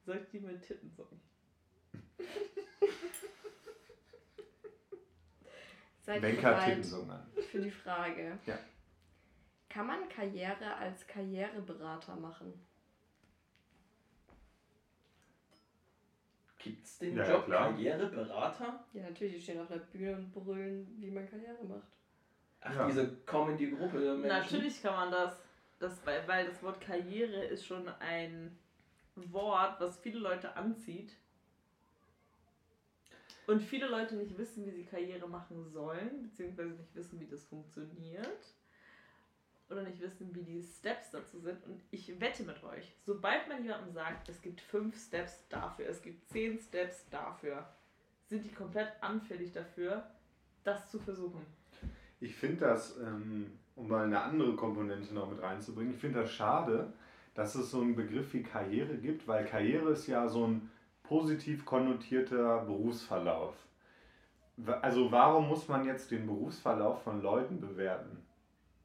[0.07, 1.19] Soll ich die mit Titten sagen?
[5.99, 7.27] Seid ihr Wenker bereit Tittensung an.
[7.51, 8.39] für die Frage?
[8.45, 8.57] Ja.
[9.67, 12.53] Kann man Karriere als Karriereberater machen?
[16.57, 17.71] Gibt es den Ja, Job klar.
[17.71, 18.85] Karriereberater?
[18.93, 21.91] Ja, natürlich, die stehen auf der Bühne und brüllen, wie man Karriere macht.
[22.61, 22.87] Ach, Ja.
[22.87, 24.27] diese Comedy-Gruppe Menschen.
[24.29, 25.41] Natürlich kann man das.
[25.79, 28.57] das weil, weil das Wort Karriere ist schon ein
[29.31, 31.15] Wort, was viele Leute anzieht.
[33.47, 37.45] Und viele Leute nicht wissen, wie sie Karriere machen sollen, beziehungsweise nicht wissen, wie das
[37.45, 38.53] funktioniert.
[39.69, 41.63] Oder nicht wissen, wie die Steps dazu sind.
[41.65, 46.01] Und ich wette mit euch, sobald man jemandem sagt, es gibt fünf Steps dafür, es
[46.01, 47.67] gibt zehn Steps dafür,
[48.27, 50.09] sind die komplett anfällig dafür,
[50.63, 51.45] das zu versuchen.
[52.19, 56.31] Ich finde das, ähm, um mal eine andere Komponente noch mit reinzubringen, ich finde das
[56.31, 56.93] schade,
[57.37, 60.71] dass es so einen Begriff wie Karriere gibt, weil Karriere ist ja so ein
[61.03, 63.53] positiv konnotierter Berufsverlauf.
[64.81, 68.25] Also warum muss man jetzt den Berufsverlauf von Leuten bewerten?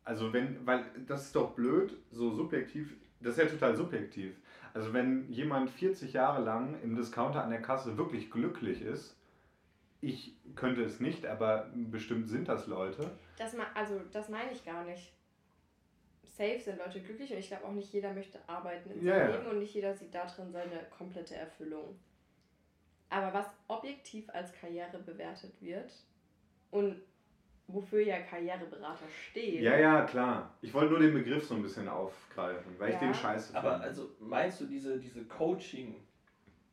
[0.04, 4.36] Also wenn, weil das ist doch blöd, so subjektiv, das ist ja total subjektiv.
[4.74, 9.16] Also wenn jemand 40 Jahre lang im Discounter an der Kasse wirklich glücklich ist,
[10.02, 13.12] ich könnte es nicht, aber bestimmt sind das Leute.
[13.38, 15.10] Das also, das meine ich gar nicht.
[16.34, 19.36] Safe sind Leute glücklich und ich glaube auch nicht jeder möchte arbeiten in seinem ja.
[19.36, 21.98] Leben und nicht jeder sieht darin seine komplette Erfüllung.
[23.10, 25.92] Aber was objektiv als Karriere bewertet wird
[26.70, 27.02] und
[27.66, 30.54] wofür ja Karriereberater stehen, Ja, ja, klar.
[30.62, 33.00] Ich wollte nur den Begriff so ein bisschen aufgreifen, weil ich Ja.
[33.00, 33.84] den scheiße Aber finde.
[33.86, 36.02] also meinst du diese, diese Coaching?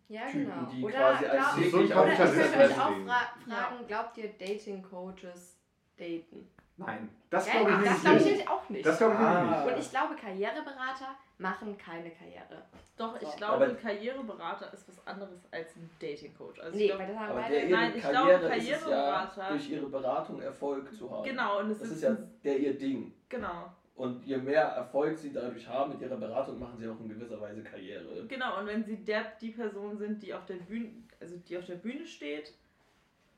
[0.08, 0.72] ja Typen, genau.
[0.72, 3.88] die oder quasi als glaub- täglich So ein oder ich könnte euch auch fra fragen,
[3.88, 5.58] glaubt ihr Dating-Coaches
[5.98, 6.48] daten?
[6.80, 8.50] Nein, das Ja, glaube ich das glaube ich nicht.
[8.50, 8.86] auch nicht.
[8.86, 9.44] Das glaube ich Ah.
[9.66, 9.74] nicht.
[9.74, 12.64] und ich glaube, Karriereberater machen keine Karriere.
[12.98, 16.60] Doch, ich So, glaube, aber- ein Karriereberater ist was anderes als ein Dating-Coach.
[16.60, 17.54] Also ich nee, glaub, weil das haben Aber beide.
[17.56, 21.12] der ihre Nein, ich glaube, Karriere ist es ja, Karriereberater- durch ihre Beratung Erfolg zu
[21.12, 21.24] haben.
[21.24, 23.14] genau, und es Das ist, ist ja der ihr Ding.
[23.30, 27.10] genau, Und je mehr Erfolg sie dadurch haben mit ihrer Beratung, machen sie auch in
[27.10, 28.26] gewisser Weise Karriere.
[28.28, 28.58] genau.
[28.60, 31.76] Und wenn sie der, die Person sind, die auf der Bühne, also die auf der
[31.76, 32.54] Bühne steht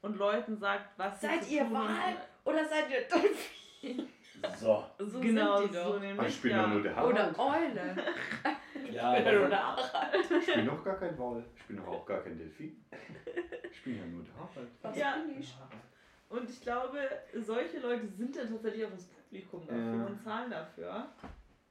[0.01, 2.15] und Leuten sagt, was sie Seid zu ihr tun Wahl?
[2.43, 4.09] Oder seid ihr Delfin?
[4.57, 4.83] So.
[4.97, 6.27] So genau, sind die so nämlich.
[6.29, 6.67] Ich bin ja.
[6.67, 7.13] nur der Harald.
[7.13, 7.95] Oder Eule.
[8.91, 10.31] Ja, Oder aber, Harald.
[10.31, 11.45] Ich bin doch gar kein Wal.
[11.55, 12.83] Ich bin doch auch gar kein Delfin.
[13.71, 14.69] Ich bin ja nur der Harald.
[14.81, 15.15] Was Ja.
[15.17, 15.55] bin ich?
[16.29, 16.97] Und ich glaube,
[17.35, 20.05] solche Leute sind dann tatsächlich auch das Publikum dafür Ja.
[20.05, 21.07] und zahlen dafür.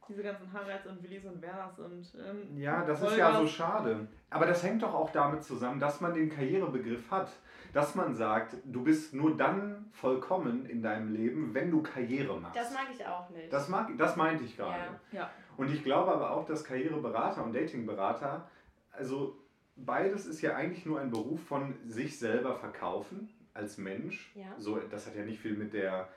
[0.09, 2.05] Diese ganzen Haralds und Willis und Werners und.
[2.19, 4.09] Ähm, Ja, das ist ja so schade.
[4.29, 7.31] Aber das hängt doch auch damit zusammen, dass man den Karrierebegriff hat.
[7.73, 12.57] Dass man sagt, du bist nur dann vollkommen in deinem Leben, wenn du Karriere machst.
[12.57, 13.53] Das mag ich auch nicht.
[13.53, 14.99] Das, mag, das meinte ich gerade.
[15.13, 15.21] Ja.
[15.21, 15.31] Ja.
[15.57, 18.49] Und ich glaube aber auch, dass Karriereberater und Datingberater,
[18.91, 19.39] also
[19.77, 24.33] beides ist ja eigentlich nur ein Beruf von sich selber verkaufen als Mensch.
[24.35, 24.55] Ja.
[24.59, 26.09] So, das hat ja nicht viel mit der,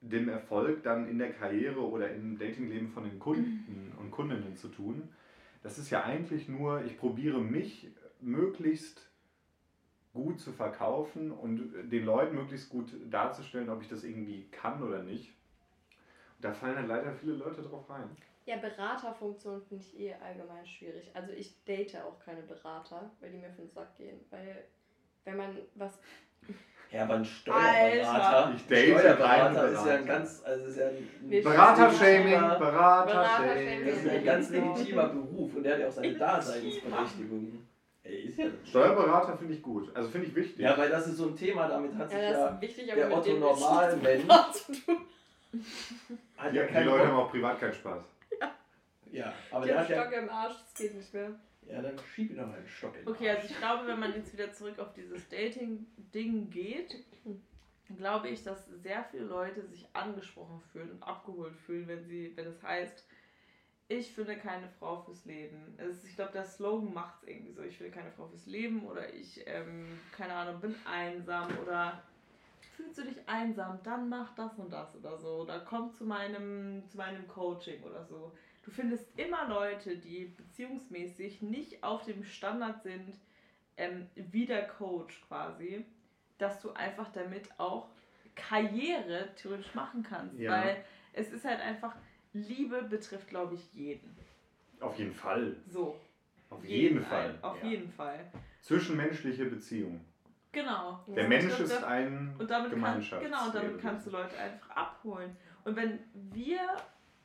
[0.00, 4.68] dem Erfolg dann in der Karriere oder im Datingleben von den Kunden und Kundinnen zu
[4.68, 5.08] tun.
[5.62, 7.88] Das ist ja eigentlich nur, ich probiere mich
[8.20, 9.10] möglichst
[10.12, 15.02] gut zu verkaufen und den Leuten möglichst gut darzustellen, ob ich das irgendwie kann oder
[15.02, 15.32] nicht.
[16.40, 18.08] Da fallen halt leider viele Leute drauf rein.
[18.46, 21.10] Ja, Beraterfunktion finde ich eh allgemein schwierig.
[21.14, 24.18] Also ich date auch keine Berater, weil die mir für den Sack gehen.
[24.30, 24.64] Weil
[25.24, 26.00] wenn man was.
[26.92, 28.36] Ja, aber ein Steuerberater.
[28.38, 28.52] Alter.
[28.56, 30.18] Ich date Steuerberater ist ja ein Berater.
[30.18, 33.86] ganz, also ist ja ein Beratershaming, Beratershaming.
[33.86, 37.66] Das ist ein ganz legitimer Beruf und der hat ja auch seine Daseinsberechtigung.
[38.02, 39.94] Ey, ja Steuerberater finde ich gut.
[39.94, 40.58] Also finde ich wichtig.
[40.58, 43.32] Ja, weil das ist so ein Thema, damit hat sich Ja, ja, wichtig, der Otto
[43.34, 44.28] Normalmensch
[46.36, 47.26] hat ja die Leute haben Bock.
[47.26, 48.02] auch privat keinen Spaß.
[49.12, 50.02] Ja, aber Die der haben hat ja.
[50.02, 51.30] Stock im Arsch, das geht nicht mehr.
[51.70, 54.14] Ja, dann schieb ihm doch mal einen Stock in Okay, also ich glaube, wenn man
[54.14, 57.04] jetzt wieder zurück auf dieses Dating-Ding geht,
[57.96, 62.46] glaube ich, dass sehr viele Leute sich angesprochen fühlen und abgeholt fühlen, wenn sie, wenn
[62.46, 63.04] es heißt,
[63.88, 65.74] ich finde keine Frau fürs Leben.
[65.76, 67.62] Es ist, ich glaube, der Slogan macht es irgendwie so.
[67.62, 72.00] Ich finde keine Frau fürs Leben oder ich, ähm, keine Ahnung, bin einsam oder
[72.76, 75.40] fühlst du dich einsam, dann mach das und das oder so.
[75.40, 78.32] Oder komm zu meinem, zu meinem Coaching oder so.
[78.70, 83.18] Du findest immer Leute, die beziehungsmäßig nicht auf dem Standard sind,
[83.76, 85.84] ähm, wie der Coach quasi,
[86.38, 87.88] dass du einfach damit auch
[88.36, 90.38] Karriere theoretisch machen kannst.
[90.38, 90.52] Ja.
[90.52, 91.96] Weil es ist halt einfach,
[92.32, 94.16] Liebe betrifft, glaube ich, jeden.
[94.78, 95.56] Auf jeden Fall.
[95.66, 95.98] So.
[96.48, 97.38] Auf jeden, ein- Fall.
[97.42, 97.70] Auf Ja.
[97.70, 98.24] jeden Fall.
[98.60, 100.00] Zwischenmenschliche Beziehung.
[100.52, 101.00] Genau.
[101.08, 101.26] Der.
[101.26, 104.70] Mensch ist das- ein Und damit, kann, Gemeinschafts genau, und damit kannst du Leute einfach
[104.70, 105.36] abholen.
[105.64, 106.60] Und wenn wir,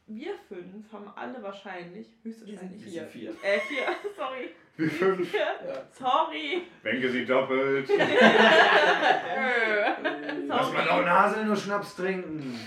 [0.08, 3.30] wir fünf haben alle wahrscheinlich, höchstwahrscheinlich Wir sind vier.
[3.44, 3.86] Äh, vier,
[4.16, 4.50] sorry.
[4.78, 5.30] Wir fünf.
[5.32, 5.88] Vier, Ja.
[5.92, 6.64] sorry.
[6.84, 7.90] Wenke sie doppelt.
[10.48, 11.00] Lass mal sorry.
[11.00, 12.60] noch Nase nur Schnaps trinken.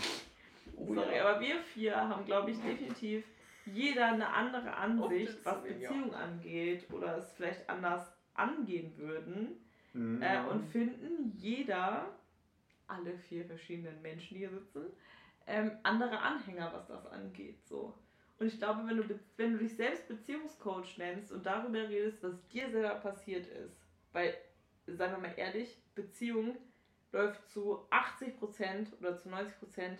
[0.76, 1.28] Oh, Sorry, ja.
[1.28, 3.24] aber wir vier haben, glaube ich, definitiv
[3.66, 5.90] jeder eine andere Ansicht, was deswegen, ja.
[5.90, 9.60] Beziehung angeht oder es vielleicht anders angehen würden
[9.94, 10.22] Mhm.
[10.22, 12.04] äh, und finden jeder,
[12.86, 14.82] alle vier verschiedenen Menschen, die hier sitzen,
[15.48, 17.66] ähm, andere Anhänger, was das angeht.
[17.66, 17.94] So.
[18.38, 22.46] Und ich glaube, wenn du, wenn du dich selbst Beziehungscoach nennst und darüber redest, was
[22.48, 23.76] dir selber passiert ist,
[24.12, 24.34] weil,
[24.86, 26.56] sagen wir mal ehrlich, Beziehung
[27.10, 29.98] läuft zu 80% oder zu 90%,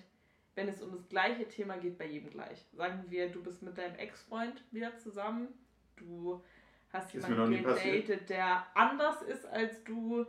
[0.55, 2.65] wenn es um das gleiche Thema geht, bei jedem gleich.
[2.73, 5.49] Sagen wir, du bist mit deinem Ex-Freund wieder zusammen,
[5.97, 6.43] du
[6.93, 10.27] hast Ist jemanden gedatet, der anders ist als du,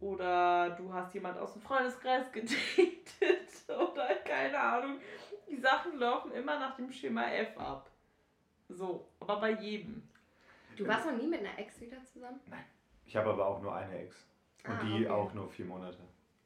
[0.00, 5.00] oder du hast jemand aus dem Freundeskreis gedatet, oder keine Ahnung.
[5.48, 7.90] Die Sachen laufen immer nach dem Schema F ab.
[8.68, 10.08] So, aber bei jedem.
[10.76, 12.40] Du warst noch nie mit einer Ex wieder zusammen?
[13.06, 14.14] Ich habe aber auch nur eine Ex.
[14.64, 15.08] Und Ah, die okay.
[15.08, 15.98] auch nur vier Monate.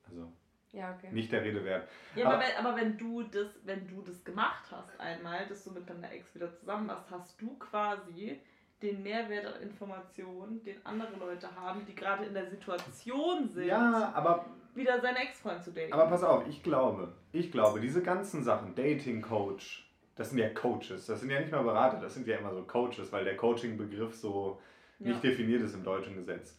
[0.09, 0.33] Also
[0.71, 1.09] Ja, okay.
[1.11, 1.89] nicht der Rede wert.
[2.15, 5.65] Ja, Aber- aber, wenn, aber wenn du das, wenn du das gemacht hast einmal, dass
[5.65, 8.41] du mit deiner Ex wieder zusammen warst, hast du quasi
[8.83, 14.13] den Mehrwert an Informationen, den andere Leute haben, die gerade in der Situation sind, Ja,
[14.15, 15.93] aber wieder seinen Ex-Freund zu daten.
[15.93, 20.49] Aber pass auf, ich glaube, ich glaube, diese ganzen Sachen, Dating Coach, das sind ja
[20.51, 23.37] Coaches, das sind ja nicht mal Berater, das sind ja immer so Coaches, weil der
[23.37, 24.61] Coaching-Begriff so
[24.99, 25.31] nicht ja.
[25.31, 26.57] definiert ist im deutschen Gesetz.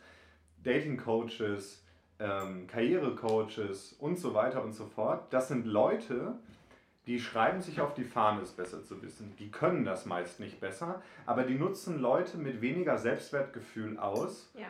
[0.64, 1.84] Dating Coaches,
[2.20, 6.36] ähm, Karriere-Coaches und so weiter und so fort, das sind Leute,
[7.08, 9.36] die schreiben sich auf die Fahne, es besser zu wissen.
[9.38, 14.68] Die können das meist nicht besser, aber die nutzen Leute mit weniger Selbstwertgefühl aus, Ja.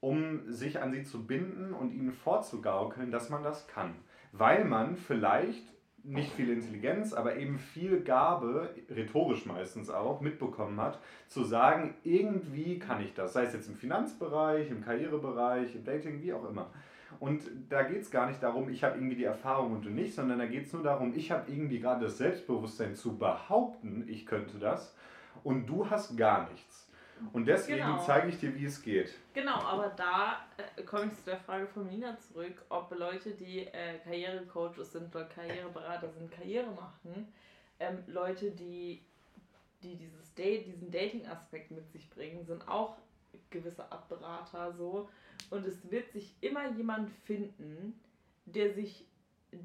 [0.00, 3.94] um sich an sie zu binden und ihnen vorzugaukeln, dass man das kann.
[4.32, 5.73] Weil man vielleicht
[6.04, 12.78] nicht viel Intelligenz, aber eben viel Gabe, rhetorisch meistens auch, mitbekommen hat, zu sagen, irgendwie
[12.78, 13.32] kann ich das.
[13.32, 16.70] Sei es jetzt im Finanzbereich, im Karrierebereich, im Dating, wie auch immer.
[17.20, 20.14] Und da geht es gar nicht darum, ich habe irgendwie die Erfahrung und du nicht,
[20.14, 24.26] sondern da geht es nur darum, ich habe irgendwie gerade das Selbstbewusstsein zu behaupten, ich
[24.26, 24.94] könnte das
[25.42, 26.83] und du hast gar nichts.
[27.32, 28.04] Und deswegen Genau.
[28.04, 29.14] zeige ich dir, wie es geht.
[29.32, 33.66] Genau, aber da äh, komme ich zu der Frage von Nina zurück, ob Leute, die
[33.66, 37.32] äh, Karrierecoaches sind oder Karriereberater sind, Karriere machen,
[37.80, 39.02] ähm, Leute, die,
[39.82, 42.96] die dieses Date, diesen Dating-Aspekt mit sich bringen, sind auch
[43.50, 45.08] gewisse Art Berater so.
[45.50, 47.98] Und es wird sich immer jemand finden,
[48.46, 49.06] der sich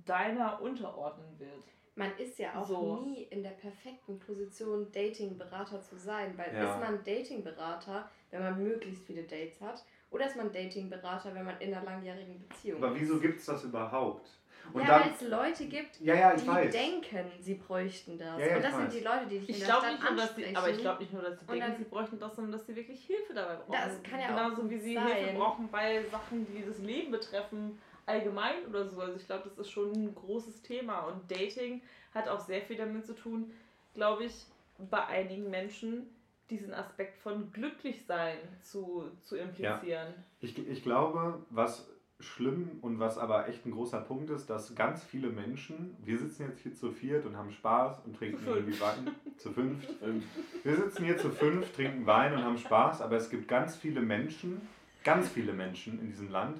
[0.06, 1.64] deiner unterordnen wird.
[2.00, 3.02] Man ist ja auch So.
[3.06, 6.34] nie in der perfekten Position, Dating-Berater zu sein.
[6.38, 6.74] Weil Ja.
[6.74, 9.84] ist man Dating-Berater, wenn man möglichst viele Dates hat?
[10.10, 13.02] Oder ist man Dating-Berater, wenn man in einer langjährigen Beziehung Aber ist?
[13.02, 14.30] wieso gibt es das überhaupt?
[14.74, 16.72] Und ja, weil es Leute gibt, ja, ja, die weiß.
[16.72, 18.40] denken, sie bräuchten das.
[18.40, 19.92] Ja, ja, und ich das sind die Leute, die dich Ich in der glaube Stadt
[20.00, 21.84] nicht nur, dass sie, aber ich glaube nicht nur, dass sie Und denken, dann- sie
[21.84, 23.72] bräuchten das, sondern dass sie wirklich Hilfe dabei brauchen.
[23.72, 25.08] Das kann ja auch Genauso wie sie sein.
[25.08, 27.78] Hilfe brauchen bei Sachen, die das Leben betreffen,
[28.10, 29.00] allgemein oder so.
[29.00, 31.02] Also ich glaube, das ist schon ein großes Thema.
[31.02, 31.82] Und Dating
[32.14, 33.52] hat auch sehr viel damit zu tun,
[33.94, 34.46] glaube ich,
[34.90, 36.08] bei einigen Menschen
[36.50, 40.14] diesen Aspekt von Glücklichsein zu, zu implizieren.
[40.42, 41.88] Ich, ich glaube, was
[42.20, 46.50] schlimm und was aber echt ein großer Punkt ist, dass ganz viele Menschen, wir sitzen
[46.50, 49.16] jetzt hier zu viert und haben Spaß und trinken irgendwie Wein.
[49.38, 49.86] Zu fünf.
[50.00, 50.26] Fünf.
[50.64, 54.02] Wir sitzen hier zu fünf, trinken Wein und haben Spaß, aber es gibt ganz viele
[54.02, 54.60] Menschen,
[55.06, 56.60] ganz viele Menschen in diesem Land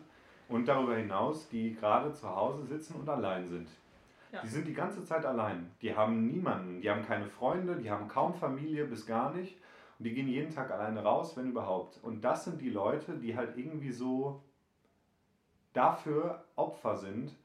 [0.50, 3.70] und darüber hinaus, die gerade zu Hause sitzen und allein sind.
[4.32, 4.42] Ja.
[4.42, 5.72] Die sind die ganze Zeit allein.
[5.82, 9.58] Die haben niemanden, die haben keine Freunde, die haben kaum Familie bis gar nicht.
[9.98, 12.00] Und die gehen jeden Tag alleine raus, wenn überhaupt.
[12.04, 14.42] Und das sind die Leute, die halt irgendwie so
[15.74, 17.36] dafür Opfer sind,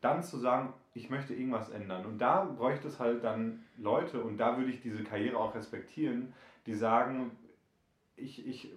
[0.00, 2.04] dann zu sagen, ich möchte irgendwas ändern.
[2.04, 6.34] Und da bräuchte es halt dann Leute, und da würde ich diese Karriere auch respektieren,
[6.66, 7.30] die sagen,
[8.22, 8.70] ich, ich,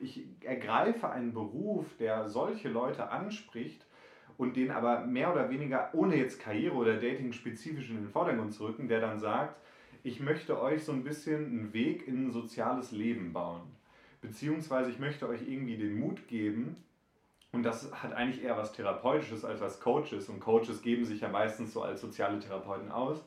[0.00, 3.84] ich ergreife einen Beruf, der solche Leute anspricht
[4.38, 8.52] und den aber mehr oder weniger, ohne jetzt Karriere oder Dating spezifisch in den Vordergrund
[8.52, 9.56] zu rücken, der dann sagt,
[10.04, 13.62] ich möchte euch so ein bisschen einen Weg in ein soziales Leben bauen.
[14.20, 16.76] Beziehungsweise ich möchte euch irgendwie den Mut geben,
[17.52, 20.28] und das hat eigentlich eher was Therapeutisches als was Coaches.
[20.30, 23.22] Und Coaches geben sich ja meistens so als soziale Therapeuten aus.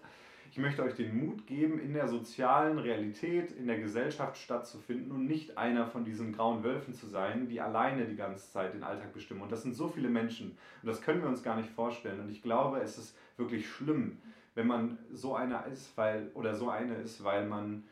[0.55, 5.25] Ich möchte euch den Mut geben, in der sozialen Realität, in der Gesellschaft stattzufinden und
[5.25, 9.11] nicht einer von diesen grauen Wölfen zu sein, die alleine die ganze Zeit den Alltag
[9.11, 9.41] bestimmen.
[9.41, 10.57] Und das sind so viele Menschen.
[10.81, 12.21] Und das können wir uns gar nicht vorstellen.
[12.21, 14.21] Und ich glaube, es ist wirklich schlimm,
[14.53, 17.83] wenn man so einer ist, weil, oder so eine ist, weil man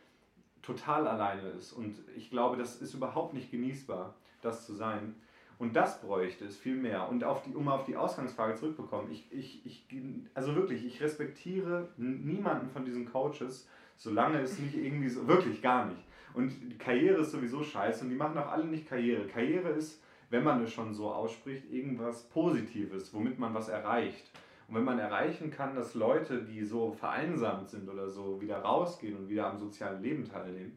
[0.62, 1.74] total alleine ist.
[1.74, 5.16] Und ich glaube, das ist überhaupt nicht genießbar, das zu sein.
[5.58, 7.08] Und das bräuchte es viel mehr.
[7.08, 9.86] Und auf die, um auf die Ausgangsfrage zurückzukommen, ich, ich, ich,
[10.34, 15.86] also wirklich, ich respektiere niemanden von diesen Coaches, solange es nicht irgendwie so, wirklich gar
[15.86, 16.04] nicht.
[16.34, 19.26] Und Karriere ist sowieso scheiße und die machen auch alle nicht Karriere.
[19.28, 24.32] Karriere ist, wenn man es schon so ausspricht, irgendwas Positives, womit man was erreicht.
[24.66, 29.16] Und wenn man erreichen kann, dass Leute, die so vereinsamt sind oder so, wieder rausgehen
[29.16, 30.76] und wieder am sozialen Leben teilnehmen,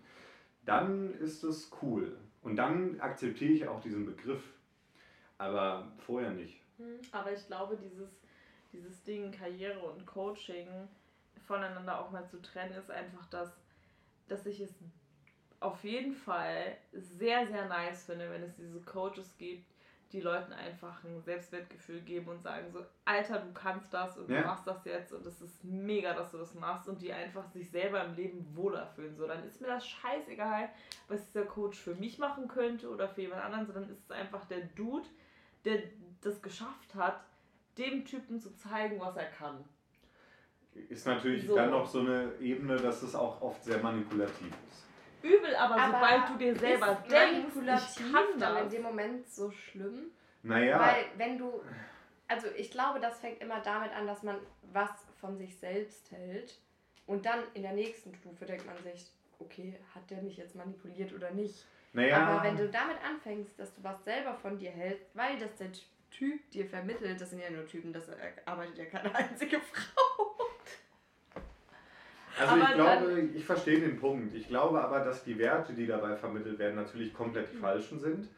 [0.65, 2.17] dann ist es cool.
[2.43, 4.43] Und dann akzeptiere ich auch diesen Begriff.
[5.37, 6.61] Aber vorher nicht.
[7.11, 8.09] Aber ich glaube, dieses,
[8.71, 10.67] dieses Ding Karriere und Coaching
[11.45, 13.49] voneinander auch mal zu trennen, ist einfach das,
[14.27, 14.73] dass ich es
[15.59, 19.65] auf jeden Fall sehr, sehr nice finde, wenn es diese Coaches gibt,
[20.11, 24.41] die Leuten einfach ein Selbstwertgefühl geben und sagen so, Alter, du kannst das und Ja.
[24.41, 27.45] du machst das jetzt und es ist mega, dass du das machst und die einfach
[27.47, 29.17] sich selber im Leben wohler fühlen.
[29.17, 30.69] So, dann ist mir das scheißegal,
[31.09, 34.45] was dieser Coach für mich machen könnte oder für jemand anderen, sondern ist es einfach
[34.45, 35.07] der Dude,
[35.67, 35.83] der
[36.21, 37.23] das geschafft hat,
[37.77, 39.63] dem Typen zu zeigen, was er kann.
[40.89, 41.55] Ist natürlich So.
[41.55, 44.85] dann noch so eine Ebene, dass es auch oft sehr manipulativ ist.
[45.23, 48.73] Übel, aber, Aber sobald du dir selber ist denkst, ich kann dann in das.
[48.73, 50.11] dem Moment so schlimm?
[50.43, 51.61] Naja, Weil wenn du,
[52.27, 54.37] also ich glaube, das fängt immer damit an, dass man
[54.71, 56.59] was von sich selbst hält
[57.07, 61.13] und dann in der nächsten Stufe denkt man sich, okay, hat der mich jetzt manipuliert
[61.13, 61.65] oder nicht?
[61.93, 62.25] Naja.
[62.25, 65.67] Aber wenn du damit anfängst, dass du was selber von dir hältst, weil das der
[66.09, 68.09] Typ dir vermittelt, das sind ja nur Typen, das
[68.45, 70.35] arbeitet ja keine einzige Frau.
[72.39, 74.33] Also Aber ich glaube, ich verstehe den Punkt.
[74.35, 78.29] Ich glaube aber, dass die Werte, die dabei vermittelt werden, natürlich komplett die falschen sind.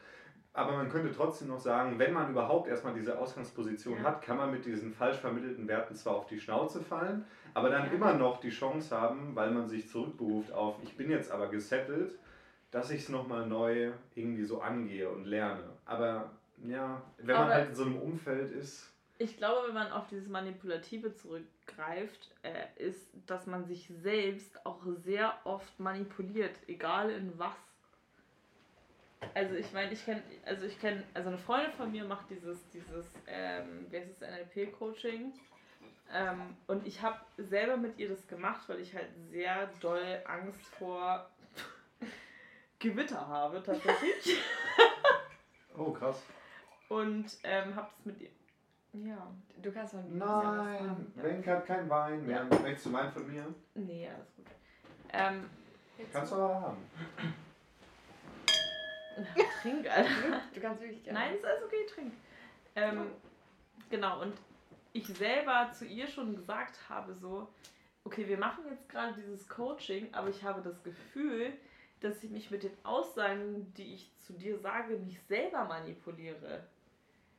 [0.54, 4.04] Aber man könnte trotzdem noch sagen, wenn man überhaupt erstmal diese Ausgangsposition Ja.
[4.06, 7.86] hat, kann man mit diesen falsch vermittelten Werten zwar auf die Schnauze fallen, aber dann
[7.86, 7.92] Ja.
[7.92, 12.18] immer noch die Chance haben, weil man sich zurückberuft auf, ich bin jetzt aber gesettelt,
[12.72, 15.64] dass ich es nochmal neu irgendwie so angehe und lerne.
[15.86, 16.32] Aber
[16.64, 20.08] ja, wenn man Aber- halt in so einem Umfeld ist, Ich glaube, wenn man auf
[20.08, 27.38] dieses Manipulative zurückgreift, äh, ist, dass man sich selbst auch sehr oft manipuliert, egal in
[27.38, 27.52] was.
[29.34, 32.58] Also ich meine, ich kenne, also ich kenne, also eine Freundin von mir macht dieses,
[32.70, 35.34] dieses, ähm, wie heißt es, NLP-Coaching.
[36.14, 40.66] Ähm, und ich habe selber mit ihr das gemacht, weil ich halt sehr doll Angst
[40.78, 41.30] vor
[42.80, 44.38] Gewitter habe tatsächlich.
[45.78, 46.22] oh krass.
[46.88, 48.30] Und ähm, habe das mit ihr.
[48.94, 49.28] Ja.
[49.62, 51.24] Du kannst von Nein, Ja.
[51.24, 52.48] Wenk hat kein Wein mehr.
[52.50, 52.60] Ja.
[52.60, 53.46] Möchtest du Wein von mir?
[53.76, 54.46] Nee, alles gut.
[55.12, 55.50] Ähm,
[56.12, 56.78] Kannst du aber haben.
[59.62, 60.10] trink, Alter.
[60.54, 61.20] Du kannst wirklich gerne.
[61.20, 62.14] Nein, ist alles okay, trink.
[62.76, 63.12] Ähm,
[63.90, 64.34] genau, und
[64.94, 67.48] ich selber zu ihr schon gesagt habe, so,
[68.06, 71.54] okay, wir machen jetzt gerade dieses Coaching, aber ich habe das Gefühl,
[72.02, 76.64] dass ich mich mit den Aussagen, die ich zu dir sage, mich selber manipuliere.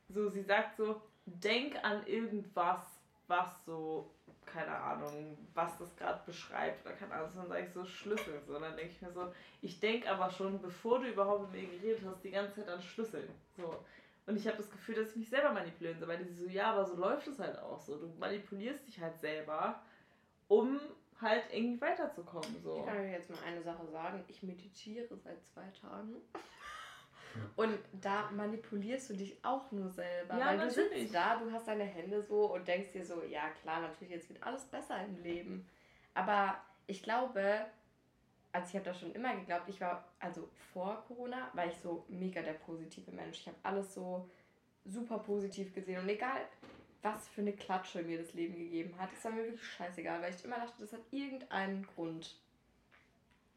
[0.09, 2.81] So, sie sagt so, denk an irgendwas,
[3.27, 4.11] was so,
[4.45, 8.41] keine Ahnung, was das gerade beschreibt oder keine Ahnung, dann sage ich so Schlüssel.
[8.45, 11.77] So, dann denke ich mir so, ich denke aber schon, bevor du überhaupt mit mir
[11.77, 13.29] geredet hast, die ganze Zeit an Schlüssel.
[13.55, 13.83] So.
[14.27, 16.71] Und ich habe das Gefühl, dass ich mich selber manipulieren soll, weil die so, ja,
[16.73, 17.97] aber so läuft es halt auch so.
[17.97, 19.81] Du manipulierst dich halt selber,
[20.47, 20.79] um
[21.21, 22.61] halt irgendwie weiterzukommen.
[22.63, 22.79] So.
[22.79, 24.23] Ich kann euch jetzt mal eine Sache sagen.
[24.27, 26.15] Ich meditiere seit zwei Tagen.
[27.55, 30.37] Und da manipulierst du dich auch nur selber.
[30.37, 31.03] Ja, weil du natürlich.
[31.03, 34.29] sitzt da, du hast deine Hände so und denkst dir so, ja klar, natürlich, jetzt
[34.29, 35.65] wird alles besser im Leben.
[36.13, 36.57] Aber
[36.87, 37.65] ich glaube,
[38.51, 42.05] also ich habe das schon immer geglaubt, ich war, also vor Corona, war ich so
[42.09, 43.39] mega der positive Mensch.
[43.39, 44.29] Ich habe alles so
[44.85, 46.01] super positiv gesehen.
[46.01, 46.41] Und egal,
[47.01, 50.33] was für eine Klatsche mir das Leben gegeben hat, ist war mir wirklich scheißegal, weil
[50.33, 52.35] ich immer dachte, das hat irgendeinen Grund.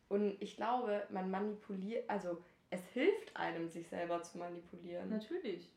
[0.09, 5.11] Und ich glaube, man manipuliert, also es hilft einem, sich selber zu manipulieren.
[5.11, 5.69] Natürlich.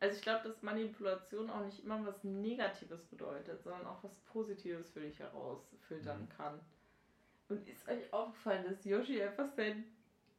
[0.00, 4.90] Also ich glaube, dass Manipulation auch nicht immer was Negatives bedeutet, sondern auch was Positives
[4.90, 6.28] für dich herausfiltern Mhm.
[6.36, 6.60] kann.
[7.48, 9.76] Und ist euch aufgefallen, dass Yoshi einfach seit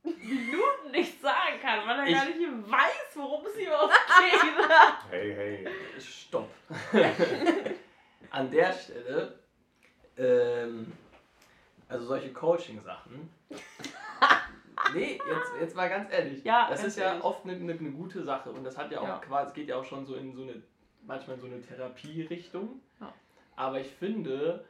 [0.05, 4.41] Minuten nicht sagen kann, weil er Ich- gar nicht weiß, worum es überhaupt geht.
[5.11, 5.67] Hey, hey.
[5.99, 6.49] Stopp.
[8.31, 9.39] An der Stelle,
[10.17, 10.91] ähm,
[11.89, 13.29] also solche Coaching-Sachen.
[14.93, 16.43] Nee, jetzt, jetzt mal ganz ehrlich.
[16.43, 17.23] Ja, das ganz ist ja ehrlich.
[17.23, 19.17] oft eine, eine, eine gute Sache und das hat ja auch Ja.
[19.17, 20.61] quasi, es geht ja auch schon so in so eine,
[21.07, 22.81] manchmal in so eine Therapierichtung.
[22.99, 23.11] Ja.
[23.55, 24.63] Aber ich finde,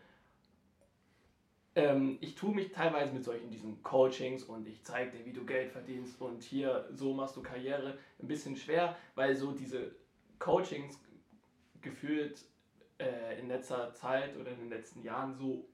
[1.76, 5.46] ähm, ich tue mich teilweise mit solchen diesen Coachings und ich zeige dir, wie du
[5.46, 9.94] Geld verdienst und hier so machst du Karriere ein bisschen schwer, weil so diese
[10.40, 11.00] Coachings
[11.82, 12.44] gefühlt
[12.98, 15.68] äh, in letzter Zeit oder in den letzten Jahren so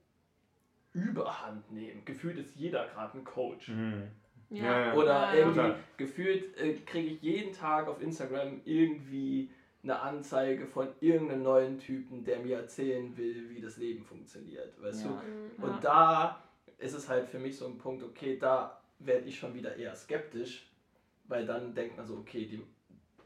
[0.92, 2.04] überhand nehmen.
[2.04, 3.68] Gefühlt ist jeder gerade ein Coach.
[3.68, 4.08] Mhm.
[4.50, 4.92] Ja.
[4.94, 5.46] Oder Ja, ja.
[5.46, 9.50] irgendwie gefühlt äh, kriege ich jeden Tag auf Instagram irgendwie
[9.82, 14.80] eine Anzeige von irgendeinem neuen Typen, der mir erzählen will, wie das Leben funktioniert.
[14.80, 15.10] Weißt Ja.
[15.58, 15.62] du?
[15.62, 15.70] Mhm.
[15.70, 16.42] Und da
[16.78, 19.94] ist es halt für mich so ein Punkt, okay, da werde ich schon wieder eher
[19.96, 20.70] skeptisch,
[21.24, 22.62] weil dann denkt man so, okay, die,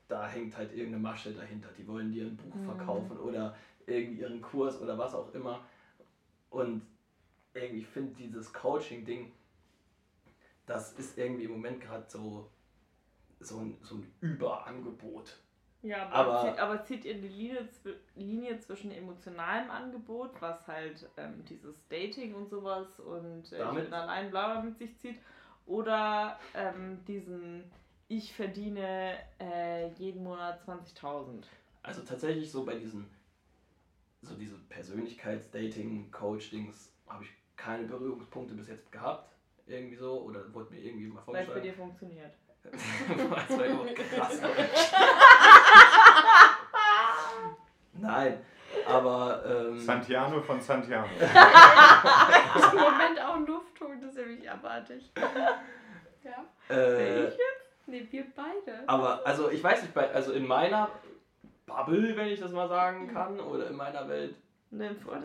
[0.08, 1.68] da hängt halt irgendeine Masche dahinter.
[1.76, 2.64] Die wollen dir ein Buch Mhm.
[2.64, 3.54] verkaufen oder
[3.86, 5.64] irgendwie ihren Kurs oder was auch immer.
[6.48, 6.82] Und
[7.52, 9.30] irgendwie finde dieses Coaching-Ding,
[10.64, 12.50] das ist irgendwie im Moment gerade so,
[13.40, 15.38] so, ein, so ein Überangebot.
[15.86, 17.68] Ja, aber, Aber- zieht, aber zieht ihr die Linie,
[18.14, 24.30] Linie zwischen emotionalem Angebot, was halt ähm, dieses Dating und sowas und äh, Damit- allein
[24.30, 25.16] bla mit sich zieht,
[25.66, 27.64] oder ähm, diesen
[28.08, 31.42] ich verdiene äh, jeden Monat 20.000.
[31.82, 33.10] Also tatsächlich so bei diesen,
[34.22, 39.32] so diese Persönlichkeits-Dating-Coach-Dings habe ich keine Berührungspunkte bis jetzt gehabt.
[39.66, 40.20] Irgendwie so.
[40.22, 42.32] Oder wurde mir irgendwie mal Weil es bei dir funktioniert.
[42.62, 42.72] das
[43.58, 44.40] war krass.
[48.00, 48.38] Nein,
[48.86, 51.06] aber ähm, Santiano von Santiano.
[51.18, 55.10] Im Moment auch Luft holen, das ist nämlich abartig.
[56.24, 56.74] Ja.
[56.74, 57.30] äh,
[57.88, 58.82] Nee, wir beide.
[58.88, 60.90] aber also ich weiß nicht, also in meiner
[61.66, 62.70] Bubble, wenn ich das mal Mhm.
[62.70, 64.34] sagen kann, oder in meiner Welt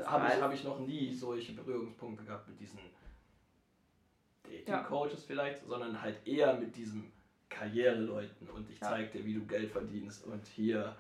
[0.06, 2.78] habe ich, hab ich noch nie solche Berührungspunkte gehabt mit diesen
[4.44, 7.12] Dating-Coaches vielleicht, sondern halt eher mit diesem
[7.50, 8.90] Karriereleuten und ich Ja.
[8.90, 10.96] zeig dir, wie du Geld verdienst und hier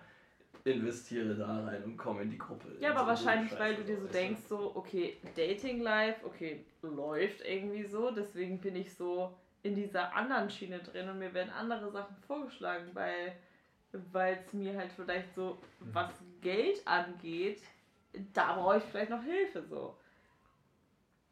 [0.63, 2.67] investiere da rein und komm in die Gruppe.
[2.79, 7.83] Ja, aber wahrscheinlich, weil du dir so denkst, so, okay, Dating Life, okay, läuft irgendwie
[7.83, 12.15] so, deswegen bin ich so in dieser anderen Schiene drin und mir werden andere Sachen
[12.27, 13.35] vorgeschlagen, weil
[13.91, 15.59] es mir halt vielleicht so,
[15.91, 16.11] was
[16.41, 17.61] Geld angeht,
[18.33, 19.95] da brauche ich vielleicht noch Hilfe so.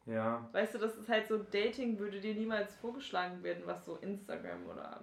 [0.05, 0.47] Ja.
[0.51, 4.65] Weißt du, das ist halt so, Dating würde dir niemals vorgeschlagen werden, was so Instagram
[4.67, 5.01] oder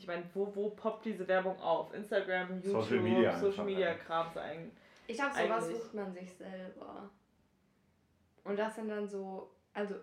[0.00, 1.92] ich meine, wo, wo poppt diese Werbung auf?
[1.92, 3.94] Instagram, YouTube, Social Media Social Media.
[3.94, 4.72] Kram eigentlich.
[5.06, 5.82] Ich glaube, sowas Eigentlich.
[5.82, 7.10] sucht man sich selber.
[8.44, 9.96] Und das sind dann so, also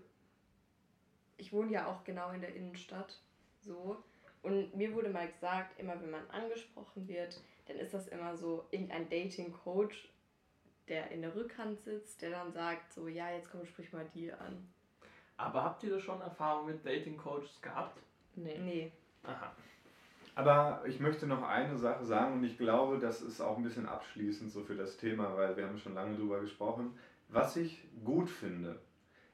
[1.38, 3.18] ich wohne ja auch genau in der Innenstadt,
[3.60, 4.03] so.
[4.44, 8.68] Und mir wurde mal gesagt, immer wenn man angesprochen wird, dann ist das immer so
[8.69, 10.10] irgendein Dating-Coach,
[10.88, 14.32] der in der Rückhand sitzt, der dann sagt so, ja, jetzt komm, sprich mal die
[14.32, 14.72] an.
[15.38, 17.99] Aber habt ihr da schon Erfahrung mit Dating-Coaches gehabt?
[18.36, 18.60] Nee.
[18.60, 18.91] Nee.
[19.24, 19.52] Aha.
[20.38, 23.88] Aber ich möchte noch eine Sache sagen und ich glaube, das ist auch ein bisschen
[23.88, 26.92] abschließend so für das Thema, weil wir haben schon lange drüber gesprochen.
[27.30, 28.78] Was ich gut finde,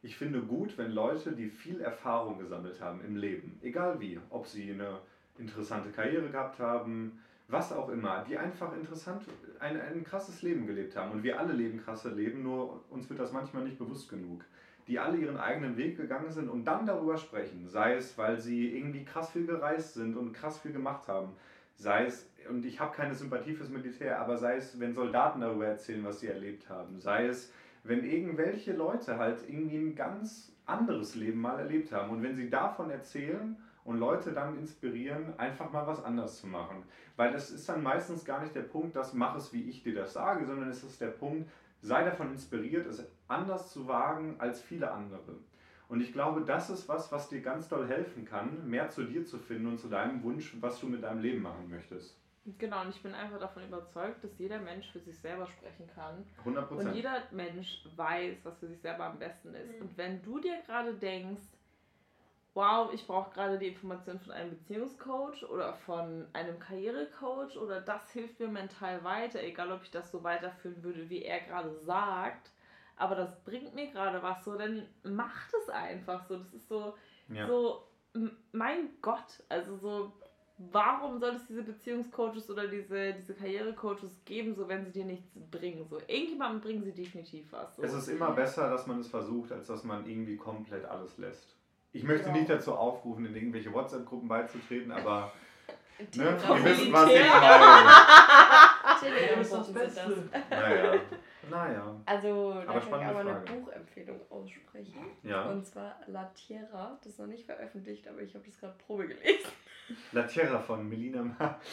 [0.02, 4.48] ich finde gut, wenn Leute, die viel Erfahrung gesammelt haben im Leben, egal wie, ob
[4.48, 5.00] sie eine
[5.38, 7.20] interessante Karriere gehabt haben,
[7.50, 9.24] was auch immer, die einfach interessant,
[9.60, 11.12] ein, ein krasses Leben gelebt haben.
[11.12, 14.46] Und wir alle leben krasse Leben, nur uns wird das manchmal nicht bewusst genug.
[14.88, 17.68] Die alle ihren eigenen Weg gegangen sind und dann darüber sprechen.
[17.68, 21.30] Sei es, weil sie irgendwie krass viel gereist sind und krass viel gemacht haben.
[21.76, 25.68] Sei es, und ich habe keine Sympathie fürs Militär, aber sei es, wenn Soldaten darüber
[25.68, 26.99] erzählen, was sie erlebt haben.
[26.99, 27.51] Sei es,
[27.84, 32.11] wenn irgendwelche Leute halt irgendwie ein ganz anderes Leben mal erlebt haben.
[32.11, 36.84] Und wenn sie davon erzählen und Leute dann inspirieren, einfach mal was anders zu machen.
[37.15, 39.93] Weil das ist dann meistens gar nicht der Punkt, dass mach es, wie ich dir
[39.93, 41.49] das sage, sondern es ist der Punkt,
[41.84, 45.35] sei davon inspiriert, es anders zu wagen als viele andere.
[45.89, 49.26] Und ich glaube, das ist was, was dir ganz doll helfen kann, mehr zu dir
[49.26, 52.18] zu finden und zu deinem Wunsch, was du mit deinem Leben machen möchtest.
[52.57, 56.26] Genau, und ich bin einfach davon überzeugt, dass jeder Mensch für sich selber sprechen kann.
[56.39, 59.76] 100 Und jeder Mensch weiß, was für sich selber am besten ist.
[59.76, 59.81] Mhm.
[59.81, 61.43] Und wenn du dir gerade denkst,
[62.54, 68.12] wow, ich brauche gerade die Information von einem Beziehungscoach oder von einem Karrierecoach oder das
[68.12, 72.52] hilft mir mental weiter, egal ob ich das so weiterführen würde, wie er gerade sagt,
[72.96, 76.38] aber das bringt mir gerade was so, dann macht es einfach so.
[76.38, 76.94] Das ist so,
[77.28, 77.48] Ja.
[77.48, 77.88] so,
[78.52, 80.14] mein Gott, also so,
[80.58, 85.28] warum soll es diese Beziehungscoaches oder diese, diese Karrierecoaches geben, so wenn sie dir nichts
[85.50, 85.88] bringen?
[85.90, 87.76] So, irgendjemandem bringen sie definitiv was.
[87.76, 87.82] So.
[87.82, 91.58] Es ist immer besser, dass man es versucht, als dass man irgendwie komplett alles lässt.
[91.94, 92.34] Ich möchte Ja.
[92.34, 95.32] nicht dazu aufrufen, in irgendwelche WhatsApp-Gruppen beizutreten, aber
[96.15, 97.90] ne, ihr wisst, was ich meine.
[98.99, 100.30] Telegram-Gruppen sind Beste.
[100.32, 100.49] das.
[100.49, 100.94] Naja,
[101.49, 101.95] naja.
[102.06, 103.53] Also, da Aber kann ich aber eine Frage.
[103.53, 105.06] Buchempfehlung aussprechen.
[105.24, 105.44] Ja.
[105.45, 106.98] Und zwar La Tierra.
[107.03, 109.52] Das ist noch nicht veröffentlicht, aber ich habe das gerade Probe gelesen.
[110.14, 111.60] La Tierra von Melina Ma.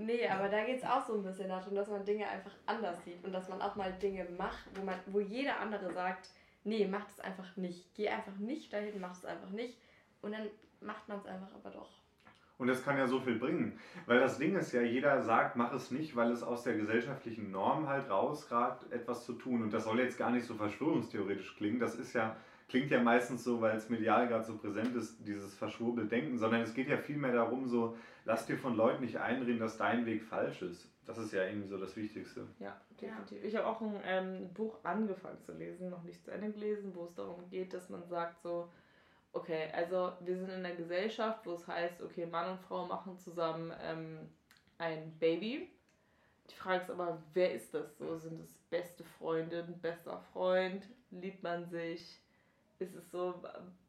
[0.00, 3.02] Nee, aber da geht es auch so ein bisschen darum, dass man Dinge einfach anders
[3.04, 6.28] sieht und dass man auch mal Dinge macht, wo man, wo jeder andere sagt,
[6.68, 7.94] nee, mach das einfach nicht.
[7.94, 9.78] Geh einfach nicht dahin, mach es einfach nicht.
[10.22, 10.48] Und dann
[10.80, 11.90] macht man es einfach aber doch.
[12.58, 13.78] Und das kann ja so viel bringen.
[14.06, 17.52] Weil das Ding ist ja, jeder sagt, mach es nicht, weil es aus der gesellschaftlichen
[17.52, 19.62] Norm halt rausragt, etwas zu tun.
[19.62, 21.78] Und das soll jetzt gar nicht so verschwörungstheoretisch klingen.
[21.78, 22.36] Das ist ja,
[22.68, 26.74] klingt ja meistens so, weil es medial gerade so präsent ist, dieses Verschwurbeldenken, sondern es
[26.74, 30.62] geht ja vielmehr darum, so, lass dir von Leuten nicht einreden, dass dein Weg falsch
[30.62, 30.90] ist.
[31.08, 32.46] Das ist ja irgendwie so das Wichtigste.
[32.58, 33.42] Ja, definitiv.
[33.42, 37.04] Ich habe auch ein ähm, Buch angefangen zu lesen, noch nicht zu Ende gelesen, wo
[37.04, 38.68] es darum geht, dass man sagt so,
[39.32, 43.18] okay, also wir sind in einer Gesellschaft, wo es heißt, okay, Mann und Frau machen
[43.18, 44.28] zusammen ähm,
[44.76, 45.70] ein Baby.
[46.50, 48.18] Die Frage ist aber, wer ist das so?
[48.18, 50.86] Sind es beste Freundin, bester Freund?
[51.10, 52.20] Liebt man sich?
[52.80, 53.42] Ist es so,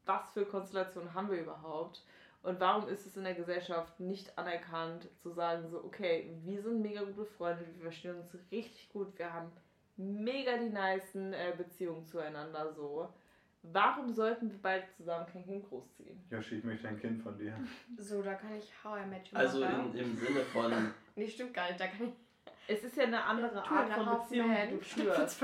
[0.06, 2.02] was für Konstellationen haben wir überhaupt?
[2.42, 6.80] Und warum ist es in der Gesellschaft nicht anerkannt zu sagen, so, okay, wir sind
[6.80, 9.52] mega gute Freunde, wir verstehen uns richtig gut, wir haben
[9.96, 13.12] mega die nicen äh, Beziehungen zueinander so.
[13.62, 16.18] Warum sollten wir beide zusammen kein Kind großziehen?
[16.30, 17.54] Yoshi, ich möchte ein Kind von dir.
[17.98, 21.52] So, da kann ich How I Met Your Also in, im Sinne von, Nee, stimmt
[21.52, 21.78] gar nicht.
[21.78, 22.14] Da kann ich.
[22.70, 25.42] Es ist ja eine andere Two Art von Beziehung, die du für führst.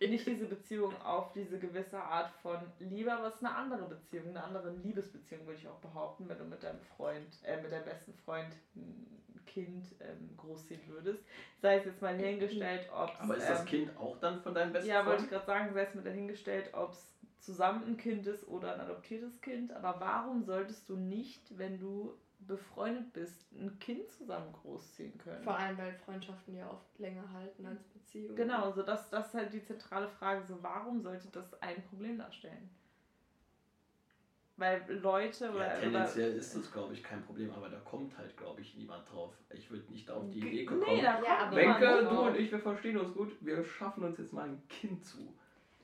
[0.00, 4.28] Nicht diese Beziehung auf diese gewisse Art von Liebe, aber es ist eine andere Beziehung,
[4.28, 7.86] eine andere Liebesbeziehung, würde ich auch behaupten, wenn du mit deinem Freund, äh, mit deinem
[7.86, 11.24] besten Freund ein Kind ähm, großziehen würdest.
[11.62, 14.90] Sei es jetzt mal hingestellt, ob aber ist das Kind auch dann von deinem besten
[14.90, 15.46] Ja, wollte ich Freund?
[15.46, 19.40] gerade sagen, sei es mal dahingestellt, ob es zusammen ein Kind ist oder ein adoptiertes
[19.40, 19.72] Kind.
[19.72, 25.42] Aber warum solltest du nicht, wenn du befreundet bist, ein Kind zusammen großziehen können?
[25.42, 28.36] Vor allem, weil Freundschaften ja oft länger halten als Beziehungen.
[28.36, 30.44] Genau, also das, das ist halt die zentrale Frage.
[30.44, 32.70] So, warum sollte das ein Problem darstellen?
[34.56, 38.18] Weil Leute Ja, oder, oder tendenziell ist das, glaube ich, kein Problem, aber da kommt
[38.18, 39.32] halt, glaube ich, niemand drauf.
[39.50, 40.80] Ich würde nicht auf die Idee kommen.
[40.80, 43.36] Nee, da kommt Ja, Wenke, du und ich, wir verstehen uns gut.
[43.40, 45.32] Wir schaffen uns jetzt mal ein Kind zu.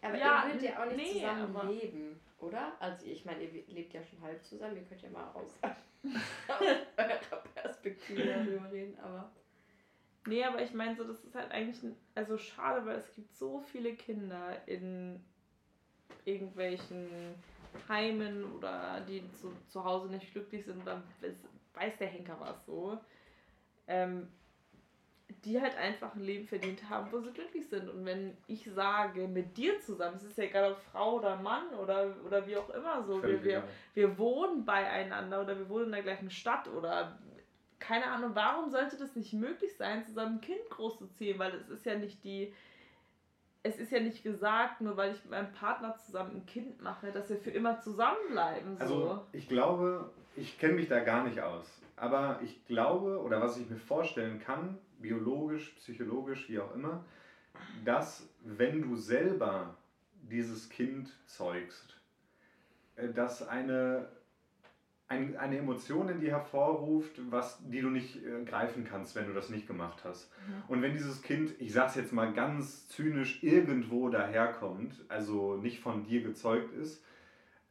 [0.02, 2.72] Aber Ja, ihr würdet ja auch nicht nee, zusammen leben, oder?
[2.80, 5.60] Also ich meine, ihr lebt ja schon halb zusammen, ihr könnt ja mal aus,
[6.48, 6.60] aus
[6.96, 9.30] eurer Perspektive darüber reden, aber.
[10.26, 13.34] Nee, aber ich meine so, das ist halt eigentlich ein, also schade, weil es gibt
[13.34, 15.22] so viele Kinder in
[16.24, 17.34] irgendwelchen
[17.88, 21.44] Heimen oder die zu, zu Hause nicht glücklich sind oder weiß-
[21.74, 22.98] weiß der Henker was so,
[23.86, 24.28] ähm,
[25.44, 27.88] die halt einfach ein Leben verdient haben, wo sie glücklich sind.
[27.88, 31.68] Und wenn ich sage, mit dir zusammen, es ist ja egal ob Frau oder Mann
[31.80, 35.86] oder, oder wie auch immer so, Völlig wir, wir, wir wohnen beieinander oder wir wohnen
[35.86, 37.18] in der gleichen Stadt oder
[37.78, 41.38] keine Ahnung, warum sollte das nicht möglich sein, zusammen ein Kind großzuziehen?
[41.38, 42.52] Weil es ist ja nicht die,
[43.62, 47.12] es ist ja nicht gesagt, nur weil ich mit meinem Partner zusammen ein Kind mache,
[47.12, 48.76] dass wir für immer zusammenbleiben.
[48.78, 48.82] So.
[48.82, 51.66] Also ich glaube, ich kenne mich da gar nicht aus.
[51.96, 57.04] Aber ich glaube, oder was ich mir vorstellen kann, biologisch, psychologisch, wie auch immer,
[57.84, 59.76] dass wenn du selber
[60.22, 62.00] dieses Kind zeugst,
[62.96, 64.08] äh, dass eine,
[65.08, 69.34] ein, eine Emotion in dir hervorruft, was, die du nicht äh, greifen kannst, wenn du
[69.34, 70.30] das nicht gemacht hast.
[70.48, 70.62] Mhm.
[70.68, 76.04] Und wenn dieses Kind, ich sag's jetzt mal ganz zynisch, irgendwo daherkommt, also nicht von
[76.04, 77.04] dir gezeugt ist,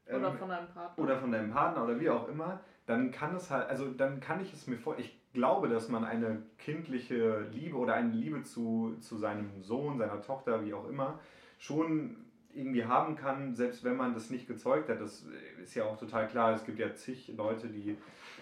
[0.08, 1.04] Oder ähm, von deinem Partner.
[1.04, 4.42] oder von deinem Partner oder wie auch immer, dann kann es halt, also dann kann
[4.42, 8.96] ich es mir vor, ich glaube, dass man eine kindliche Liebe oder eine Liebe zu,
[9.00, 11.20] zu seinem Sohn, seiner Tochter, wie auch immer,
[11.58, 12.18] schon
[12.54, 15.02] irgendwie haben kann, selbst wenn man das nicht gezeugt hat.
[15.02, 15.26] Das
[15.62, 16.54] ist ja auch total klar.
[16.54, 17.98] Es gibt ja zig Leute, die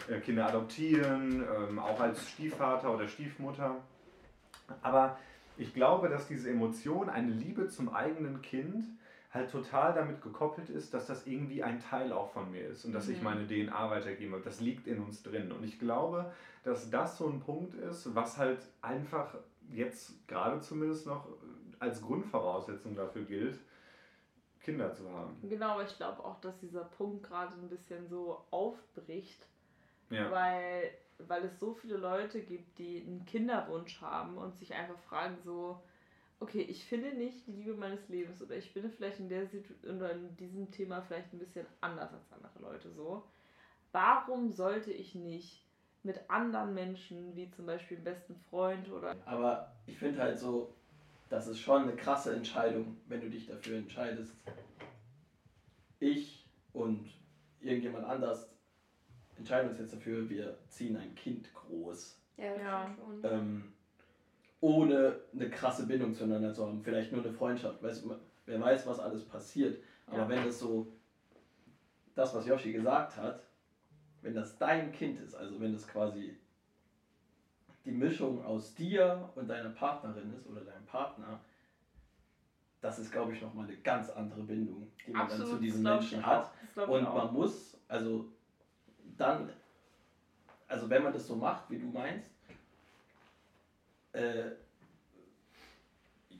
[0.09, 3.77] äh, Kinder adoptieren, ähm, auch als Stiefvater oder Stiefmutter.
[4.81, 5.17] Aber
[5.57, 8.83] ich glaube, dass diese Emotion, eine Liebe zum eigenen Kind,
[9.33, 12.91] halt total damit gekoppelt ist, dass das irgendwie ein Teil auch von mir ist und
[12.91, 13.23] dass ich Mhm.
[13.23, 14.41] meine DNA weitergebe.
[14.43, 15.51] Das liegt in uns drin.
[15.51, 16.31] Und ich glaube,
[16.63, 19.35] dass das so ein Punkt ist, was halt einfach
[19.69, 21.27] jetzt gerade zumindest noch
[21.79, 23.57] als Grundvoraussetzung dafür gilt,
[24.59, 25.37] Kinder zu haben.
[25.41, 29.47] Genau, aber ich glaube auch, dass dieser Punkt gerade ein bisschen so aufbricht,
[30.09, 30.29] Ja.
[30.29, 35.37] weil, weil es so viele Leute gibt, die einen Kinderwunsch haben und sich einfach fragen
[35.43, 35.81] so,
[36.41, 39.73] okay, ich finde nicht die Liebe meines Lebens oder ich bin vielleicht in der Situ
[39.83, 43.23] oder in diesem Thema vielleicht ein bisschen anders als andere Leute so.
[43.91, 45.65] Warum sollte ich nicht
[46.03, 50.73] mit anderen Menschen, wie zum Beispiel dem besten Freund oder Aber ich finde halt so,
[51.29, 54.33] das ist schon eine krasse Entscheidung, wenn du dich dafür entscheidest.
[55.99, 57.07] Ich und
[57.59, 58.49] irgendjemand anders
[59.37, 62.19] entscheiden uns jetzt dafür, wir ziehen ein Kind groß.
[62.37, 62.83] Ja, das Ja.
[62.83, 63.31] stimmt schon.
[63.31, 63.73] Ähm,
[64.61, 66.81] ohne eine krasse Bindung zueinander zu haben.
[66.81, 67.81] Vielleicht nur eine Freundschaft.
[67.83, 68.05] Weißt,
[68.45, 69.81] wer weiß, was alles passiert.
[70.05, 70.29] Aber Ja.
[70.29, 70.87] wenn das so,
[72.15, 73.43] das, was Yoshi gesagt hat,
[74.21, 76.37] wenn das dein Kind ist, also wenn das quasi
[77.85, 81.39] die Mischung aus dir und deiner Partnerin ist oder deinem Partner,
[82.81, 85.83] das ist, glaube ich, nochmal eine ganz andere Bindung, die man dann zu Absolut, diesen
[85.83, 86.51] Menschen hat.
[86.87, 88.25] Und man muss, also
[89.17, 89.49] dann,
[90.67, 92.30] also wenn man das so macht, wie du meinst,
[94.13, 94.51] äh,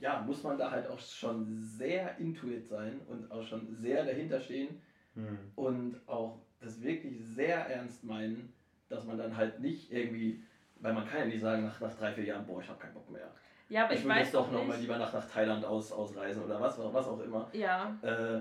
[0.00, 4.40] ja, muss man da halt auch schon sehr intuit sein und auch schon sehr dahinter
[4.40, 4.80] stehen
[5.14, 5.38] Hm.
[5.56, 8.50] und auch das wirklich sehr ernst meinen,
[8.88, 10.42] dass man dann halt nicht irgendwie,
[10.76, 12.94] weil man kann ja nicht sagen nach, nach drei, vier Jahren, boah, ich habe keinen
[12.94, 13.30] Bock mehr.
[13.68, 16.58] ja, aber ich ich, würde jetzt doch nochmal lieber nach, nach Thailand aus, ausreisen oder
[16.60, 17.46] was, was auch immer.
[17.52, 18.40] Ja, Äh,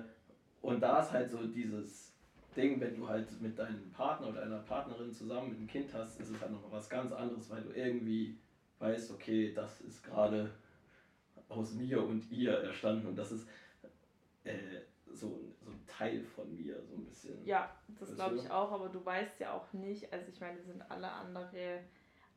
[0.62, 2.14] und da ist halt so dieses
[2.56, 6.30] Ding, wenn du halt mit deinem Partner oder deiner Partnerin zusammen ein Kind hast, ist
[6.30, 8.38] es halt noch was ganz anderes, weil du irgendwie
[8.82, 10.52] weißt, okay, das ist gerade
[11.49, 13.48] aus mir und ihr erstanden und das ist
[14.44, 14.82] äh,
[15.14, 17.45] so, so ein Teil von mir, so ein bisschen.
[17.45, 20.64] Ja, das glaube ich auch, aber du weißt ja auch nicht, also ich meine, wir
[20.64, 21.82] sind alle andere,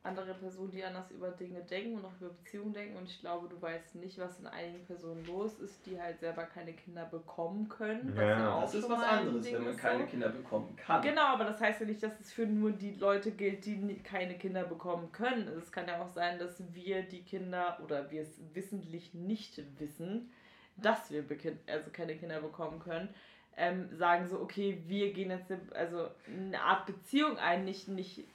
[0.05, 3.49] andere Personen, die anders über Dinge denken und auch über Beziehungen denken und ich glaube,
[3.49, 7.67] du weißt nicht, was in einigen Personen los ist, die halt selber keine Kinder bekommen
[7.67, 8.13] können.
[8.15, 8.53] was Ja.
[8.53, 10.09] auch Das ist was anderes, Ding wenn man keine so.
[10.09, 11.01] Kinder bekommen kann.
[11.01, 14.37] Genau, aber das heißt ja nicht, dass es für nur die Leute gilt, die keine
[14.37, 15.47] Kinder bekommen können.
[15.57, 20.31] Es kann ja auch sein, dass wir die Kinder oder wir es wissentlich nicht wissen,
[20.77, 21.23] dass wir
[21.67, 23.09] also keine Kinder bekommen können.
[23.57, 28.25] Ähm, sagen so, okay, wir gehen jetzt eine, also eine Art Beziehung ein, nicht, nicht,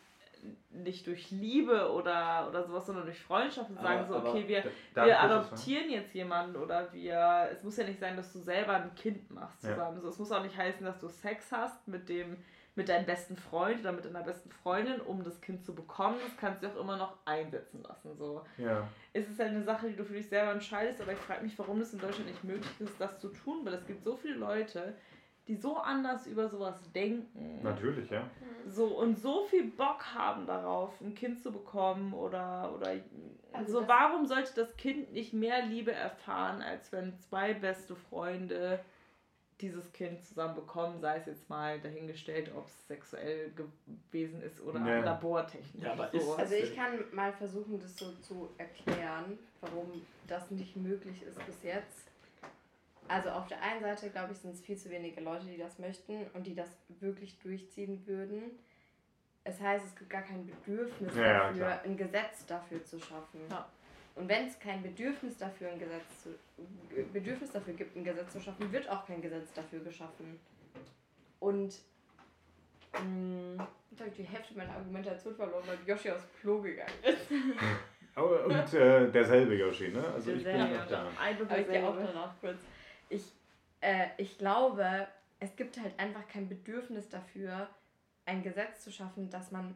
[0.71, 4.49] nicht durch Liebe oder, oder sowas, sondern durch Freundschaft und Aber- sagen so, aber okay,
[4.49, 4.65] wir,
[4.95, 7.49] Da- wir adoptieren jetzt jemanden oder wir.
[7.53, 9.71] Es muss ja nicht sein, dass du selber ein Kind machst Ja.
[9.71, 10.01] zusammen.
[10.01, 12.37] So, es muss auch nicht heißen, dass du Sex hast mit dem
[12.77, 16.17] mit deinem besten Freund oder mit deiner besten Freundin, um das Kind zu bekommen.
[16.25, 18.17] Das kannst du auch immer noch einsetzen lassen.
[18.17, 18.43] So.
[18.59, 18.87] Ja.
[19.13, 21.59] Es ist halt eine Sache, die du für dich selber entscheidest, aber ich frage mich,
[21.59, 24.35] warum das in Deutschland nicht möglich ist, das zu tun, weil es gibt so viele
[24.37, 24.95] Leute,
[25.49, 27.61] die so anders über sowas denken.
[27.63, 28.29] Natürlich, ja.
[28.69, 32.95] So und so viel Bock haben darauf, ein Kind zu bekommen oder oder
[33.53, 38.81] Also so warum sollte das Kind nicht mehr Liebe erfahren, als wenn zwei beste Freunde
[39.61, 43.51] dieses Kind zusammen bekommen, sei es jetzt mal dahingestellt, ob es sexuell
[44.11, 45.01] gewesen ist oder Ja.
[45.05, 45.85] labortechnisch.
[45.85, 46.17] Ja, aber so.
[46.19, 51.45] ist- Also ich kann mal versuchen, das so zu erklären, warum das nicht möglich ist
[51.45, 52.10] bis jetzt.
[53.11, 55.79] Also auf der einen Seite, glaube ich, sind es viel zu wenige Leute, die das
[55.81, 56.69] möchten und die das
[57.01, 58.43] wirklich durchziehen würden.
[59.43, 61.81] Es heißt, es gibt gar kein Bedürfnis Ja, ja, dafür, klar.
[61.85, 63.41] ein Gesetz dafür zu schaffen.
[63.51, 63.69] Ja.
[64.15, 66.29] Und wenn es kein Bedürfnis dafür, ein Gesetz zu,
[67.13, 70.39] Bedürfnis dafür gibt, ein Gesetz zu schaffen, wird auch kein Gesetz dafür geschaffen.
[71.41, 71.75] Und
[72.93, 77.31] mh, jetzt habe ich die Hälfte meiner Argumentation verloren, weil Yoshi aufs Klo gegangen ist.
[78.17, 80.05] Und äh, derselbe Yoshi, ne?
[80.13, 80.77] Also ich bin Derselbe.
[80.79, 81.07] noch da.
[81.19, 82.13] Ein und Aber ich gehe auch derselbe.
[82.13, 82.59] danach kurz.
[83.11, 83.25] Ich,
[83.81, 85.07] äh, ich glaube,
[85.39, 87.69] es gibt halt einfach kein Bedürfnis dafür,
[88.25, 89.75] ein Gesetz zu schaffen, dass man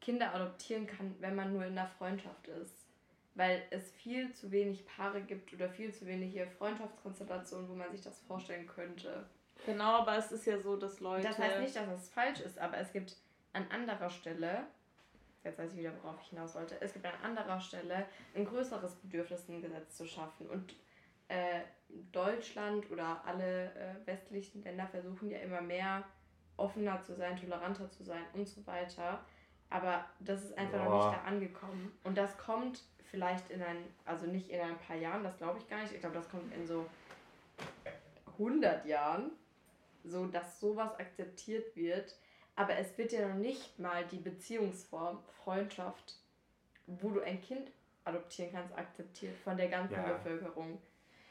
[0.00, 2.86] Kinder adoptieren kann, wenn man nur in der Freundschaft ist.
[3.34, 8.02] Weil es viel zu wenig Paare gibt oder viel zu wenige Freundschaftskonstellationen, wo man sich
[8.02, 9.26] das vorstellen könnte.
[9.66, 11.26] Genau, aber es ist ja so, dass Leute.
[11.26, 13.16] Das heißt nicht, dass es falsch ist, aber es gibt
[13.52, 14.66] an anderer Stelle,
[15.42, 18.94] jetzt weiß ich wieder, worauf ich hinaus wollte, es gibt an anderer Stelle ein größeres
[18.96, 20.48] Bedürfnis, ein Gesetz zu schaffen.
[20.48, 20.74] Und
[21.34, 21.60] äh,
[22.12, 26.04] Deutschland oder alle äh, westlichen Länder versuchen ja immer mehr
[26.56, 29.24] offener zu sein, toleranter zu sein und so weiter.
[29.70, 31.08] Aber das ist einfach noch Boah.
[31.10, 31.98] nicht da angekommen.
[32.04, 35.68] Und das kommt vielleicht in ein, also nicht in ein paar Jahren, das glaube ich
[35.68, 35.92] gar nicht.
[35.92, 36.86] Ich glaube, das kommt in so
[38.32, 39.30] 100 Jahren,
[40.04, 42.16] so dass sowas akzeptiert wird.
[42.56, 46.18] Aber es wird ja noch nicht mal die Beziehungsform Freundschaft,
[46.86, 47.70] wo du ein Kind
[48.04, 50.12] adoptieren kannst, akzeptiert von der ganzen Ja.
[50.12, 50.80] Bevölkerung.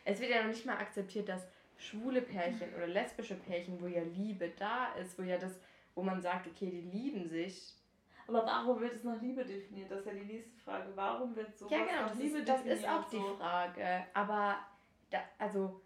[0.05, 1.47] Es wird ja noch nicht mal akzeptiert, dass
[1.77, 5.59] schwule Pärchen oder lesbische Pärchen, wo ja Liebe da ist, wo ja das,
[5.95, 7.73] wo man sagt, okay, die lieben sich.
[8.27, 9.91] Aber warum wird es nach Liebe definiert?
[9.91, 10.87] Das ist ja die nächste Frage.
[10.95, 12.79] Warum wird sowas ja, genau, nach das Liebe ist, das definiert?
[12.79, 13.35] ist auch die so?
[13.35, 14.05] Frage.
[14.13, 14.57] Aber
[15.09, 15.81] da, also,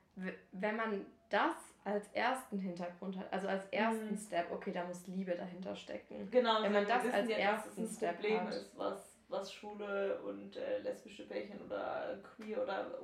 [0.51, 4.17] wenn man das als ersten Hintergrund hat, also als ersten Mhm.
[4.17, 6.29] Step, okay, da muss Liebe dahinter stecken.
[6.29, 8.53] Genau, Wenn man das als ja, ersten ein Step Problem hat.
[8.53, 12.99] ist, was, was schwule und äh, lesbische Pärchen oder queer oder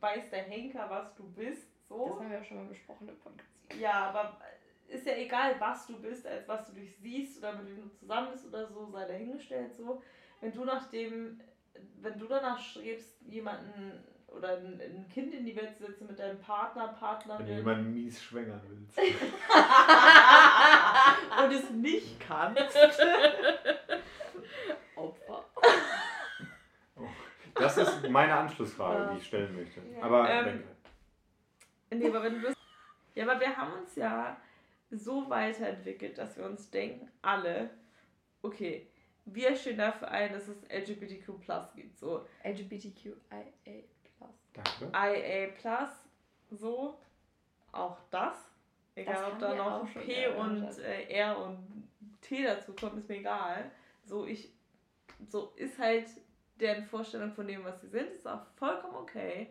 [0.00, 2.18] weiß der Henker, was du bist, Das so.
[2.18, 3.48] haben wir ja schon mal besprochen im Podcast.
[3.78, 4.38] Ja, aber
[4.88, 7.88] ist ja egal, was du bist, als was du dich siehst oder mit wem du
[7.96, 10.02] zusammen bist oder so, sei dahingestellt so.
[10.40, 11.40] Wenn du nach dem,
[12.00, 16.18] wenn du danach strebst, jemanden oder ein, ein Kind in die Welt zu setzen mit
[16.18, 18.98] deinem Partner, Wenn du Partnerin jemanden mies schwängern willst.
[21.44, 22.76] und es nicht kannst,
[24.96, 25.44] Opfer.
[27.62, 29.80] Das ist meine Anschlussfrage, die ich stellen möchte.
[29.80, 30.02] Ja.
[30.02, 30.64] Aber Ähm, denke.
[31.90, 32.56] Nee, aber wenn du das.
[33.14, 34.36] Ja, aber wir haben uns ja
[34.90, 37.70] so weiterentwickelt, dass wir uns denken, alle,
[38.42, 38.88] okay,
[39.24, 41.32] wir stehen dafür ein, dass es LGBTQ
[41.74, 41.98] gibt.
[41.98, 43.14] So LGBTQIA+.
[44.52, 44.92] Danke.
[44.94, 45.92] IA,
[46.50, 46.98] so,
[47.72, 48.36] auch das.
[48.94, 51.88] Egal, Das ob da noch P und äh, R und
[52.20, 53.70] T dazu kommt, ist mir egal.
[54.04, 54.52] So, ich.
[55.28, 56.06] So ist halt
[56.62, 59.48] deren Vorstellung von dem, was sie sind, ist auch vollkommen okay.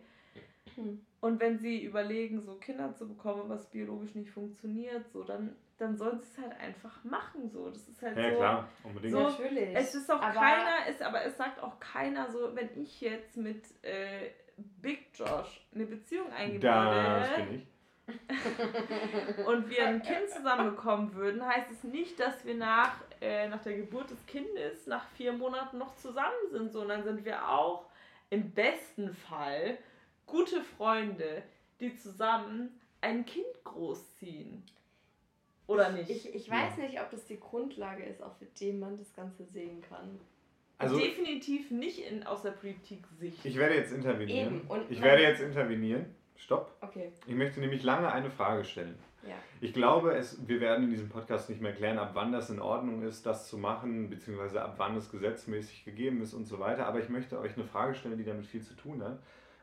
[0.74, 1.04] Hm.
[1.20, 5.96] Und wenn sie überlegen, so Kinder zu bekommen, was biologisch nicht funktioniert, so, dann, dann
[5.96, 7.50] sollen sie es halt einfach machen.
[7.50, 7.68] So.
[7.68, 8.36] Das ist halt Ja, so.
[8.38, 9.12] klar, unbedingt.
[9.12, 9.76] So, Natürlich.
[9.76, 13.36] Es ist auch Aber- keiner, ist, aber es sagt auch keiner so, wenn ich jetzt
[13.36, 17.66] mit äh, Big Josh eine Beziehung eingehen das würde bin ich.
[19.46, 23.76] und wir ein Kind zusammenbekommen würden, heißt es nicht, dass wir nach, äh, nach der
[23.76, 27.86] Geburt des Kindes nach vier Monaten noch zusammen sind, sondern sind wir auch
[28.30, 29.78] im besten Fall
[30.26, 31.42] gute Freunde,
[31.80, 34.64] die zusammen ein Kind großziehen.
[35.66, 36.10] Oder nicht?
[36.10, 39.80] Ich, ich weiß nicht, ob das die Grundlage ist, auf dem man das Ganze sehen
[39.80, 40.18] kann.
[40.78, 43.44] Also, Definitiv nicht in, aus der Politik-Sicht.
[43.44, 44.56] ich werde jetzt intervenieren.
[44.56, 46.06] Eben, und ich werde jetzt intervenieren.
[46.42, 46.72] Stopp.
[46.80, 48.98] Okay, Ich möchte nämlich lange eine Frage stellen.
[49.26, 49.34] ja.
[49.60, 52.60] Ich glaube, es, wir werden in diesem Podcast nicht mehr klären, ab wann das in
[52.60, 56.86] Ordnung ist, das zu machen, beziehungsweise ab wann es gesetzmäßig gegeben ist und so weiter.
[56.86, 59.12] Aber ich möchte euch eine Frage stellen, die damit viel zu tun hat.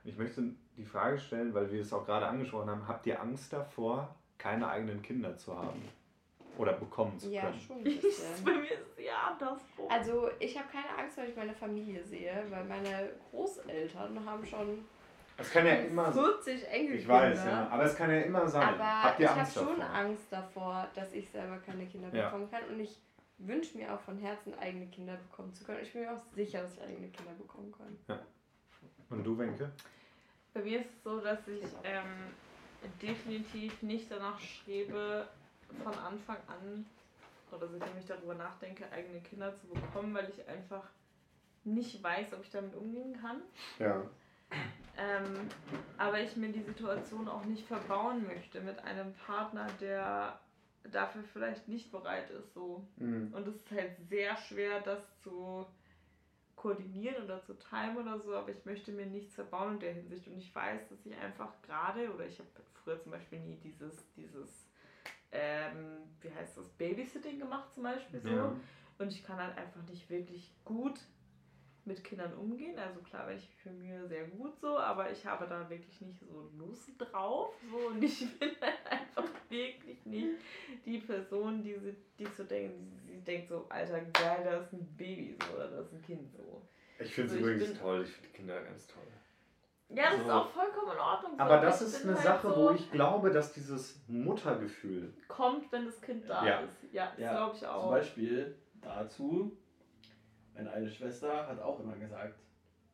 [0.04, 0.42] Und ich möchte
[0.78, 4.70] die Frage stellen, weil wir es auch gerade angesprochen haben, habt ihr Angst davor, keine
[4.70, 5.82] eigenen Kinder zu haben?
[6.58, 7.60] Oder bekommen zu Ja, können?
[7.60, 7.84] schon ein
[8.46, 9.86] Bei mir ist es ja andersrum.
[9.90, 14.86] Also ich habe keine Angst, wenn ich meine Familie sehe, weil meine Großeltern haben schon
[15.40, 16.22] Es kann ja immer so.
[16.24, 16.96] 40 Enkelkinder.
[16.96, 17.68] Ich weiß, ja.
[17.70, 18.68] Aber es kann ja immer sein.
[18.76, 19.82] Aber habt ich ihr habe Angst schon?
[19.82, 22.26] Angst davor, dass ich selber keine Kinder Ja.
[22.26, 22.64] bekommen kann.
[22.70, 22.98] Und ich
[23.38, 25.80] wünsche mir auch von Herzen, eigene Kinder bekommen zu können.
[25.82, 28.20] Ich bin mir auch sicher, dass ich eigene Kinder bekommen kann.
[29.10, 29.72] Und du, Wenke?
[30.54, 32.34] Bei mir ist es so, dass ich ähm,
[33.02, 35.28] definitiv nicht danach strebe,
[35.84, 36.86] von Anfang an,
[37.52, 40.84] oder seitdem ich darüber nachdenke, eigene Kinder zu bekommen, weil ich einfach
[41.64, 43.42] nicht weiß, ob ich damit umgehen kann.
[43.78, 44.02] Ja.
[44.98, 45.48] Ähm,
[45.98, 50.40] aber ich mir die Situation auch nicht verbauen möchte mit einem Partner, der
[50.92, 52.54] dafür vielleicht nicht bereit ist.
[52.54, 52.86] So.
[52.98, 53.34] Mhm.
[53.34, 55.66] Und es ist halt sehr schwer, das zu
[56.56, 60.28] koordinieren oder zu timen oder so, aber ich möchte mir nichts verbauen in der Hinsicht.
[60.28, 62.50] Und ich weiß, dass ich einfach gerade, oder ich habe
[62.84, 64.68] früher zum Beispiel nie dieses, dieses,
[65.32, 68.30] ähm, wie heißt das, Babysitting gemacht zum Beispiel so.
[68.30, 68.56] Ja.
[68.98, 71.00] Und ich kann halt einfach nicht wirklich gut
[71.86, 72.78] mit Kindern umgehen.
[72.78, 76.20] Also klar, wenn ich mich bemühe, sehr gut so, aber ich habe da wirklich nicht
[76.20, 77.54] so Lust drauf.
[77.70, 80.36] So, und ich bin halt einfach wirklich nicht
[80.86, 82.76] die Person, die, sie, die so denkt,
[83.08, 86.02] die, sie denkt so, Alter, geil, da ist ein Baby so, oder da ist ein
[86.02, 86.62] Kind so.
[87.00, 88.04] Ich finde es Also übrigens bin- toll.
[88.04, 89.04] Ich finde Kinder ganz toll.
[89.92, 90.32] Ja, das ist So.
[90.34, 91.32] auch vollkommen in Ordnung.
[91.36, 95.14] so, Aber das ich ist eine halt Sache, so, wo ich glaube, dass dieses Muttergefühl.
[95.28, 96.60] Kommt, wenn das Kind da Ja.
[96.60, 96.94] ist.
[96.94, 97.90] Ja, das Ja, glaube ich Zum auch.
[97.90, 99.58] Beispiel dazu,
[100.60, 102.36] meine eine Schwester hat auch immer gesagt,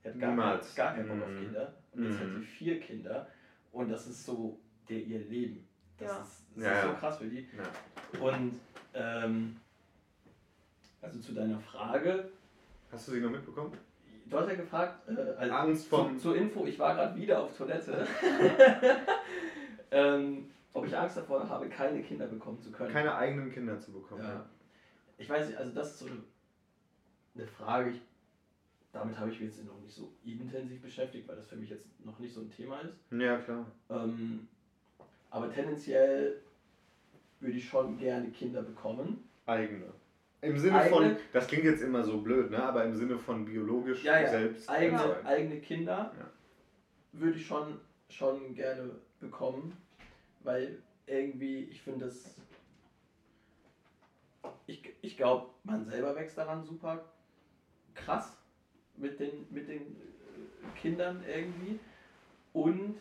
[0.04, 0.76] sie hat gar, Niemals.
[0.76, 1.40] Gar keinen Bock auf Mhm.
[1.40, 1.74] Kinder.
[1.94, 2.40] Und jetzt hat Mhm.
[2.40, 3.28] sie vier Kinder
[3.72, 4.60] und das ist so
[4.90, 5.68] der, ihr Leben.
[5.98, 6.22] Das Ja.
[6.22, 7.48] ist, das Ja, ist so krass für die.
[7.58, 8.20] Ja.
[8.22, 8.60] Und
[8.94, 9.58] ähm,
[11.02, 12.30] also zu deiner Frage,
[12.92, 13.74] Hast du sie noch mitbekommen?
[14.28, 17.42] du hast ja gefragt, äh, also Angst vor- zu, zur Info, ich war gerade wieder
[17.44, 18.06] auf Toilette,
[19.92, 22.92] ähm, ob ich Angst davor habe, keine Kinder bekommen zu können.
[22.92, 24.24] Keine eigenen Kinder zu bekommen.
[24.24, 24.46] Ja.
[25.18, 26.18] Ich weiß nicht, also das ist so eine,
[27.36, 28.02] eine Frage, ich,
[28.92, 31.86] damit habe ich mich jetzt noch nicht so intensiv beschäftigt, weil das für mich jetzt
[32.04, 32.96] noch nicht so ein Thema ist.
[33.12, 33.66] Ja, klar.
[33.90, 34.46] Ähm,
[35.30, 36.40] aber tendenziell
[37.40, 39.20] würde ich schon gerne Kinder bekommen.
[39.46, 39.94] Eigene.
[40.42, 42.64] Im Sinne Eigene- von, das klingt jetzt immer so blöd, ne?
[42.64, 44.70] aber im Sinne von biologisch Ja, ja, selbst.
[44.70, 46.30] Eigene, eigene Kinder Ja.
[47.12, 47.78] würde ich schon,
[48.10, 49.74] schon gerne bekommen,
[50.42, 52.36] weil irgendwie, ich finde das,
[54.68, 57.04] ich, ich glaube, man selber wächst daran super
[57.96, 58.38] krass
[58.98, 59.96] mit den, mit den
[60.76, 61.80] Kindern irgendwie
[62.54, 62.96] und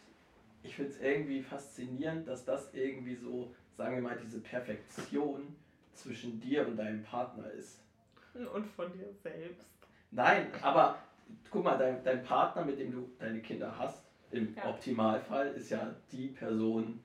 [0.63, 5.55] ich finde es irgendwie faszinierend, dass das irgendwie so, sagen wir mal, diese Perfektion
[5.93, 7.83] zwischen dir und deinem Partner ist.
[8.53, 9.69] Und von dir selbst.
[10.11, 10.99] Nein, aber
[11.51, 14.71] guck mal, dein, dein Partner, mit dem du deine Kinder hast, im Ja.
[14.71, 16.99] Optimalfall ist ja die Person,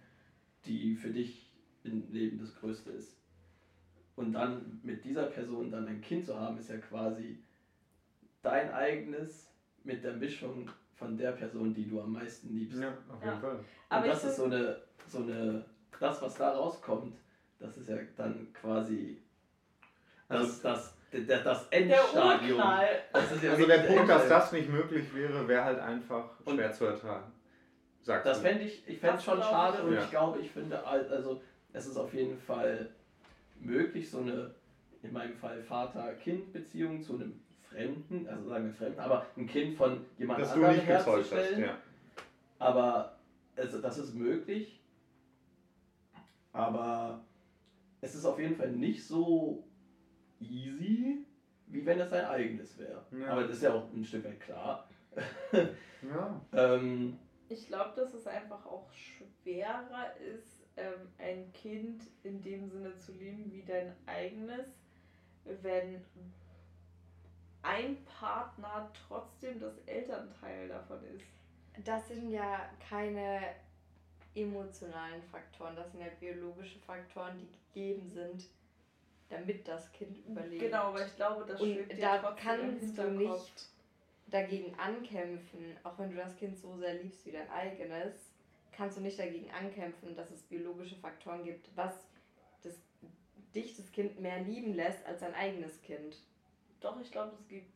[0.65, 1.51] die für dich
[1.83, 3.15] im Leben das Größte ist.
[4.15, 7.37] Und dann mit dieser Person dann ein Kind zu haben, ist ja quasi
[8.41, 9.49] dein eigenes
[9.83, 12.79] mit der Mischung von der Person, die du am meisten liebst.
[12.81, 13.39] Ja, auf jeden Ja.
[13.39, 13.51] Fall.
[13.55, 15.65] Und Aber das ist so eine, so eine,
[15.99, 17.15] das, was da rauskommt,
[17.59, 19.21] das ist ja dann quasi
[20.27, 22.57] das, Also- das, das, das Der Endstadium.
[22.59, 22.87] Urknall.
[23.13, 26.55] Das ist ja Also der Punkt, dass das nicht möglich wäre, wäre halt einfach Und-
[26.55, 27.31] schwer zu ertragen.
[28.01, 30.03] Sagst Das fände ich, ich fände Das schon schade und auch.
[30.03, 31.41] ich glaube, ich finde, al- also
[31.73, 32.89] es ist auf jeden Fall
[33.59, 34.53] möglich, so eine,
[35.03, 40.05] in meinem Fall Vater-Kind-Beziehung zu einem Fremden, also sagen wir Fremden, aber ein Kind von
[40.17, 41.31] jemand dass du anderem nicht gezeugt hast.
[41.31, 41.61] herzustellen.
[41.61, 41.77] Ja.
[42.57, 43.15] Aber
[43.55, 44.79] also, das ist möglich.
[46.51, 47.23] Aber
[48.01, 49.63] es ist auf jeden Fall nicht so
[50.39, 51.25] easy,
[51.67, 53.05] wie wenn es dein eigenes wäre.
[53.11, 53.27] Ja.
[53.31, 54.89] Aber das ist ja auch ein Stück weit klar.
[55.51, 56.41] ja.
[56.53, 57.19] Ähm,
[57.49, 63.11] Ich glaube, dass es einfach auch schwerer ist, ähm, ein Kind in dem Sinne zu
[63.13, 64.73] lieben wie dein eigenes,
[65.61, 66.01] wenn
[67.61, 71.25] ein Partner trotzdem das Elternteil davon ist.
[71.85, 73.55] Das sind ja keine
[74.35, 78.45] emotionalen Faktoren, das sind ja biologische Faktoren, die gegeben sind,
[79.29, 80.61] damit das Kind überlebt.
[80.61, 83.69] Genau, aber ich glaube, das Und dir da kannst du nicht
[84.27, 88.31] dagegen ankämpfen, auch wenn du das Kind so sehr liebst wie dein eigenes,
[88.71, 92.07] kannst du nicht dagegen ankämpfen, dass es biologische Faktoren gibt, was
[92.63, 92.75] das,
[93.53, 96.17] dich, das Kind, mehr lieben lässt als dein eigenes Kind.
[96.81, 97.75] Doch, ich glaube, das gibt's.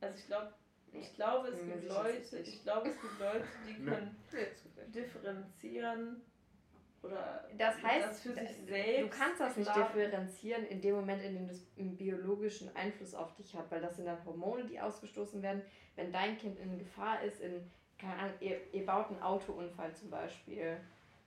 [0.00, 0.52] Also ich glaube,
[0.92, 3.90] ich glaube, es gibt Leute, ich glaube, es gibt Leute, die Ne.
[3.90, 6.22] können differenzieren
[7.02, 9.02] oder Das heißt, das für sich selbst.
[9.02, 13.34] du kannst das nicht differenzieren in dem Moment, in dem das einen biologischen Einfluss auf
[13.34, 15.62] dich hat, weil das sind dann Hormone, die ausgestoßen werden.
[15.96, 17.68] Wenn dein Kind in Gefahr ist, in,
[17.98, 20.76] keine Ahnung, ihr, ihr baut einen Autounfall zum Beispiel,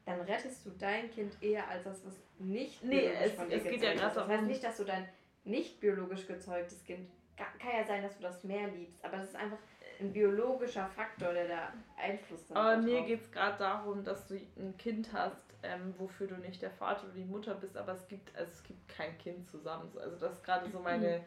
[0.05, 3.63] dann rettest du dein Kind eher als das, was nicht Nee, es- von dir es
[3.63, 4.01] geht ja ist.
[4.15, 5.09] Das heißt nicht, dass du dein
[5.45, 9.29] nicht biologisch gezeugtes Kind, ka- kann ja sein, dass du das mehr liebst, aber das
[9.29, 9.57] ist einfach
[9.99, 12.59] ein biologischer Faktor, der da Einfluss nimmt.
[12.59, 16.61] Aber mir geht es gerade darum, dass du ein Kind hast, ähm, wofür du nicht
[16.61, 19.89] der Vater oder die Mutter bist, aber es gibt, also es gibt kein Kind zusammen.
[19.93, 21.21] So, Also das ist gerade so meine,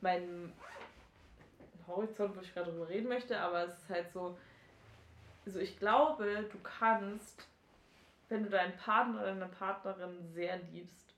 [0.00, 0.52] mein
[1.86, 4.38] Horizont, wo ich gerade drüber reden möchte, aber es ist halt so,
[5.46, 7.46] also ich glaube, du kannst,
[8.28, 11.14] wenn du deinen Partner oder deine Partnerin sehr liebst,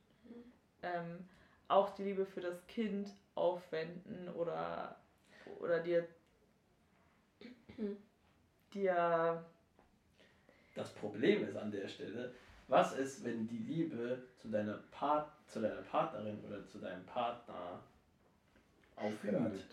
[0.83, 1.29] ähm,
[1.73, 4.97] auch die Liebe für das Kind aufwenden oder,
[5.59, 6.07] oder dir,
[8.75, 9.43] dir
[10.75, 12.33] Das Problem ist an der Stelle,
[12.69, 17.83] was ist, wenn die Liebe zu deiner, Part, zu deiner Partnerin oder zu deinem Partner
[18.97, 19.65] aufhört?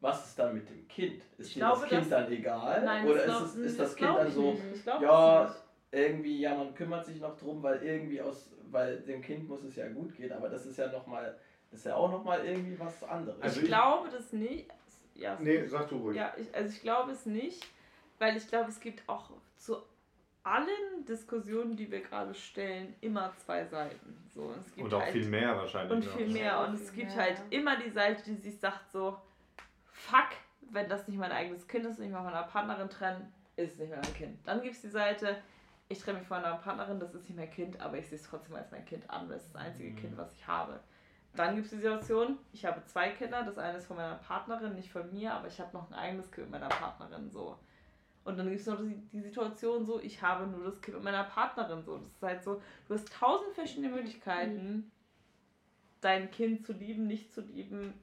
[0.00, 1.22] Was ist dann mit dem Kind?
[1.38, 2.84] Ist Ich dir glaube, das Kind das- dann egal?
[2.84, 4.54] Nein, oder das ist, es, ist das das Kind dann so,
[5.00, 5.50] ja,
[5.90, 9.76] irgendwie, ja, man kümmert sich noch drum, weil irgendwie aus, weil dem Kind muss es
[9.76, 11.38] ja gut gehen, aber das ist ja nochmal,
[11.70, 13.40] das ist ja auch nochmal irgendwie was anderes.
[13.40, 14.68] Also ich ich- glaube das nicht.
[15.14, 16.16] Ja, Nee, sag du ruhig.
[16.16, 17.64] ja ich, also ich glaube es nicht,
[18.18, 19.76] weil ich glaube, es gibt auch zu
[20.42, 24.18] allen Diskussionen, die wir gerade stellen, immer zwei Seiten.
[24.34, 25.92] So, und es gibt Und auch halt, viel mehr wahrscheinlich.
[25.92, 26.44] Und viel mehr.
[26.44, 27.24] Ja, Und viel es gibt mehr.
[27.24, 29.16] halt immer die Seite, die sich sagt so,
[29.92, 30.28] fuck,
[30.70, 33.72] wenn das nicht mein eigenes Kind ist und ich mich von meiner Partnerin trenne, ist
[33.74, 34.38] es nicht mehr mein Kind.
[34.46, 35.36] Dann gibt es die Seite,
[35.94, 38.24] ich trenne mich von meiner Partnerin, das ist nicht mein Kind, aber ich sehe es
[38.24, 39.96] trotzdem als mein Kind an, weil es ist das einzige Mhm.
[39.96, 40.80] Kind, was ich habe.
[41.36, 44.74] Dann gibt es die Situation, ich habe zwei Kinder, das eine ist von meiner Partnerin,
[44.74, 47.58] nicht von mir, aber ich habe noch ein eigenes Kind mit meiner Partnerin so.
[48.24, 51.04] Und dann gibt es noch die, die Situation so, ich habe nur das Kind mit
[51.04, 51.98] meiner Partnerin so.
[51.98, 54.90] Das ist halt so, du hast tausend verschiedene Möglichkeiten,
[56.00, 57.94] dein Kind zu lieben, nicht zu lieben.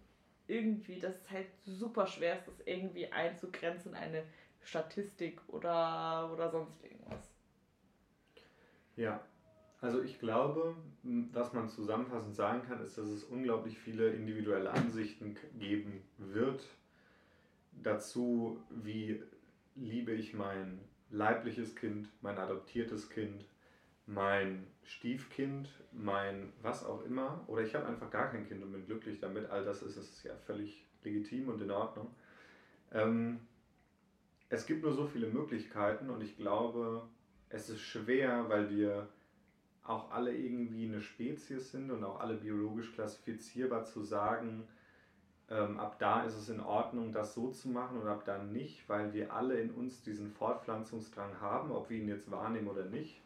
[0.47, 4.23] Irgendwie, das ist halt super schwer, ist das irgendwie einzugrenzen in eine
[4.61, 7.30] Statistik oder, oder sonst irgendwas.
[9.01, 9.19] Ja,
[9.81, 10.75] also ich glaube,
[11.31, 16.63] was man zusammenfassend sagen kann, ist, dass es unglaublich viele individuelle Ansichten geben wird
[17.81, 19.23] dazu, wie
[19.75, 20.79] liebe ich mein
[21.09, 23.43] leibliches Kind, mein adoptiertes Kind,
[24.05, 27.43] mein Stiefkind, mein was auch immer.
[27.47, 29.49] Oder ich habe einfach gar kein Kind und bin glücklich damit.
[29.49, 32.13] All das ist, ist ja völlig legitim und in Ordnung.
[32.91, 33.39] Ähm,
[34.49, 37.09] es gibt nur so viele Möglichkeiten und ich glaube,
[37.51, 39.07] es ist schwer, weil wir
[39.83, 44.67] auch alle irgendwie eine Spezies sind und auch alle biologisch klassifizierbar zu sagen,
[45.49, 48.87] ähm, ab da ist es in Ordnung, das so zu machen und ab da nicht,
[48.87, 53.21] weil wir alle in uns diesen Fortpflanzungsdrang haben, ob wir ihn jetzt wahrnehmen oder nicht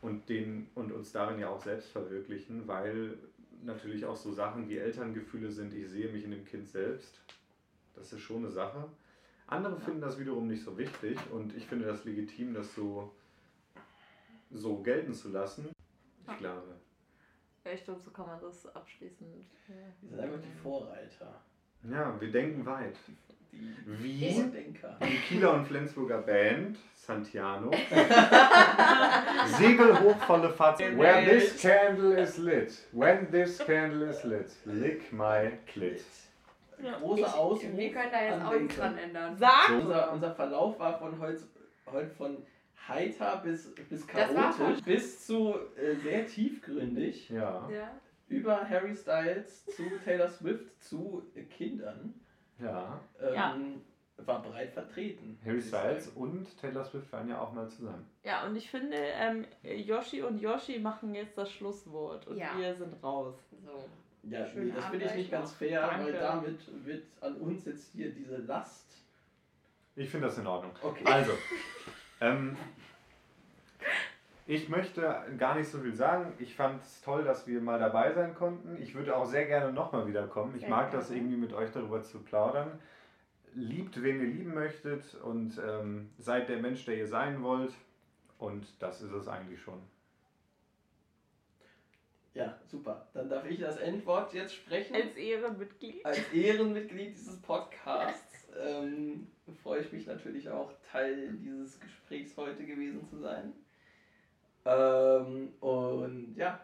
[0.00, 3.16] und, den, und uns darin ja auch selbst verwirklichen, weil
[3.62, 7.20] natürlich auch so Sachen wie Elterngefühle sind, ich sehe mich in dem Kind selbst.
[7.94, 8.84] Das ist schon eine Sache.
[9.46, 13.12] Andere finden das wiederum nicht so wichtig und ich finde das legitim, das so,
[14.50, 15.68] so gelten zu lassen.
[16.26, 16.32] Ja.
[16.32, 16.74] Ich glaube.
[17.64, 19.44] Ja, ich glaube, so kann man das abschließend.
[19.66, 21.40] Wir sind einfach die Vorreiter.
[21.90, 22.96] Ja, wir denken weit.
[23.52, 24.98] Die Wie Vordenker.
[25.02, 27.70] die Kieler und Flensburger Band Santiano.
[29.58, 30.50] Segel hoch volle.
[30.58, 32.86] Where this candle is lit.
[32.92, 34.50] When this candle is lit.
[34.64, 36.04] Lick my clit.
[36.82, 36.98] Ja.
[36.98, 37.76] Großer Ich, Ausruf.
[37.76, 39.36] wir können da jetzt auch nichts dran ändern.
[39.36, 39.70] Sag!
[39.80, 41.42] Unser, unser Verlauf war von heute,
[41.90, 42.36] heute von
[42.88, 47.28] heiter bis, bis chaotisch bis zu äh, sehr tiefgründig.
[47.30, 47.90] Ja, Ja.
[48.28, 52.14] Über Harry Styles zu Taylor Swift zu äh, Kindern.
[52.60, 53.00] ja.
[53.20, 53.56] Ähm, Ja.
[54.26, 55.38] War breit vertreten.
[55.44, 56.16] Harry Styles sagen.
[56.16, 58.04] und Taylor Swift waren ja auch mal zusammen.
[58.24, 62.50] Ja, und ich finde, ähm, Yoshi und Yoshi machen jetzt das Schlusswort und Ja.
[62.58, 63.36] wir sind raus.
[63.64, 63.88] So.
[64.28, 66.06] Ja, Schönen nee, das finde ich nicht ganz fair, Danke.
[66.06, 68.90] weil damit wird an uns jetzt hier diese Last.
[69.94, 70.72] Ich finde das in Ordnung.
[70.82, 71.04] Okay.
[71.04, 71.32] Also,
[72.20, 72.56] ähm,
[74.46, 75.02] ich möchte
[75.36, 76.32] gar nicht so viel sagen.
[76.38, 78.80] Ich fand es toll, dass wir mal dabei sein konnten.
[78.80, 80.54] Ich würde auch sehr gerne nochmal wiederkommen.
[80.54, 82.78] Ich Sehr mag das irgendwie mit euch darüber zu plaudern.
[83.54, 87.74] Liebt, wen ihr lieben möchtet und ähm, seid der Mensch, der ihr sein wollt.
[88.38, 89.82] Und das ist es eigentlich schon.
[92.32, 93.06] Ja, super.
[93.14, 94.94] Dann darf ich das Endwort jetzt sprechen.
[94.94, 96.06] Als Ehrenmitglied.
[96.06, 98.27] Als Ehrenmitglied dieses Podcasts
[98.60, 99.26] ähm,
[99.62, 103.52] freue ich mich natürlich auch, Teil dieses Gesprächs heute gewesen zu sein.
[104.64, 106.60] Ähm, und ja,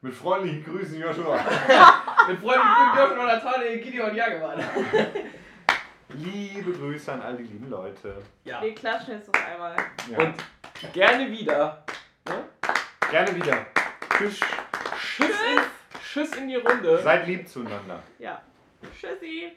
[0.00, 1.36] Mit freundlichen Grüßen, Joshua.
[2.28, 4.62] mit Freunden von Joshua Nathalie, Gideon Jagemann.
[6.14, 8.16] Liebe Grüße an all die lieben Leute.
[8.44, 8.62] Ja.
[8.62, 9.76] Wir klatschen jetzt noch einmal.
[10.10, 10.18] Ja.
[10.18, 10.34] Und
[10.92, 11.84] gerne wieder.
[13.10, 13.66] gerne wieder.
[14.16, 14.40] Tschüss.
[14.98, 16.98] Schiss in, Schiss in die Runde.
[17.02, 18.02] Seid lieb zueinander.
[18.18, 18.40] Ja.
[18.98, 19.52] Tschüssi.